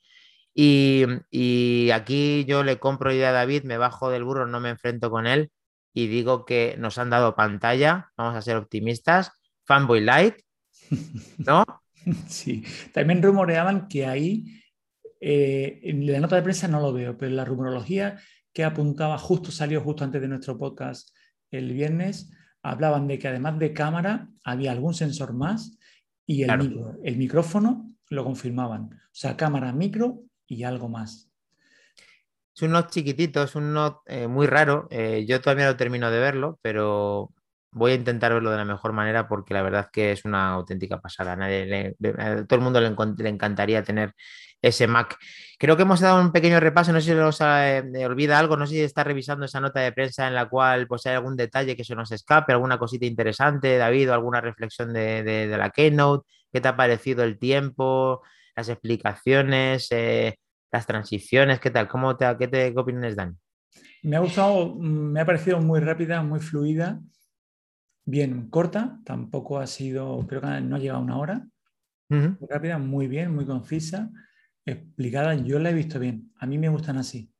Y, 0.54 1.06
y, 1.32 1.90
aquí 1.90 2.46
yo 2.48 2.64
le 2.64 2.78
compro 2.78 3.12
idea 3.12 3.30
a 3.30 3.32
David, 3.32 3.64
me 3.64 3.80
bajo 3.80 4.12
del 4.12 4.24
burro, 4.24 4.46
no 4.46 4.60
me 4.60 4.70
enfrento 4.70 5.10
con 5.10 5.26
él 5.26 5.50
y 5.92 6.06
digo 6.06 6.46
que 6.46 6.76
nos 6.78 7.00
han 7.00 7.10
dado 7.10 7.36
pantalla, 7.36 8.12
vamos 8.16 8.36
a 8.36 8.44
ser 8.44 8.58
optimistas, 8.58 9.32
Fanboy 9.64 10.02
Light, 10.02 10.36
¿no? 11.40 11.66
Sí, 12.28 12.64
también 12.94 13.24
rumoreaban 13.24 13.88
que 13.88 14.06
ahí 14.06 14.62
eh, 15.20 15.80
en 15.82 16.06
la 16.06 16.20
nota 16.20 16.36
de 16.36 16.44
prensa 16.44 16.68
no 16.68 16.80
lo 16.80 16.94
veo, 16.94 17.18
pero 17.18 17.32
la 17.32 17.44
rumorología 17.44 18.20
que 18.54 18.64
apuntaba 18.64 19.18
justo, 19.18 19.50
salió 19.50 19.82
justo 19.82 20.04
antes 20.04 20.22
de 20.22 20.28
nuestro 20.28 20.60
podcast 20.60 21.10
el 21.50 21.74
viernes, 21.74 22.30
hablaban 22.66 23.08
de 23.08 23.20
que 23.20 23.28
además 23.28 23.60
de 23.60 23.74
cámara 23.74 24.28
había 24.44 24.72
algún 24.72 24.94
sensor 24.94 25.34
más 25.34 25.78
y 26.26 26.44
el, 26.44 26.84
el 27.04 27.18
micrófono 27.18 27.92
lo 28.10 28.24
confirmaban. 28.24 28.90
O 28.94 29.10
sea, 29.12 29.38
cámara, 29.38 29.72
micro 29.72 30.24
y 30.48 30.64
algo 30.64 30.90
más. 30.90 31.30
Es 32.56 32.62
un 32.62 32.72
not 32.72 32.90
chiquitito, 32.90 33.44
es 33.44 33.56
un 33.56 33.74
not 33.74 34.00
eh, 34.06 34.28
muy 34.28 34.48
raro. 34.48 34.88
Eh, 34.90 35.26
yo 35.28 35.42
todavía 35.42 35.66
no 35.66 35.78
termino 35.78 36.10
de 36.10 36.20
verlo, 36.20 36.58
pero 36.62 37.32
voy 37.76 37.92
a 37.92 37.96
intentar 37.96 38.34
verlo 38.34 38.52
de 38.52 38.58
la 38.58 38.66
mejor 38.66 38.94
manera 38.94 39.28
porque 39.28 39.54
la 39.54 39.62
verdad 39.62 39.90
que 39.92 40.14
es 40.14 40.24
una 40.24 40.54
auténtica 40.54 41.02
pasada. 41.02 41.34
a 41.34 42.46
todo 42.46 42.58
el 42.58 42.62
mundo 42.62 42.80
le, 42.80 43.30
encantaría 43.30 43.84
tener 43.84 44.14
ese 44.62 44.88
Mac. 44.88 45.18
Creo 45.60 45.76
que 45.76 45.84
hemos 45.84 46.00
dado 46.00 46.22
un 46.22 46.32
pequeño 46.32 46.60
repaso, 46.62 46.94
no 46.94 47.02
sé 47.02 47.14
si 47.14 47.20
os 47.20 47.42
eh, 47.42 47.84
olvida 48.06 48.40
algo, 48.40 48.56
no 48.56 48.66
sé 48.66 48.76
si 48.76 48.82
está 48.82 49.04
revisando 49.04 49.46
esa 49.46 49.60
nota 49.60 49.82
de 49.82 49.92
prensa 49.92 50.26
en 50.26 50.36
la 50.36 50.48
cual 50.48 50.88
pues, 50.88 51.06
hay 51.06 51.16
algún 51.16 51.36
detalle 51.36 51.76
que 51.76 51.84
se 51.84 51.96
nos 51.96 52.12
escape, 52.14 52.54
alguna 52.54 52.80
cosita 52.80 53.06
interesante, 53.06 53.78
David, 53.78 54.10
o 54.10 54.14
alguna 54.14 54.40
reflexión 54.40 54.94
de, 54.94 55.54
la 55.58 55.70
Keynote, 55.70 56.26
¿qué 56.54 56.62
te 56.62 56.70
ha 56.70 56.78
parecido 56.78 57.26
el 57.26 57.38
tiempo, 57.38 58.22
las 58.56 58.70
explicaciones, 58.70 59.88
eh, 59.92 60.40
las 60.72 60.88
transiciones, 60.88 61.60
qué 61.60 61.72
tal, 61.72 61.90
¿Cómo 61.90 62.16
te, 62.16 62.26
qué, 62.40 62.48
te, 62.48 62.74
opiniones 62.78 63.18
dan? 63.18 63.38
Me 64.02 64.16
ha 64.16 64.20
gustado, 64.20 64.76
me 64.76 65.20
ha 65.20 65.26
parecido 65.26 65.60
muy 65.60 65.82
rápida, 65.82 66.24
muy 66.24 66.40
fluida 66.40 67.02
bien 68.06 68.50
corta, 68.50 69.00
tampoco 69.04 69.60
ha 69.60 69.68
sido, 69.68 70.26
creo 70.28 70.42
que 70.42 70.62
no 70.62 70.76
ha 70.76 70.80
llegado 70.80 71.00
a 71.00 71.04
una 71.04 71.18
hora. 71.18 71.48
Muy 72.08 72.38
rápida, 72.48 72.78
muy 72.78 73.08
bien, 73.08 73.34
muy 73.34 73.46
concisa, 73.46 74.12
explicada. 74.64 75.34
Yo 75.34 75.60
la 75.60 75.72
he 75.72 75.74
visto 75.74 76.00
bien. 76.00 76.32
A 76.38 76.46
mí 76.46 76.58
me 76.58 76.70
gustan 76.70 76.98
así. 76.98 77.32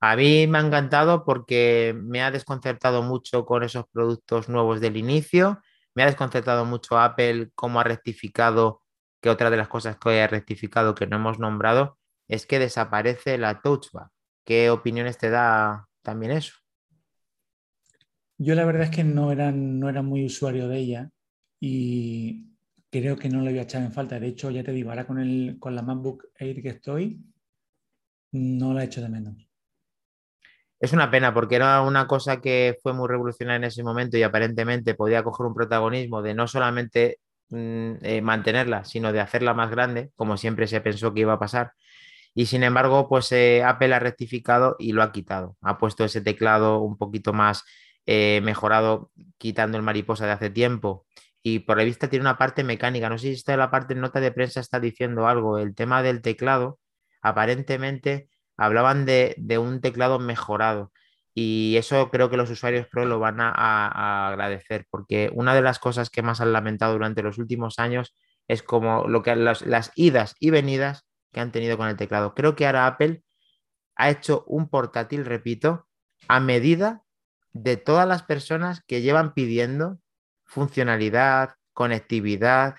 A 0.00 0.16
mí 0.16 0.46
me 0.46 0.58
ha 0.58 0.60
encantado 0.60 1.24
porque 1.24 1.94
me 1.96 2.22
ha 2.22 2.30
desconcertado 2.30 3.02
mucho 3.02 3.46
con 3.46 3.62
esos 3.62 3.86
productos 3.88 4.48
nuevos 4.48 4.80
del 4.80 4.96
inicio. 4.96 5.60
Me 5.94 6.02
ha 6.02 6.06
desconcertado 6.06 6.64
mucho 6.64 6.98
Apple 6.98 7.50
cómo 7.54 7.80
ha 7.80 7.84
rectificado, 7.84 8.82
que 9.22 9.30
otra 9.30 9.48
de 9.48 9.56
las 9.56 9.68
cosas 9.68 9.96
que 9.96 10.20
ha 10.20 10.26
rectificado 10.26 10.94
que 10.94 11.06
no 11.06 11.16
hemos 11.16 11.38
nombrado 11.38 11.98
es 12.28 12.46
que 12.46 12.58
desaparece 12.58 13.38
la 13.38 13.62
Touch 13.62 13.90
Bar. 13.92 14.10
¿Qué 14.44 14.70
opiniones 14.70 15.18
te 15.18 15.30
da 15.30 15.88
también 16.02 16.32
eso? 16.32 16.54
Yo 18.38 18.54
la 18.54 18.64
verdad 18.64 18.84
es 18.84 18.90
que 18.90 19.04
no 19.04 19.32
era, 19.32 19.50
no 19.52 19.88
era 19.88 20.02
muy 20.02 20.24
usuario 20.24 20.68
de 20.68 20.78
ella 20.78 21.10
y 21.58 22.46
creo 22.90 23.16
que 23.16 23.28
no 23.28 23.40
le 23.40 23.50
voy 23.50 23.58
a 23.58 23.62
echar 23.62 23.82
en 23.82 23.92
falta. 23.92 24.20
De 24.20 24.28
hecho, 24.28 24.50
ya 24.50 24.62
te 24.62 24.72
digo, 24.72 24.90
ahora 24.90 25.06
con, 25.06 25.18
el, 25.18 25.56
con 25.58 25.74
la 25.74 25.82
MacBook 25.82 26.28
Air 26.38 26.62
que 26.62 26.68
estoy, 26.68 27.20
no 28.32 28.74
la 28.74 28.82
he 28.82 28.86
hecho 28.86 29.00
de 29.00 29.08
menos. 29.08 29.48
Es 30.78 30.92
una 30.92 31.10
pena 31.10 31.32
porque 31.32 31.56
era 31.56 31.80
una 31.80 32.06
cosa 32.06 32.42
que 32.42 32.76
fue 32.82 32.92
muy 32.92 33.08
revolucionaria 33.08 33.56
en 33.56 33.64
ese 33.64 33.82
momento 33.82 34.18
y 34.18 34.22
aparentemente 34.22 34.94
podía 34.94 35.22
coger 35.22 35.46
un 35.46 35.54
protagonismo 35.54 36.20
de 36.20 36.34
no 36.34 36.46
solamente 36.46 37.18
mm, 37.48 37.92
eh, 38.02 38.20
mantenerla, 38.20 38.84
sino 38.84 39.12
de 39.12 39.20
hacerla 39.20 39.54
más 39.54 39.70
grande, 39.70 40.10
como 40.16 40.36
siempre 40.36 40.66
se 40.66 40.82
pensó 40.82 41.14
que 41.14 41.20
iba 41.22 41.32
a 41.32 41.38
pasar. 41.38 41.72
Y 42.34 42.44
sin 42.44 42.62
embargo, 42.62 43.08
pues 43.08 43.32
eh, 43.32 43.64
Apple 43.64 43.94
ha 43.94 43.98
rectificado 43.98 44.76
y 44.78 44.92
lo 44.92 45.02
ha 45.02 45.12
quitado. 45.12 45.56
Ha 45.62 45.78
puesto 45.78 46.04
ese 46.04 46.20
teclado 46.20 46.80
un 46.80 46.98
poquito 46.98 47.32
más 47.32 47.64
mejorado 48.06 49.10
quitando 49.38 49.76
el 49.76 49.82
mariposa 49.82 50.26
de 50.26 50.32
hace 50.32 50.50
tiempo. 50.50 51.06
Y 51.42 51.60
por 51.60 51.76
la 51.76 51.84
vista 51.84 52.08
tiene 52.08 52.24
una 52.24 52.38
parte 52.38 52.64
mecánica. 52.64 53.08
No 53.08 53.18
sé 53.18 53.28
si 53.28 53.32
esta 53.34 53.56
la 53.56 53.70
parte 53.70 53.94
nota 53.94 54.20
de 54.20 54.32
prensa 54.32 54.60
está 54.60 54.80
diciendo 54.80 55.28
algo. 55.28 55.58
El 55.58 55.74
tema 55.76 56.02
del 56.02 56.20
teclado, 56.20 56.80
aparentemente 57.22 58.28
hablaban 58.56 59.06
de, 59.06 59.36
un 59.58 59.80
teclado 59.80 60.18
mejorado. 60.18 60.92
Y 61.34 61.76
eso 61.76 62.10
creo 62.10 62.30
que 62.30 62.36
los 62.36 62.50
usuarios 62.50 62.88
Pro 62.88 63.04
lo 63.04 63.18
van 63.18 63.40
a, 63.40 64.28
agradecer, 64.28 64.86
porque 64.90 65.30
una 65.34 65.54
de 65.54 65.62
las 65.62 65.78
cosas 65.78 66.10
que 66.10 66.22
más 66.22 66.40
han 66.40 66.52
lamentado 66.52 66.94
durante 66.94 67.22
los 67.22 67.38
últimos 67.38 67.78
años 67.78 68.16
es 68.48 68.62
como 68.62 69.06
lo 69.06 69.22
que 69.22 69.36
las 69.36 69.92
idas 69.94 70.34
y 70.40 70.50
venidas 70.50 71.06
que 71.32 71.40
han 71.40 71.52
tenido 71.52 71.76
con 71.76 71.88
el 71.88 71.96
teclado. 71.96 72.34
Creo 72.34 72.56
que 72.56 72.66
ahora 72.66 72.86
Apple 72.86 73.22
ha 73.96 74.10
hecho 74.10 74.44
un 74.46 74.68
portátil, 74.68 75.24
repito, 75.24 75.86
a 76.26 76.40
medida 76.40 77.02
de 77.62 77.76
todas 77.76 78.06
las 78.06 78.22
personas 78.22 78.82
que 78.86 79.00
llevan 79.00 79.34
pidiendo 79.34 79.98
funcionalidad, 80.44 81.54
conectividad, 81.72 82.76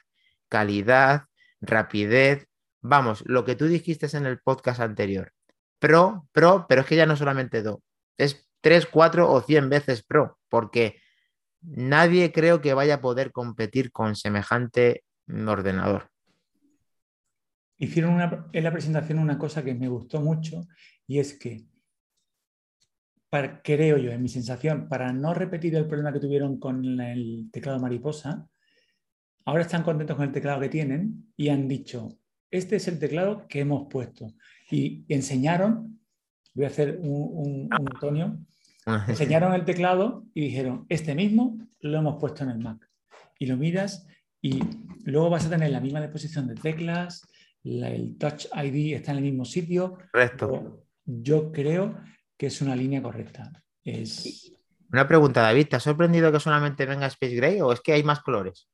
calidad, 0.49 1.25
rapidez. 1.61 2.47
Vamos, 2.81 3.23
lo 3.25 3.43
que 3.43 3.55
tú 3.55 3.65
dijiste 3.65 4.07
en 4.15 4.25
el 4.25 4.39
podcast 4.39 4.79
anterior. 4.79 5.33
Pro, 5.79 6.27
pro, 6.31 6.65
pero 6.67 6.81
es 6.81 6.87
que 6.87 6.95
ya 6.95 7.05
no 7.05 7.15
solamente 7.15 7.61
do, 7.61 7.83
es 8.17 8.49
tres, 8.61 8.87
cuatro 8.87 9.31
o 9.31 9.41
cien 9.41 9.69
veces 9.69 10.03
pro, 10.03 10.39
porque 10.49 10.99
nadie 11.61 12.31
creo 12.31 12.61
que 12.61 12.73
vaya 12.73 12.95
a 12.95 13.01
poder 13.01 13.31
competir 13.31 13.91
con 13.91 14.15
semejante 14.15 15.03
ordenador. 15.27 16.09
Hicieron 17.77 18.19
en 18.53 18.63
la 18.63 18.71
presentación 18.71 19.19
una 19.19 19.37
cosa 19.37 19.63
que 19.63 19.75
me 19.75 19.87
gustó 19.87 20.19
mucho 20.19 20.61
y 21.05 21.19
es 21.19 21.37
que 21.37 21.65
creo 23.63 23.97
yo, 23.97 24.11
en 24.11 24.21
mi 24.21 24.29
sensación, 24.29 24.87
para 24.87 25.11
no 25.13 25.33
repetir 25.33 25.75
el 25.75 25.87
problema 25.87 26.13
que 26.13 26.19
tuvieron 26.19 26.59
con 26.59 26.99
el 26.99 27.49
teclado 27.51 27.79
mariposa, 27.79 28.47
ahora 29.45 29.63
están 29.63 29.83
contentos 29.83 30.15
con 30.15 30.25
el 30.25 30.31
teclado 30.31 30.59
que 30.59 30.69
tienen 30.69 31.31
y 31.35 31.49
han 31.49 31.67
dicho, 31.67 32.17
este 32.51 32.77
es 32.77 32.87
el 32.87 32.99
teclado 32.99 33.47
que 33.47 33.61
hemos 33.61 33.87
puesto. 33.89 34.33
Y 34.71 35.05
enseñaron, 35.07 35.99
voy 36.53 36.65
a 36.65 36.69
hacer 36.69 36.99
un, 37.01 37.67
Antonio, 37.71 38.37
enseñaron 39.07 39.53
el 39.53 39.65
teclado 39.65 40.25
y 40.33 40.41
dijeron, 40.41 40.85
este 40.89 41.15
mismo 41.15 41.57
lo 41.81 41.97
hemos 41.97 42.19
puesto 42.19 42.43
en 42.43 42.51
el 42.51 42.59
Mac. 42.59 42.89
Y 43.39 43.45
lo 43.45 43.57
miras 43.57 44.07
y 44.41 44.59
luego 45.05 45.29
vas 45.29 45.45
a 45.45 45.49
tener 45.49 45.71
la 45.71 45.79
misma 45.79 46.01
disposición 46.01 46.47
de 46.47 46.55
teclas, 46.55 47.27
el 47.63 48.17
Touch 48.17 48.45
ID 48.53 48.95
está 48.95 49.11
en 49.11 49.17
el 49.17 49.23
mismo 49.23 49.45
sitio. 49.45 49.97
Correcto. 50.11 50.85
Yo 51.05 51.51
creo 51.51 51.97
que 52.37 52.47
es 52.47 52.61
una 52.61 52.75
línea 52.75 53.01
correcta. 53.01 53.51
Es... 53.83 54.51
Una 54.91 55.07
pregunta, 55.07 55.41
David, 55.41 55.67
¿te 55.67 55.75
ha 55.75 55.79
sorprendido 55.79 56.31
que 56.31 56.39
solamente 56.39 56.85
venga 56.85 57.07
Space 57.07 57.35
Gray 57.35 57.59
o 57.61 57.73
es 57.73 57.81
que 57.81 57.93
hay 57.93 58.03
más 58.03 58.21
colores? 58.21 58.69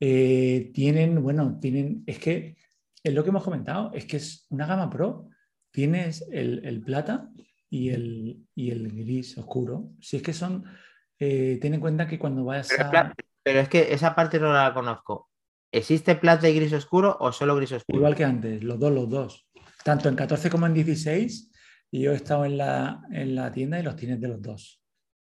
Eh, 0.00 0.70
tienen, 0.74 1.22
bueno, 1.22 1.58
tienen, 1.60 2.04
es 2.06 2.18
que 2.18 2.56
es 3.02 3.14
lo 3.14 3.22
que 3.22 3.30
hemos 3.30 3.44
comentado, 3.44 3.92
es 3.94 4.06
que 4.06 4.16
es 4.16 4.46
una 4.50 4.66
gama 4.66 4.90
pro. 4.90 5.28
Tienes 5.70 6.26
el, 6.32 6.82
plata 6.84 7.30
y 7.70 7.90
el, 7.90 8.46
el, 8.56 8.88
gris 8.90 9.36
oscuro. 9.38 9.90
Si 10.00 10.16
es 10.16 10.22
que 10.22 10.32
son, 10.32 10.64
eh, 11.18 11.58
ten 11.60 11.74
en 11.74 11.80
cuenta 11.80 12.08
que 12.08 12.18
cuando 12.18 12.44
vayas 12.44 12.72
a... 12.78 13.12
Pero 13.42 13.60
es 13.60 13.68
que 13.68 13.92
esa 13.92 14.14
parte 14.14 14.40
no 14.40 14.52
la 14.52 14.74
conozco. 14.74 15.30
¿Existe 15.70 16.16
plata 16.16 16.48
y 16.48 16.54
gris 16.54 16.72
oscuro 16.72 17.16
o 17.20 17.30
solo 17.30 17.54
gris 17.56 17.72
oscuro? 17.72 17.98
Igual 17.98 18.14
que 18.14 18.24
antes, 18.24 18.62
los 18.64 18.78
dos, 18.78 18.92
los 18.92 19.08
dos. 19.08 19.46
Tanto 19.84 20.08
en 20.08 20.16
14 20.16 20.50
como 20.50 20.66
en 20.66 20.74
16 20.74 21.50
y 21.90 22.02
yo 22.02 22.12
he 22.12 22.16
estado 22.16 22.44
en 22.44 22.58
la, 22.58 23.02
en 23.10 23.34
la 23.34 23.52
tienda 23.52 23.78
y 23.78 23.82
los 23.82 23.96
tienes 23.96 24.20
de 24.20 24.28
los 24.28 24.42
dos. 24.42 24.80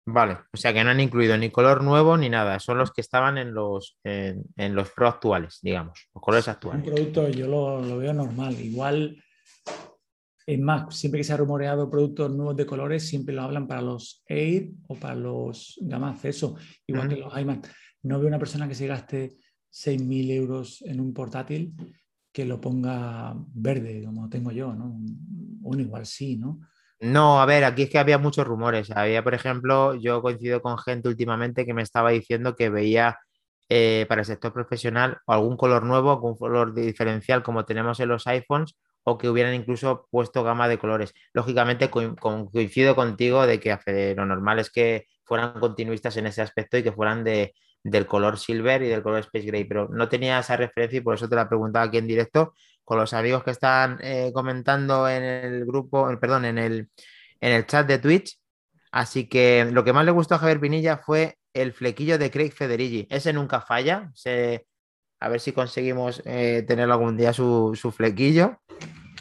Vale, 0.07 0.37
o 0.53 0.57
sea 0.57 0.75
que 0.75 0.85
no 0.85 0.91
han 0.91 1.01
incluido 1.01 1.37
ni 1.39 1.51
color 1.51 1.83
nuevo 1.83 2.17
ni 2.19 2.29
nada, 2.29 2.61
son 2.61 2.77
los 2.77 2.93
que 2.93 3.01
estaban 3.01 3.39
en 3.39 3.55
los, 3.55 3.99
en, 4.05 4.75
los 4.75 4.91
Pro 4.91 5.09
actuales, 5.09 5.61
digamos, 5.62 6.09
los 6.15 6.23
colores 6.23 6.47
actuales. 6.49 6.87
Un 6.87 6.95
producto 6.95 7.29
yo 7.31 7.47
lo, 7.47 7.97
veo 7.97 8.12
normal, 8.12 8.61
igual, 8.61 9.17
es 10.47 10.61
más, 10.61 10.95
siempre 10.95 11.21
que 11.21 11.25
se 11.25 11.33
ha 11.33 11.39
rumoreado 11.39 11.89
productos 11.89 12.31
nuevos 12.31 12.55
de 12.55 12.67
colores, 12.67 13.09
siempre 13.09 13.35
lo 13.35 13.43
hablan 13.43 13.67
para 13.67 13.81
los 13.81 14.23
Air 14.27 14.73
o 14.89 14.95
para 14.95 15.15
los 15.15 15.79
gama 15.81 16.11
acceso, 16.11 16.55
igual 16.87 17.09
que 17.09 17.17
los 17.17 17.39
iMac. 17.39 17.75
No 18.03 18.19
veo 18.19 18.29
una 18.29 18.39
persona 18.39 18.69
que 18.69 18.75
se 18.75 18.87
gaste 18.87 19.37
6.000 19.73 20.31
euros 20.33 20.83
en 20.83 21.01
un 21.01 21.15
portátil 21.15 21.73
que 22.35 22.45
lo 22.45 22.61
ponga 22.61 23.32
verde, 23.55 24.03
como 24.05 24.28
tengo 24.28 24.51
yo, 24.51 24.74
¿no? 24.74 24.87
un 25.62 25.80
igual 25.80 26.05
sí, 26.05 26.37
¿no? 26.37 26.59
No, 26.99 27.41
a 27.41 27.47
ver, 27.47 27.64
aquí 27.64 27.85
es 27.85 27.91
que 27.91 27.99
había 27.99 28.18
muchos 28.18 28.45
rumores. 28.45 28.91
Había, 28.91 29.22
por 29.22 29.35
ejemplo, 29.35 29.95
yo 29.95 30.20
coincido 30.20 30.61
con 30.61 30.76
gente 30.78 31.09
últimamente 31.09 31.64
que 31.64 31.74
me 31.74 31.82
estaba 31.82 32.11
diciendo 32.11 32.57
que 32.57 32.70
veía 32.70 33.18
eh, 33.68 34.05
para 34.09 34.22
el 34.22 34.26
sector 34.26 34.53
profesional 34.53 35.18
algún 35.28 35.57
color 35.57 35.85
nuevo, 35.85 36.11
algún 36.11 36.37
color 36.37 36.74
diferencial 36.74 37.45
como 37.45 37.64
tenemos 37.64 38.01
en 38.01 38.09
los 38.09 38.26
iPhones 38.26 38.76
o 39.05 39.16
que 39.16 39.28
hubieran 39.28 39.55
incluso 39.55 40.09
puesto 40.11 40.43
gama 40.43 40.66
de 40.66 40.78
colores. 40.78 41.14
Lógicamente 41.32 41.89
coincido 41.89 42.97
contigo 42.97 43.47
de 43.47 43.61
que 43.61 44.14
lo 44.16 44.26
normal 44.26 44.59
es 44.59 44.70
que 44.70 45.07
fueran 45.24 45.61
continuistas 45.61 46.16
en 46.16 46.26
ese 46.26 46.43
aspecto 46.43 46.78
y 46.78 46.82
que 46.82 46.93
fueran 46.93 47.22
de, 47.22 47.55
del 47.85 48.07
color 48.07 48.39
silver 48.39 48.82
y 48.82 48.89
del 48.89 49.03
color 49.03 49.20
space 49.20 49.47
gray, 49.47 49.64
pero 49.64 49.89
no 49.89 50.09
tenía 50.09 50.39
esa 50.39 50.57
referencia 50.57 50.97
y 50.99 51.03
por 51.03 51.14
eso 51.14 51.28
te 51.28 51.37
la 51.37 51.49
preguntaba 51.49 51.85
aquí 51.85 51.99
en 51.99 52.07
directo 52.07 52.55
con 52.82 52.99
los 52.99 53.12
amigos 53.12 53.45
que 53.45 53.51
están 53.51 53.99
eh, 54.03 54.30
comentando 54.35 55.09
en 55.09 55.22
el 55.22 55.64
grupo, 55.64 56.09
perdón, 56.20 56.47
en 56.47 56.59
el, 56.59 56.89
en 57.41 57.53
el 57.53 57.66
chat 57.66 57.87
de 57.87 57.99
Twitch. 57.99 58.39
Así 58.91 59.26
que 59.26 59.66
lo 59.70 59.85
que 59.85 59.93
más 59.93 60.05
le 60.05 60.12
gustó 60.12 60.35
a 60.35 60.39
Javier 60.39 60.61
Pinilla 60.61 60.99
fue 60.99 61.37
el 61.53 61.72
flequillo 61.72 62.18
de 62.18 62.30
Craig 62.30 62.53
Federighi. 62.53 63.07
Ese 63.11 63.32
nunca 63.32 63.61
falla. 63.61 64.12
a 65.20 65.28
ver 65.28 65.41
si 65.41 65.53
conseguimos 65.53 66.22
eh, 66.24 66.64
tener 66.66 66.91
algún 66.91 67.16
día 67.16 67.32
su, 67.32 67.93
flequillo. 67.95 68.61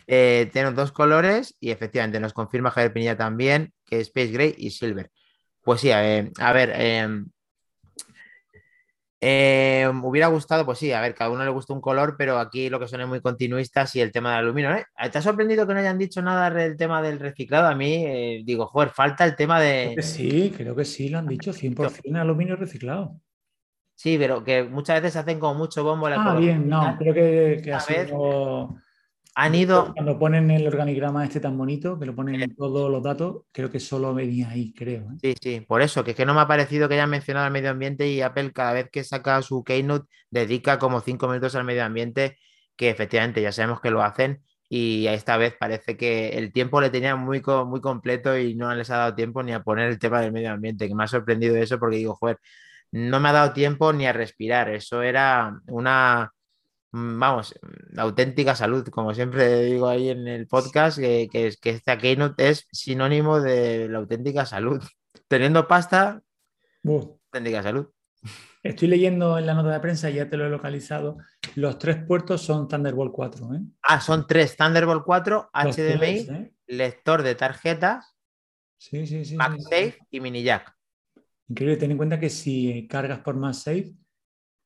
Eh, 0.07 0.49
tiene 0.51 0.71
dos 0.71 0.91
colores 0.91 1.55
y 1.59 1.71
efectivamente 1.71 2.19
nos 2.19 2.33
confirma 2.33 2.71
Javier 2.71 2.93
Pinilla 2.93 3.17
también 3.17 3.73
que 3.85 4.01
es 4.01 4.07
Space 4.07 4.31
Gray 4.31 4.55
y 4.57 4.71
Silver. 4.71 5.11
Pues 5.61 5.79
sí, 5.81 5.91
a 5.91 6.01
ver, 6.01 7.23
Eh, 9.25 9.89
hubiera 10.03 10.27
gustado, 10.27 10.65
pues 10.65 10.79
sí, 10.79 10.91
a 10.91 10.99
ver, 10.99 11.15
cada 11.15 11.29
uno 11.29 11.45
le 11.45 11.49
gusta 11.49 11.71
un 11.71 11.79
color, 11.79 12.15
pero 12.17 12.39
aquí 12.39 12.69
lo 12.69 12.77
que 12.77 12.89
son 12.89 12.99
es 12.99 13.07
muy 13.07 13.21
continuistas 13.21 13.95
y 13.95 14.01
el 14.01 14.11
tema 14.11 14.31
del 14.31 14.39
aluminio. 14.39 14.75
¿eh? 14.75 14.85
¿Te 15.09 15.17
ha 15.17 15.21
sorprendido 15.21 15.65
que 15.65 15.73
no 15.73 15.79
hayan 15.79 15.97
dicho 15.97 16.21
nada 16.21 16.49
del 16.49 16.75
tema 16.75 17.01
del 17.01 17.19
reciclado? 17.19 17.69
A 17.69 17.73
mí, 17.73 18.03
eh, 18.05 18.41
digo, 18.43 18.67
joder, 18.67 18.89
falta 18.89 19.23
el 19.23 19.37
tema 19.37 19.61
de. 19.61 19.95
sí, 20.01 20.53
creo 20.57 20.75
que 20.75 20.83
sí, 20.83 21.07
lo 21.07 21.19
han 21.19 21.27
dicho, 21.27 21.53
100% 21.53 22.19
aluminio 22.19 22.57
reciclado. 22.57 23.15
Sí, 23.95 24.17
pero 24.17 24.43
que 24.43 24.63
muchas 24.63 25.01
veces 25.01 25.15
hacen 25.15 25.39
como 25.39 25.53
mucho 25.53 25.85
bombo 25.85 26.09
la 26.09 26.21
Ah, 26.21 26.35
bien, 26.35 26.67
no, 26.67 26.97
creo 26.97 27.13
que, 27.13 27.61
que 27.63 27.71
ha 27.71 27.79
han 29.35 29.55
ido. 29.55 29.93
Cuando 29.93 30.19
ponen 30.19 30.51
el 30.51 30.67
organigrama 30.67 31.23
este 31.23 31.39
tan 31.39 31.57
bonito, 31.57 31.99
que 31.99 32.05
lo 32.05 32.15
ponen 32.15 32.55
todos 32.55 32.91
los 32.91 33.01
datos, 33.01 33.43
creo 33.51 33.69
que 33.71 33.79
solo 33.79 34.13
venía 34.13 34.49
ahí, 34.49 34.73
creo. 34.73 35.03
¿eh? 35.11 35.17
Sí, 35.21 35.35
sí, 35.41 35.61
por 35.61 35.81
eso, 35.81 36.03
que 36.03 36.11
es 36.11 36.17
que 36.17 36.25
no 36.25 36.33
me 36.33 36.41
ha 36.41 36.47
parecido 36.47 36.87
que 36.87 36.95
hayan 36.95 37.09
mencionado 37.09 37.47
el 37.47 37.53
medio 37.53 37.71
ambiente 37.71 38.07
y 38.07 38.21
Apple 38.21 38.51
cada 38.51 38.73
vez 38.73 38.89
que 38.91 39.03
saca 39.03 39.41
su 39.41 39.63
Keynote 39.63 40.07
dedica 40.29 40.79
como 40.79 41.01
cinco 41.01 41.27
minutos 41.27 41.55
al 41.55 41.63
medio 41.63 41.83
ambiente, 41.83 42.37
que 42.75 42.89
efectivamente 42.89 43.41
ya 43.41 43.51
sabemos 43.51 43.81
que 43.81 43.91
lo 43.91 44.03
hacen 44.03 44.41
y 44.69 45.05
esta 45.07 45.37
vez 45.37 45.55
parece 45.59 45.97
que 45.97 46.29
el 46.29 46.51
tiempo 46.51 46.81
le 46.81 46.89
tenía 46.89 47.15
muy, 47.15 47.43
muy 47.65 47.81
completo 47.81 48.37
y 48.37 48.55
no 48.55 48.73
les 48.73 48.89
ha 48.89 48.97
dado 48.97 49.15
tiempo 49.15 49.43
ni 49.43 49.51
a 49.51 49.61
poner 49.61 49.89
el 49.89 49.99
tema 49.99 50.21
del 50.21 50.31
medio 50.31 50.51
ambiente, 50.51 50.87
que 50.87 50.95
me 50.95 51.03
ha 51.03 51.07
sorprendido 51.07 51.55
eso 51.57 51.77
porque 51.79 51.97
digo, 51.97 52.15
joder, 52.15 52.39
no 52.91 53.19
me 53.19 53.29
ha 53.29 53.33
dado 53.33 53.53
tiempo 53.53 53.93
ni 53.93 54.07
a 54.07 54.13
respirar, 54.13 54.69
eso 54.69 55.01
era 55.01 55.59
una 55.67 56.31
vamos, 56.93 57.59
la 57.89 58.03
auténtica 58.03 58.55
salud, 58.55 58.87
como 58.89 59.13
siempre 59.13 59.63
digo 59.63 59.87
ahí 59.87 60.09
en 60.09 60.27
el 60.27 60.47
podcast, 60.47 60.99
que, 60.99 61.27
que, 61.31 61.51
que 61.59 61.69
esta 61.71 61.97
Keynote 61.97 62.49
es 62.49 62.67
sinónimo 62.71 63.41
de 63.41 63.89
la 63.89 63.97
auténtica 63.97 64.45
salud. 64.45 64.81
Teniendo 65.27 65.67
pasta, 65.67 66.21
auténtica 66.85 67.63
salud. 67.63 67.87
Estoy 68.61 68.87
leyendo 68.87 69.37
en 69.37 69.45
la 69.45 69.55
nota 69.55 69.71
de 69.71 69.79
prensa, 69.79 70.09
ya 70.09 70.29
te 70.29 70.37
lo 70.37 70.45
he 70.45 70.49
localizado. 70.49 71.17
Los 71.55 71.77
tres 71.79 71.97
puertos 72.05 72.41
son 72.41 72.67
Thunderbolt 72.67 73.11
4. 73.11 73.55
¿eh? 73.55 73.59
Ah, 73.81 73.99
son 73.99 74.25
tres: 74.27 74.55
Thunderbolt 74.55 75.03
4, 75.03 75.49
HDMI, 75.51 76.07
¿eh? 76.07 76.53
lector 76.67 77.23
de 77.23 77.35
tarjetas, 77.35 78.15
sí, 78.77 79.05
sí, 79.05 79.25
sí, 79.25 79.35
MagSafe 79.35 79.97
y 80.11 80.19
mini 80.19 80.43
jack. 80.43 80.73
Increíble, 81.49 81.77
ten 81.77 81.91
en 81.91 81.97
cuenta 81.97 82.19
que 82.19 82.29
si 82.29 82.87
cargas 82.87 83.19
por 83.19 83.35
MagSafe, 83.35 83.93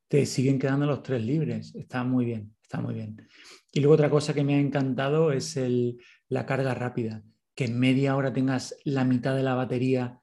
te 0.07 0.25
siguen 0.25 0.59
quedando 0.59 0.85
los 0.85 1.03
tres 1.03 1.23
libres. 1.23 1.75
Está 1.75 2.03
muy 2.03 2.25
bien, 2.25 2.55
está 2.61 2.81
muy 2.81 2.93
bien. 2.93 3.27
Y 3.71 3.79
luego 3.79 3.95
otra 3.95 4.09
cosa 4.09 4.33
que 4.33 4.43
me 4.43 4.55
ha 4.55 4.59
encantado 4.59 5.31
es 5.31 5.57
el, 5.57 5.97
la 6.29 6.45
carga 6.45 6.73
rápida, 6.73 7.23
que 7.55 7.65
en 7.65 7.79
media 7.79 8.15
hora 8.15 8.33
tengas 8.33 8.75
la 8.83 9.03
mitad 9.03 9.35
de 9.35 9.43
la 9.43 9.55
batería 9.55 10.19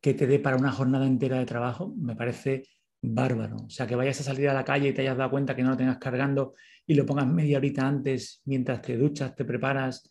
que 0.00 0.14
te 0.14 0.26
dé 0.26 0.38
para 0.38 0.56
una 0.56 0.70
jornada 0.70 1.06
entera 1.06 1.38
de 1.38 1.46
trabajo, 1.46 1.94
me 1.96 2.14
parece 2.14 2.64
bárbaro. 3.02 3.56
O 3.66 3.70
sea, 3.70 3.86
que 3.86 3.96
vayas 3.96 4.20
a 4.20 4.24
salir 4.24 4.48
a 4.48 4.54
la 4.54 4.64
calle 4.64 4.88
y 4.88 4.92
te 4.92 5.02
hayas 5.02 5.16
dado 5.16 5.30
cuenta 5.30 5.56
que 5.56 5.62
no 5.62 5.70
lo 5.70 5.76
tengas 5.76 5.98
cargando 5.98 6.54
y 6.86 6.94
lo 6.94 7.04
pongas 7.04 7.26
media 7.26 7.58
horita 7.58 7.86
antes 7.86 8.40
mientras 8.44 8.80
te 8.82 8.96
duchas, 8.96 9.34
te 9.34 9.44
preparas 9.44 10.08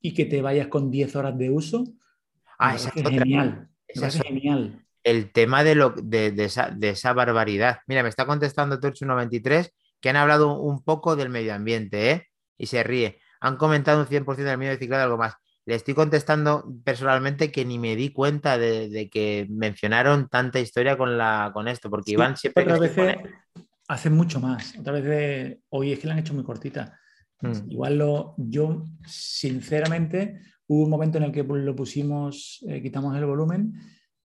y 0.00 0.14
que 0.14 0.26
te 0.26 0.40
vayas 0.40 0.68
con 0.68 0.90
10 0.90 1.16
horas 1.16 1.36
de 1.36 1.50
uso. 1.50 1.84
Ah, 2.58 2.76
es 2.76 2.88
genial. 2.92 3.68
es 3.88 4.22
genial 4.22 4.87
el 5.04 5.32
tema 5.32 5.64
de, 5.64 5.74
lo, 5.74 5.90
de, 5.90 6.32
esa, 6.38 7.12
barbaridad. 7.12 7.78
Mira, 7.86 8.02
me 8.02 8.08
está 8.08 8.26
contestando 8.26 8.80
Torch193 8.80 9.70
que 10.00 10.10
han 10.10 10.16
hablado 10.16 10.58
un 10.60 10.82
poco 10.82 11.16
del 11.16 11.28
medio 11.28 11.54
ambiente, 11.54 12.10
¿eh? 12.10 12.26
Y 12.56 12.66
se 12.66 12.82
ríe. 12.82 13.18
Han 13.40 13.56
comentado 13.56 14.00
un 14.00 14.06
100% 14.06 14.36
del 14.36 14.58
medio 14.58 14.76
ciclado 14.76 15.02
y 15.02 15.04
algo 15.04 15.18
más. 15.18 15.34
Le 15.64 15.74
estoy 15.74 15.94
contestando 15.94 16.64
personalmente 16.84 17.52
que 17.52 17.64
ni 17.64 17.78
me 17.78 17.94
di 17.94 18.10
cuenta 18.10 18.58
de, 18.58 19.08
que 19.12 19.46
mencionaron 19.50 20.28
tanta 20.28 20.60
historia 20.60 20.96
con, 20.96 21.18
la, 21.18 21.50
con 21.52 21.68
esto, 21.68 21.90
porque 21.90 22.12
Iván 22.12 22.36
siempre... 22.36 22.64
Otra 22.64 22.78
vez 22.78 23.18
hacen 23.86 24.12
mucho 24.14 24.40
más. 24.40 24.76
Otra 24.78 24.92
vez 24.92 25.58
hoy 25.70 25.92
es 25.92 25.98
que 25.98 26.06
la 26.06 26.14
han 26.14 26.20
hecho 26.20 26.34
muy 26.34 26.44
cortita. 26.44 26.98
Mm. 27.40 27.70
Igual 27.70 27.98
lo, 27.98 28.34
yo, 28.38 28.84
sinceramente, 29.06 30.40
hubo 30.66 30.84
un 30.84 30.90
momento 30.90 31.18
en 31.18 31.24
el 31.24 31.32
que 31.32 31.42
lo 31.42 31.76
pusimos, 31.76 32.64
eh, 32.68 32.82
quitamos 32.82 33.16
el 33.16 33.26
volumen 33.26 33.74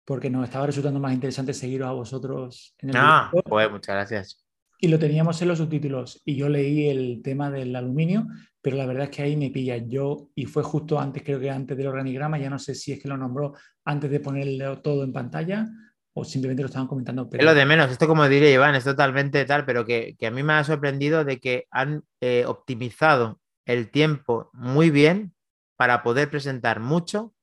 porque 0.04 0.30
nos 0.30 0.44
estaba 0.44 0.66
resultando 0.66 1.00
más 1.00 1.12
interesante 1.12 1.54
seguiros 1.54 1.88
a 1.88 1.92
vosotros 1.92 2.74
en 2.78 2.90
el 2.90 2.96
Ah, 2.98 3.30
pues 3.44 3.70
muchas 3.70 3.94
gracias. 3.94 4.44
Y 4.78 4.88
lo 4.88 4.98
teníamos 4.98 5.40
en 5.40 5.48
los 5.48 5.58
subtítulos 5.58 6.20
y 6.24 6.34
yo 6.34 6.48
leí 6.48 6.88
el 6.88 7.20
tema 7.22 7.50
del 7.50 7.76
aluminio, 7.76 8.26
pero 8.60 8.76
la 8.76 8.86
verdad 8.86 9.04
es 9.04 9.10
que 9.10 9.22
ahí 9.22 9.36
me 9.36 9.50
pilla 9.50 9.76
yo 9.76 10.30
y 10.34 10.46
fue 10.46 10.64
justo 10.64 10.98
antes, 10.98 11.22
creo 11.22 11.38
que 11.38 11.50
antes 11.50 11.76
del 11.76 11.86
organigrama, 11.86 12.38
ya 12.38 12.50
no 12.50 12.58
sé 12.58 12.74
si 12.74 12.92
es 12.92 13.00
que 13.00 13.08
lo 13.08 13.16
nombró 13.16 13.54
antes 13.84 14.10
de 14.10 14.18
ponerlo 14.18 14.80
todo 14.80 15.04
en 15.04 15.12
pantalla 15.12 15.68
o 16.14 16.24
simplemente 16.24 16.62
lo 16.62 16.66
estaban 16.66 16.88
comentando. 16.88 17.30
Pero... 17.30 17.42
Es 17.42 17.44
lo 17.44 17.54
de 17.54 17.64
menos, 17.64 17.90
esto 17.90 18.08
como 18.08 18.28
diría 18.28 18.50
Iván, 18.50 18.74
es 18.74 18.84
totalmente 18.84 19.44
tal, 19.44 19.64
pero 19.64 19.84
que, 19.84 20.16
a 20.20 20.30
mí 20.30 20.42
me 20.42 20.54
ha 20.54 20.64
sorprendido 20.64 21.24
de 21.24 21.38
que 21.38 21.66
han 21.70 22.02
eh, 22.20 22.44
optimizado 22.46 23.40
el 23.64 23.90
tiempo 23.90 24.50
muy 24.52 24.90
bien 24.90 25.32
para 25.76 26.02
poder 26.02 26.28
presentar 26.28 26.80
mucho 26.80 27.34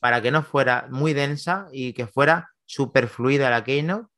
para 0.00 0.20
que 0.22 0.30
no 0.30 0.42
fuera 0.42 0.88
muy 0.90 1.12
densa 1.12 1.68
y 1.72 1.92
que 1.92 2.06
fuera 2.06 2.50
súper 2.64 3.08
fluida 3.08 3.50
la 3.50 3.64
Keynote 3.64 4.08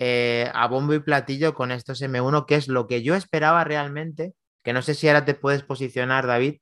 eh, 0.00 0.50
a 0.54 0.68
bombo 0.68 0.94
y 0.94 1.00
platillo 1.00 1.54
con 1.54 1.72
estos 1.72 2.00
M1, 2.00 2.46
que 2.46 2.54
es 2.54 2.68
lo 2.68 2.86
que 2.86 3.02
yo 3.02 3.16
esperaba 3.16 3.64
realmente, 3.64 4.34
que 4.62 4.72
no 4.72 4.80
sé 4.80 4.94
si 4.94 5.08
ahora 5.08 5.24
te 5.24 5.34
puedes 5.34 5.64
posicionar, 5.64 6.26
David, 6.26 6.60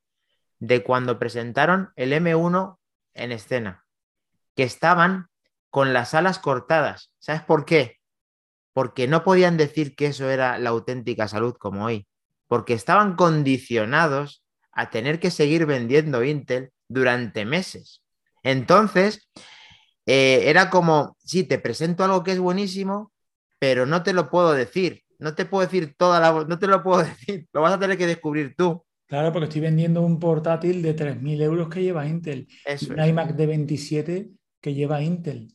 de 0.58 0.82
cuando 0.82 1.18
presentaron 1.18 1.90
el 1.96 2.12
M1 2.12 2.78
en 3.12 3.32
escena, 3.32 3.84
que 4.54 4.62
estaban 4.62 5.26
con 5.68 5.92
las 5.92 6.14
alas 6.14 6.38
cortadas. 6.38 7.12
¿Sabes 7.18 7.42
por 7.42 7.66
qué? 7.66 7.98
Porque 8.72 9.06
no 9.06 9.22
podían 9.22 9.58
decir 9.58 9.94
que 9.94 10.06
eso 10.06 10.30
era 10.30 10.58
la 10.58 10.70
auténtica 10.70 11.28
salud 11.28 11.54
como 11.58 11.84
hoy, 11.84 12.08
porque 12.46 12.72
estaban 12.72 13.16
condicionados 13.16 14.42
a 14.72 14.88
tener 14.88 15.20
que 15.20 15.30
seguir 15.30 15.66
vendiendo 15.66 16.24
Intel 16.24 16.70
durante 16.88 17.44
meses. 17.44 18.02
Entonces, 18.46 19.28
eh, 20.06 20.42
era 20.44 20.70
como, 20.70 21.16
sí, 21.18 21.42
te 21.42 21.58
presento 21.58 22.04
algo 22.04 22.22
que 22.22 22.30
es 22.30 22.38
buenísimo, 22.38 23.12
pero 23.58 23.86
no 23.86 24.04
te 24.04 24.12
lo 24.12 24.30
puedo 24.30 24.52
decir. 24.52 25.02
No 25.18 25.34
te 25.34 25.46
puedo 25.46 25.66
decir 25.66 25.94
toda 25.96 26.20
la... 26.20 26.44
No 26.44 26.56
te 26.56 26.68
lo 26.68 26.80
puedo 26.80 27.02
decir. 27.04 27.48
Lo 27.52 27.62
vas 27.62 27.74
a 27.74 27.78
tener 27.80 27.98
que 27.98 28.06
descubrir 28.06 28.54
tú. 28.56 28.84
Claro, 29.08 29.32
porque 29.32 29.46
estoy 29.46 29.62
vendiendo 29.62 30.02
un 30.02 30.20
portátil 30.20 30.80
de 30.80 30.94
3.000 30.94 31.42
euros 31.42 31.68
que 31.68 31.82
lleva 31.82 32.06
Intel. 32.06 32.46
un 32.88 33.04
iMac 33.04 33.34
de 33.34 33.46
27 33.46 34.30
que 34.60 34.74
lleva 34.74 35.02
Intel. 35.02 35.52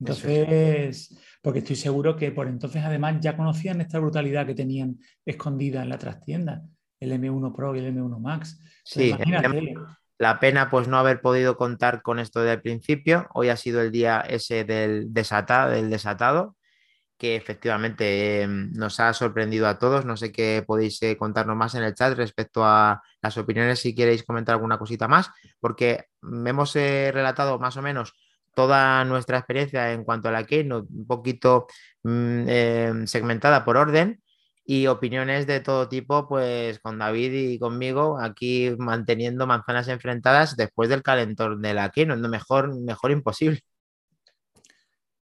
Entonces, 0.00 1.14
porque 1.42 1.58
estoy 1.58 1.76
seguro 1.76 2.16
que 2.16 2.32
por 2.32 2.48
entonces 2.48 2.82
además 2.82 3.18
ya 3.20 3.36
conocían 3.36 3.80
esta 3.82 3.98
brutalidad 3.98 4.46
que 4.46 4.54
tenían 4.54 4.98
escondida 5.24 5.82
en 5.82 5.90
la 5.90 5.98
trastienda, 5.98 6.62
el 6.98 7.12
M1 7.12 7.54
Pro 7.54 7.76
y 7.76 7.80
el 7.80 7.94
M1 7.94 8.18
Max. 8.18 8.58
Sí, 8.82 9.10
imagínate. 9.10 9.74
La 10.22 10.38
pena 10.38 10.70
pues 10.70 10.86
no 10.86 10.98
haber 10.98 11.20
podido 11.20 11.56
contar 11.56 12.00
con 12.00 12.20
esto 12.20 12.42
del 12.44 12.62
principio. 12.62 13.26
Hoy 13.34 13.48
ha 13.48 13.56
sido 13.56 13.80
el 13.80 13.90
día 13.90 14.20
ese 14.20 14.62
del, 14.62 15.12
desatado, 15.12 15.72
del 15.72 15.90
desatado, 15.90 16.54
que 17.18 17.34
efectivamente 17.34 18.42
em, 18.42 18.70
nos 18.72 19.00
ha 19.00 19.12
sorprendido 19.14 19.66
a 19.66 19.80
todos. 19.80 20.04
No 20.04 20.16
sé 20.16 20.30
qué 20.30 20.62
podéis 20.64 21.02
eh, 21.02 21.16
contarnos 21.16 21.56
más 21.56 21.74
en 21.74 21.82
el 21.82 21.96
chat 21.96 22.16
respecto 22.16 22.64
a 22.64 23.02
las 23.20 23.36
opiniones, 23.36 23.80
si 23.80 23.96
queréis 23.96 24.22
comentar 24.22 24.54
alguna 24.54 24.78
cosita 24.78 25.08
más, 25.08 25.28
porque 25.58 26.04
hemos 26.22 26.76
eh, 26.76 27.10
relatado 27.12 27.58
más 27.58 27.76
o 27.76 27.82
menos 27.82 28.14
toda 28.54 29.04
nuestra 29.04 29.38
experiencia 29.38 29.92
en 29.92 30.04
cuanto 30.04 30.28
a 30.28 30.32
la 30.32 30.44
Keynote, 30.44 30.86
un 30.88 31.06
poquito 31.08 31.66
mm, 32.04 33.06
segmentada 33.06 33.64
por 33.64 33.76
orden 33.76 34.21
y 34.64 34.86
opiniones 34.86 35.46
de 35.46 35.60
todo 35.60 35.88
tipo, 35.88 36.28
pues 36.28 36.78
con 36.78 36.98
David 36.98 37.32
y 37.32 37.58
conmigo 37.58 38.18
aquí 38.20 38.70
manteniendo 38.78 39.46
manzanas 39.46 39.88
enfrentadas 39.88 40.56
después 40.56 40.88
del 40.88 41.02
calentón 41.02 41.60
de 41.60 41.74
la 41.74 41.92
no 42.06 42.28
mejor, 42.28 42.80
mejor 42.80 43.10
imposible. 43.10 43.60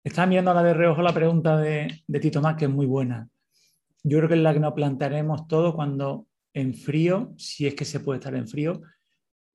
Estaba 0.03 0.27
mirando 0.27 0.51
a 0.51 0.55
la 0.55 0.63
de 0.63 0.73
reojo 0.73 1.01
la 1.01 1.13
pregunta 1.13 1.57
de, 1.57 2.03
Tito 2.21 2.41
Más, 2.41 2.55
que 2.55 2.65
es 2.65 2.71
muy 2.71 2.85
buena. 2.85 3.27
Yo 4.03 4.17
creo 4.17 4.29
que 4.29 4.35
es 4.35 4.41
la 4.41 4.53
que 4.53 4.59
nos 4.59 4.73
plantearemos 4.73 5.47
todo 5.47 5.75
cuando 5.75 6.27
en 6.53 6.73
frío, 6.73 7.33
si 7.37 7.67
es 7.67 7.75
que 7.75 7.85
se 7.85 7.99
puede 7.99 8.19
estar 8.19 8.33
en 8.33 8.47
frío, 8.47 8.81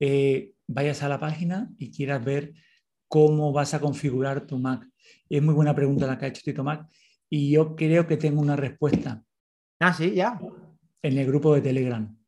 eh, 0.01 0.53
vayas 0.67 1.03
a 1.03 1.09
la 1.09 1.19
página 1.19 1.71
y 1.79 1.91
quieras 1.91 2.25
ver 2.25 2.53
cómo 3.09 3.53
vas 3.53 3.75
a 3.75 3.81
configurar 3.81 4.47
tu 4.47 4.59
Mac. 4.59 4.87
Es 5.29 5.43
muy 5.43 5.55
buena 5.55 5.75
pregunta 5.75 6.07
la 6.07 6.19
que 6.19 6.27
ha 6.27 6.29
hecho 6.29 6.43
Tito 6.45 6.63
Mac 6.63 6.87
y 7.29 7.51
yo 7.51 7.75
creo 7.75 8.07
que 8.07 8.17
tengo 8.17 8.41
una 8.41 8.57
respuesta. 8.57 9.25
Ah, 9.81 9.93
sí, 9.93 10.13
ya. 10.15 10.39
En 11.03 11.19
el 11.19 11.27
grupo 11.27 11.55
de 11.55 11.61
Telegram. 11.61 12.17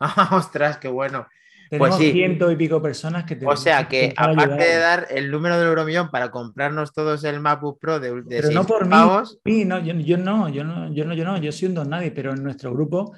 Ah, 0.00 0.36
ostras, 0.36 0.78
qué 0.78 0.86
bueno. 0.86 1.26
Tenemos 1.68 1.96
pues 1.96 2.12
ciento 2.12 2.52
y 2.52 2.56
pico 2.56 2.80
personas 2.80 3.24
que 3.24 3.34
te 3.34 3.44
O 3.46 3.56
sea 3.56 3.88
que, 3.88 4.14
aparte 4.16 4.62
de 4.62 4.76
dar 4.78 5.08
el 5.10 5.28
número 5.30 5.58
del 5.58 5.66
euromillón 5.66 6.08
para 6.08 6.30
comprarnos 6.30 6.92
todos 6.92 7.24
el 7.24 7.40
MacBook 7.40 7.78
Pro 7.78 8.00
de, 8.00 8.22
de 8.22 8.40
pero 8.40 8.50
no 8.52 8.64
por 8.64 8.86
mí, 9.44 9.64
no, 9.64 9.78
yo, 9.80 9.92
yo, 9.94 10.16
no, 10.16 10.48
yo 10.48 10.64
no, 10.64 10.94
yo 10.94 11.04
no, 11.04 11.14
yo 11.14 11.24
no, 11.24 11.36
yo 11.38 11.50
soy 11.52 11.68
un 11.68 11.74
don 11.74 11.90
nadie, 11.90 12.10
pero 12.10 12.32
en 12.32 12.42
nuestro 12.42 12.72
grupo 12.72 13.12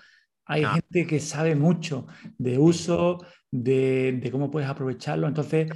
hay 0.46 0.64
ah. 0.64 0.72
gente 0.72 1.06
que 1.06 1.20
sabe 1.20 1.54
mucho 1.54 2.06
de 2.38 2.58
uso, 2.58 3.18
de, 3.50 4.18
de 4.20 4.30
cómo 4.32 4.50
puedes 4.50 4.68
aprovecharlo. 4.68 5.28
Entonces, 5.28 5.70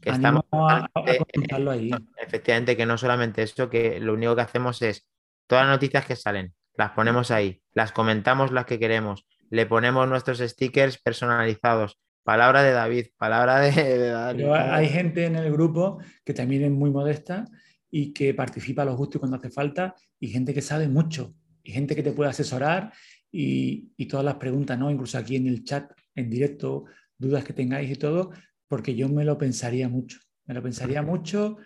que 0.00 0.10
estamos 0.10 0.44
a, 0.52 0.88
a 0.94 1.70
ahí. 1.70 1.90
efectivamente 2.18 2.76
que 2.76 2.86
no 2.86 2.98
solamente 2.98 3.42
eso, 3.42 3.70
que 3.70 3.98
lo 3.98 4.12
único 4.12 4.36
que 4.36 4.42
hacemos 4.42 4.82
es 4.82 5.06
todas 5.50 5.66
las 5.66 5.74
noticias 5.74 6.06
que 6.06 6.14
salen, 6.14 6.54
las 6.76 6.92
ponemos 6.92 7.32
ahí, 7.32 7.60
las 7.74 7.90
comentamos 7.90 8.52
las 8.52 8.66
que 8.66 8.78
queremos, 8.78 9.26
le 9.50 9.66
ponemos 9.66 10.08
nuestros 10.08 10.38
stickers 10.38 10.96
personalizados, 10.98 11.98
palabra 12.22 12.62
de 12.62 12.70
David, 12.70 13.06
palabra 13.16 13.58
de, 13.58 14.12
hay 14.12 14.88
gente 14.88 15.24
en 15.24 15.34
el 15.34 15.50
grupo 15.50 15.98
que 16.24 16.34
también 16.34 16.62
es 16.62 16.70
muy 16.70 16.90
modesta 16.90 17.46
y 17.90 18.12
que 18.12 18.32
participa 18.32 18.82
a 18.82 18.84
los 18.84 18.96
gustos 18.96 19.18
cuando 19.18 19.38
hace 19.38 19.50
falta 19.50 19.96
y 20.20 20.28
gente 20.28 20.54
que 20.54 20.62
sabe 20.62 20.86
mucho 20.86 21.34
y 21.64 21.72
gente 21.72 21.96
que 21.96 22.04
te 22.04 22.12
puede 22.12 22.30
asesorar 22.30 22.92
y, 23.32 23.90
y 23.96 24.06
todas 24.06 24.24
las 24.24 24.36
preguntas, 24.36 24.78
¿no? 24.78 24.88
Incluso 24.88 25.18
aquí 25.18 25.34
en 25.34 25.48
el 25.48 25.64
chat, 25.64 25.90
en 26.14 26.30
directo, 26.30 26.84
dudas 27.18 27.42
que 27.42 27.52
tengáis 27.52 27.90
y 27.90 27.96
todo, 27.96 28.30
porque 28.68 28.94
yo 28.94 29.08
me 29.08 29.24
lo 29.24 29.36
pensaría 29.36 29.88
mucho, 29.88 30.20
me 30.44 30.54
lo 30.54 30.62
pensaría 30.62 31.02
mucho 31.02 31.56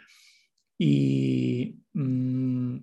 y 0.78 1.82
mm, 1.92 2.78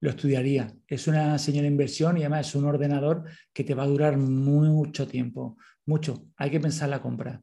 lo 0.00 0.10
estudiaría. 0.10 0.72
Es 0.86 1.08
una 1.08 1.38
señora 1.38 1.66
inversión 1.66 2.16
y 2.16 2.20
además 2.20 2.48
es 2.48 2.54
un 2.54 2.64
ordenador 2.64 3.24
que 3.52 3.64
te 3.64 3.74
va 3.74 3.84
a 3.84 3.88
durar 3.88 4.16
mucho 4.16 5.06
tiempo, 5.06 5.56
mucho. 5.86 6.26
Hay 6.36 6.50
que 6.50 6.60
pensar 6.60 6.88
la 6.88 7.00
compra. 7.00 7.40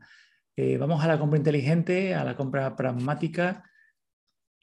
Eh, 0.56 0.78
vamos 0.78 1.04
a 1.04 1.08
la 1.08 1.20
compra 1.20 1.38
inteligente, 1.38 2.14
a 2.14 2.24
la 2.24 2.36
compra 2.36 2.76
pragmática 2.76 3.64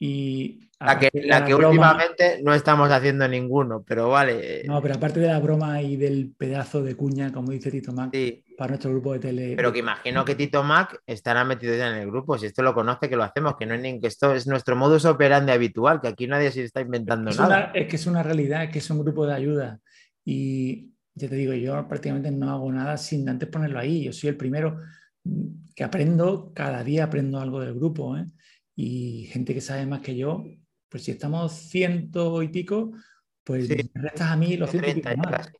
y... 0.01 0.67
La 0.79 0.97
que, 0.97 1.11
la 1.13 1.45
que 1.45 1.53
últimamente 1.53 2.41
no 2.41 2.55
estamos 2.55 2.89
haciendo 2.89 3.27
ninguno, 3.27 3.83
pero 3.87 4.09
vale. 4.09 4.63
No, 4.65 4.81
pero 4.81 4.95
aparte 4.95 5.19
de 5.19 5.27
la 5.27 5.37
broma 5.37 5.79
y 5.79 5.95
del 5.95 6.33
pedazo 6.35 6.81
de 6.81 6.95
cuña, 6.95 7.31
como 7.31 7.51
dice 7.51 7.69
Tito 7.69 7.93
Mac, 7.93 8.11
para 8.57 8.69
nuestro 8.69 8.89
grupo 8.89 9.13
de 9.13 9.19
tele. 9.19 9.53
Pero 9.55 9.71
que 9.71 9.77
imagino 9.77 10.25
que 10.25 10.33
Tito 10.33 10.63
Mac 10.63 10.99
estará 11.05 11.45
metido 11.45 11.75
ya 11.75 11.87
en 11.87 11.97
el 11.97 12.07
grupo, 12.07 12.35
si 12.39 12.47
esto 12.47 12.63
lo 12.63 12.73
conoce, 12.73 13.09
que 13.09 13.15
lo 13.15 13.23
hacemos, 13.23 13.57
que 13.57 13.67
no 13.67 13.75
es 13.75 13.81
ni, 13.81 13.99
que 13.99 14.07
esto 14.07 14.33
es 14.33 14.47
nuestro 14.47 14.75
modus 14.75 15.05
operandi 15.05 15.51
habitual, 15.51 16.01
que 16.01 16.07
aquí 16.07 16.25
nadie 16.25 16.49
se 16.49 16.63
está 16.63 16.81
inventando 16.81 17.29
nada. 17.29 17.71
es 17.75 17.87
que 17.87 17.97
es 17.97 18.07
una 18.07 18.23
realidad, 18.23 18.63
es 18.63 18.71
que 18.71 18.79
es 18.79 18.89
un 18.89 19.03
grupo 19.03 19.27
de 19.27 19.35
ayuda. 19.35 19.79
Y 20.25 20.93
ya 21.13 21.29
te 21.29 21.35
digo, 21.35 21.53
yo 21.53 21.87
prácticamente 21.87 22.31
no 22.31 22.49
hago 22.49 22.71
nada 22.71 22.97
sin 22.97 23.29
antes 23.29 23.47
ponerlo 23.49 23.77
ahí. 23.77 24.05
Yo 24.05 24.13
soy 24.13 24.29
el 24.29 24.37
primero 24.37 24.79
que 25.75 25.83
aprendo, 25.83 26.51
cada 26.55 26.83
día 26.83 27.03
aprendo 27.03 27.39
algo 27.39 27.59
del 27.59 27.75
grupo. 27.75 28.17
¿eh? 28.17 28.25
Y 28.75 29.25
gente 29.31 29.53
que 29.53 29.61
sabe 29.61 29.85
más 29.85 30.01
que 30.01 30.15
yo, 30.15 30.43
pues 30.89 31.03
si 31.03 31.11
estamos 31.11 31.53
ciento 31.53 32.41
y 32.41 32.49
pico, 32.49 32.91
pues 33.43 33.69
restas 33.93 34.29
a 34.29 34.35
mí 34.35 34.57
los 34.57 34.69
ciento 34.69 34.89
y 34.89 34.93
pico 34.95 35.09
más. 35.17 35.51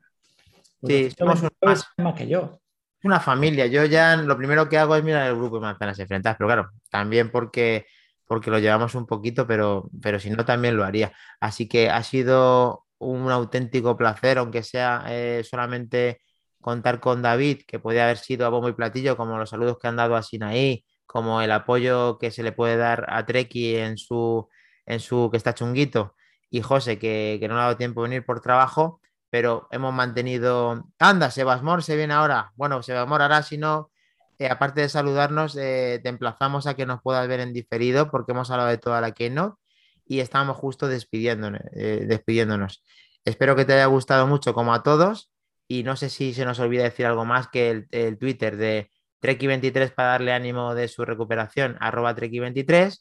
Pues 0.80 0.94
sí, 0.94 1.16
somos 1.18 1.44
más, 1.62 1.86
más 1.98 2.16
que 2.16 2.28
yo. 2.28 2.60
Una 3.04 3.20
familia. 3.20 3.66
Yo 3.68 3.86
ya 3.86 4.16
lo 4.16 4.38
primero 4.38 4.70
que 4.70 4.78
hago 4.78 4.96
es 4.96 5.04
mirar 5.04 5.28
el 5.28 5.36
grupo 5.36 5.56
de 5.56 5.62
manzanas 5.62 5.98
enfrentadas, 6.00 6.38
pero 6.38 6.48
claro, 6.48 6.70
también 6.90 7.32
porque, 7.32 7.86
porque 8.26 8.52
lo 8.52 8.60
llevamos 8.60 8.96
un 8.96 9.08
poquito, 9.08 9.48
pero, 9.48 9.90
pero 10.02 10.20
si 10.20 10.30
no, 10.30 10.46
también 10.46 10.78
lo 10.78 10.84
haría. 10.84 11.12
Así 11.40 11.68
que 11.68 11.90
ha 11.90 12.04
sido 12.04 12.86
un 13.00 13.30
auténtico 13.32 13.98
placer, 13.98 14.38
aunque 14.38 14.64
sea 14.64 15.04
eh, 15.08 15.44
solamente 15.44 16.22
contar 16.60 17.00
con 17.00 17.22
David, 17.22 17.62
que 17.68 17.80
podía 17.80 18.04
haber 18.04 18.18
sido 18.18 18.46
a 18.46 18.50
bombo 18.50 18.70
y 18.70 18.74
platillo, 18.74 19.18
como 19.18 19.38
los 19.38 19.50
saludos 19.50 19.78
que 19.80 19.88
han 19.88 19.96
dado 19.96 20.16
a 20.16 20.22
Sinaí, 20.22 20.86
como 21.12 21.42
el 21.42 21.52
apoyo 21.52 22.18
que 22.18 22.32
se 22.32 22.42
le 22.42 22.54
puede 22.54 22.78
dar 22.78 23.06
a 23.10 23.26
Treki 23.26 23.76
en 23.76 23.98
su, 23.98 24.48
en 24.86 25.02
su 25.02 25.30
que 25.30 25.38
está 25.38 25.54
chunguito, 25.54 26.16
y 26.50 26.62
José, 26.62 26.98
que, 27.00 27.40
no 27.50 27.56
le 27.56 27.62
ha 27.62 27.64
dado 27.64 27.78
tiempo 27.78 28.02
de 28.02 28.10
venir 28.10 28.26
por 28.26 28.42
trabajo, 28.42 29.02
pero 29.30 29.68
hemos 29.72 29.94
mantenido. 29.94 30.90
Anda, 31.00 31.32
Sebasmor 31.32 31.84
se 31.84 31.96
viene 31.96 32.14
ahora. 32.14 32.52
Bueno, 32.56 32.84
Sebasmor, 32.84 33.22
ahora 33.22 33.44
si 33.44 33.58
no, 33.58 33.92
eh, 34.40 34.48
aparte 34.50 34.82
de 34.82 34.90
saludarnos, 34.90 35.56
eh, 35.58 36.00
te 36.04 36.10
emplazamos 36.10 36.68
a 36.68 36.76
que 36.76 36.86
nos 36.86 37.02
puedas 37.02 37.28
ver 37.28 37.42
en 37.42 37.54
diferido, 37.54 38.12
porque 38.12 38.34
hemos 38.34 38.52
hablado 38.52 38.70
de 38.70 38.78
toda 38.78 39.02
la 39.02 39.12
Keynote 39.12 39.58
y 40.06 40.20
estamos 40.20 40.58
justo 40.58 40.88
despidiéndonos. 40.88 41.62
Eh, 41.74 42.06
despidiéndonos. 42.08 42.84
Espero 43.26 43.56
que 43.56 43.66
te 43.66 43.74
haya 43.74 43.86
gustado 43.86 44.28
mucho, 44.28 44.54
como 44.54 44.74
a 44.74 44.84
todos. 44.84 45.32
Y 45.68 45.84
no 45.84 45.96
sé 45.96 46.10
si 46.10 46.34
se 46.34 46.46
nos 46.46 46.60
olvida 46.60 46.84
decir 46.84 47.06
algo 47.06 47.26
más 47.26 47.48
que 47.48 47.88
el 47.92 48.18
Twitter 48.18 48.58
de 48.58 48.92
Treki23 49.22 49.94
para 49.94 50.10
darle 50.10 50.34
ánimo 50.34 50.76
de 50.76 50.88
su 50.88 51.06
recuperación, 51.06 51.78
arroba 51.80 52.16
Treki23, 52.16 53.00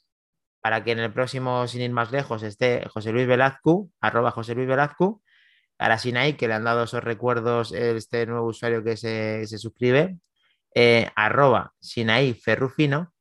para 0.60 0.84
que 0.84 0.92
en 0.92 0.98
el 0.98 1.12
próximo, 1.12 1.66
sin 1.66 1.80
ir 1.80 1.90
más 1.90 2.12
lejos, 2.12 2.42
esté 2.42 2.86
José 2.88 3.12
Luis 3.12 3.26
Velazco, 3.26 3.90
arroba 4.00 4.30
José 4.30 4.54
Luis 4.54 4.68
Velazco, 4.68 5.22
para 5.76 5.98
Sinaí, 5.98 6.34
que 6.34 6.46
le 6.46 6.54
han 6.54 6.64
dado 6.64 6.84
esos 6.84 7.02
recuerdos 7.02 7.72
este 7.72 8.26
nuevo 8.26 8.48
usuario 8.48 8.84
que 8.84 8.96
se, 8.98 9.46
suscribe, 9.46 10.18
eh, 10.74 11.10
arroba 11.16 11.72
Sinaí 11.80 12.34
Ferrufino, 12.34 13.14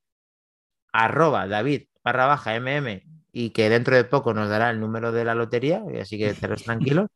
arroba 0.91 1.47
David 1.47 1.88
barra 2.04 2.26
baja 2.26 2.56
MM, 2.60 3.02
y 3.32 3.52
que 3.52 3.70
dentro 3.70 3.95
de 3.95 4.04
poco 4.04 4.34
nos 4.34 4.50
dará 4.50 4.70
el 4.72 4.80
número 4.80 5.12
de 5.12 5.24
la 5.24 5.36
lotería, 5.36 5.82
así 6.02 6.18
que 6.18 6.30
estaros 6.30 6.64
tranquilos, 6.66 7.08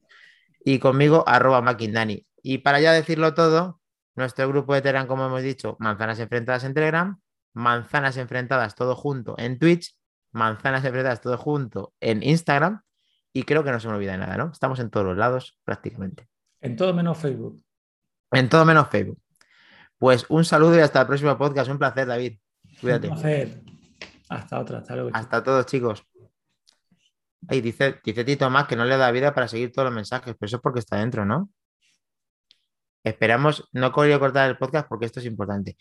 y 0.64 0.80
conmigo 0.80 1.24
arroba 1.28 1.62
Makindani. 1.62 2.26
Y 2.42 2.60
para 2.60 2.80
ya 2.80 2.94
decirlo 2.94 3.34
todo, 3.34 3.82
nuestro 4.16 4.48
grupo 4.48 4.74
de 4.74 4.82
Telegram, 4.82 5.08
como 5.08 5.26
hemos 5.26 5.42
dicho, 5.42 5.76
Manzanas 5.80 6.20
Enfrentadas 6.20 6.64
en 6.64 6.74
Telegram, 6.74 7.20
Manzanas 7.54 8.18
Enfrentadas 8.18 8.76
todo 8.76 8.96
junto 8.96 9.36
en 9.38 9.60
Twitch, 9.60 9.96
Manzanas 10.32 10.86
Enfrentadas 10.86 11.22
todo 11.22 11.38
junto 11.38 11.94
en 12.00 12.24
Instagram 12.24 12.82
y 13.34 13.44
creo 13.44 13.64
que 13.64 13.72
no 13.72 13.80
se 13.80 13.88
me 13.88 13.96
olvida 13.96 14.14
de 14.14 14.20
nada, 14.20 14.38
¿no? 14.38 14.52
Estamos 14.52 14.80
en 14.80 14.90
todos 14.90 15.06
los 15.06 15.18
lados 15.18 15.60
prácticamente. 15.64 16.28
En 16.62 16.76
todo 16.76 16.94
menos 16.94 17.18
Facebook. 17.18 17.62
En 18.32 18.48
todo 18.50 18.64
menos 18.66 18.88
Facebook. 18.90 19.20
Pues 19.98 20.26
un 20.30 20.46
saludo 20.46 20.78
y 20.78 20.82
hasta 20.82 21.02
el 21.02 21.08
próximo 21.08 21.38
podcast. 21.38 21.70
Un 21.70 21.80
placer, 21.80 22.08
David. 22.08 22.38
Cuídate. 22.80 23.08
Un 23.08 23.14
placer. 23.14 23.62
Hasta 24.30 24.60
otra. 24.60 24.80
Hasta 24.80 24.96
luego. 24.96 25.10
Hasta 25.14 25.44
todos, 25.44 25.66
chicos. 25.66 26.04
Ahí 27.48 27.62
dice, 27.62 28.00
dice 28.04 28.24
Tito 28.24 28.50
más 28.50 28.68
que 28.68 28.76
no 28.76 28.86
le 28.86 28.98
da 28.98 29.12
vida 29.12 29.34
para 29.34 29.48
seguir 29.48 29.72
todos 29.72 29.88
los 29.88 29.96
mensajes, 29.96 30.36
pero 30.40 30.48
eso 30.48 30.58
es 30.58 30.62
porque 30.62 30.80
está 30.80 30.98
dentro, 30.98 31.26
¿no? 31.26 31.50
Esperamos, 33.04 33.70
no 33.74 33.92
quería 33.92 34.20
cortar 34.20 34.50
el 34.50 34.58
podcast 34.58 34.88
porque 34.88 35.06
esto 35.06 35.20
es 35.20 35.26
importante. 35.26 35.78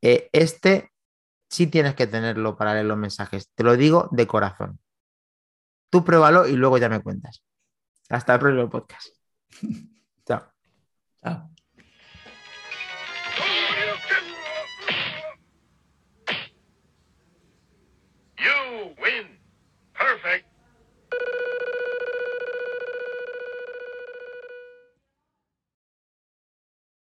Eh, 0.00 0.28
este 0.32 0.92
sí 1.48 1.66
tienes 1.66 1.94
que 1.94 2.06
tenerlo 2.06 2.56
para 2.56 2.74
leer 2.74 2.86
los 2.86 2.98
mensajes. 2.98 3.50
Te 3.54 3.64
lo 3.64 3.76
digo 3.76 4.08
de 4.12 4.26
corazón. 4.26 4.80
Tú 5.90 6.04
pruébalo 6.04 6.46
y 6.48 6.52
luego 6.52 6.78
ya 6.78 6.88
me 6.88 7.02
cuentas. 7.02 7.42
Hasta 8.08 8.34
el 8.34 8.40
próximo 8.40 8.70
podcast. 8.70 9.08
Chao. 10.26 10.52
Chao. 11.22 11.51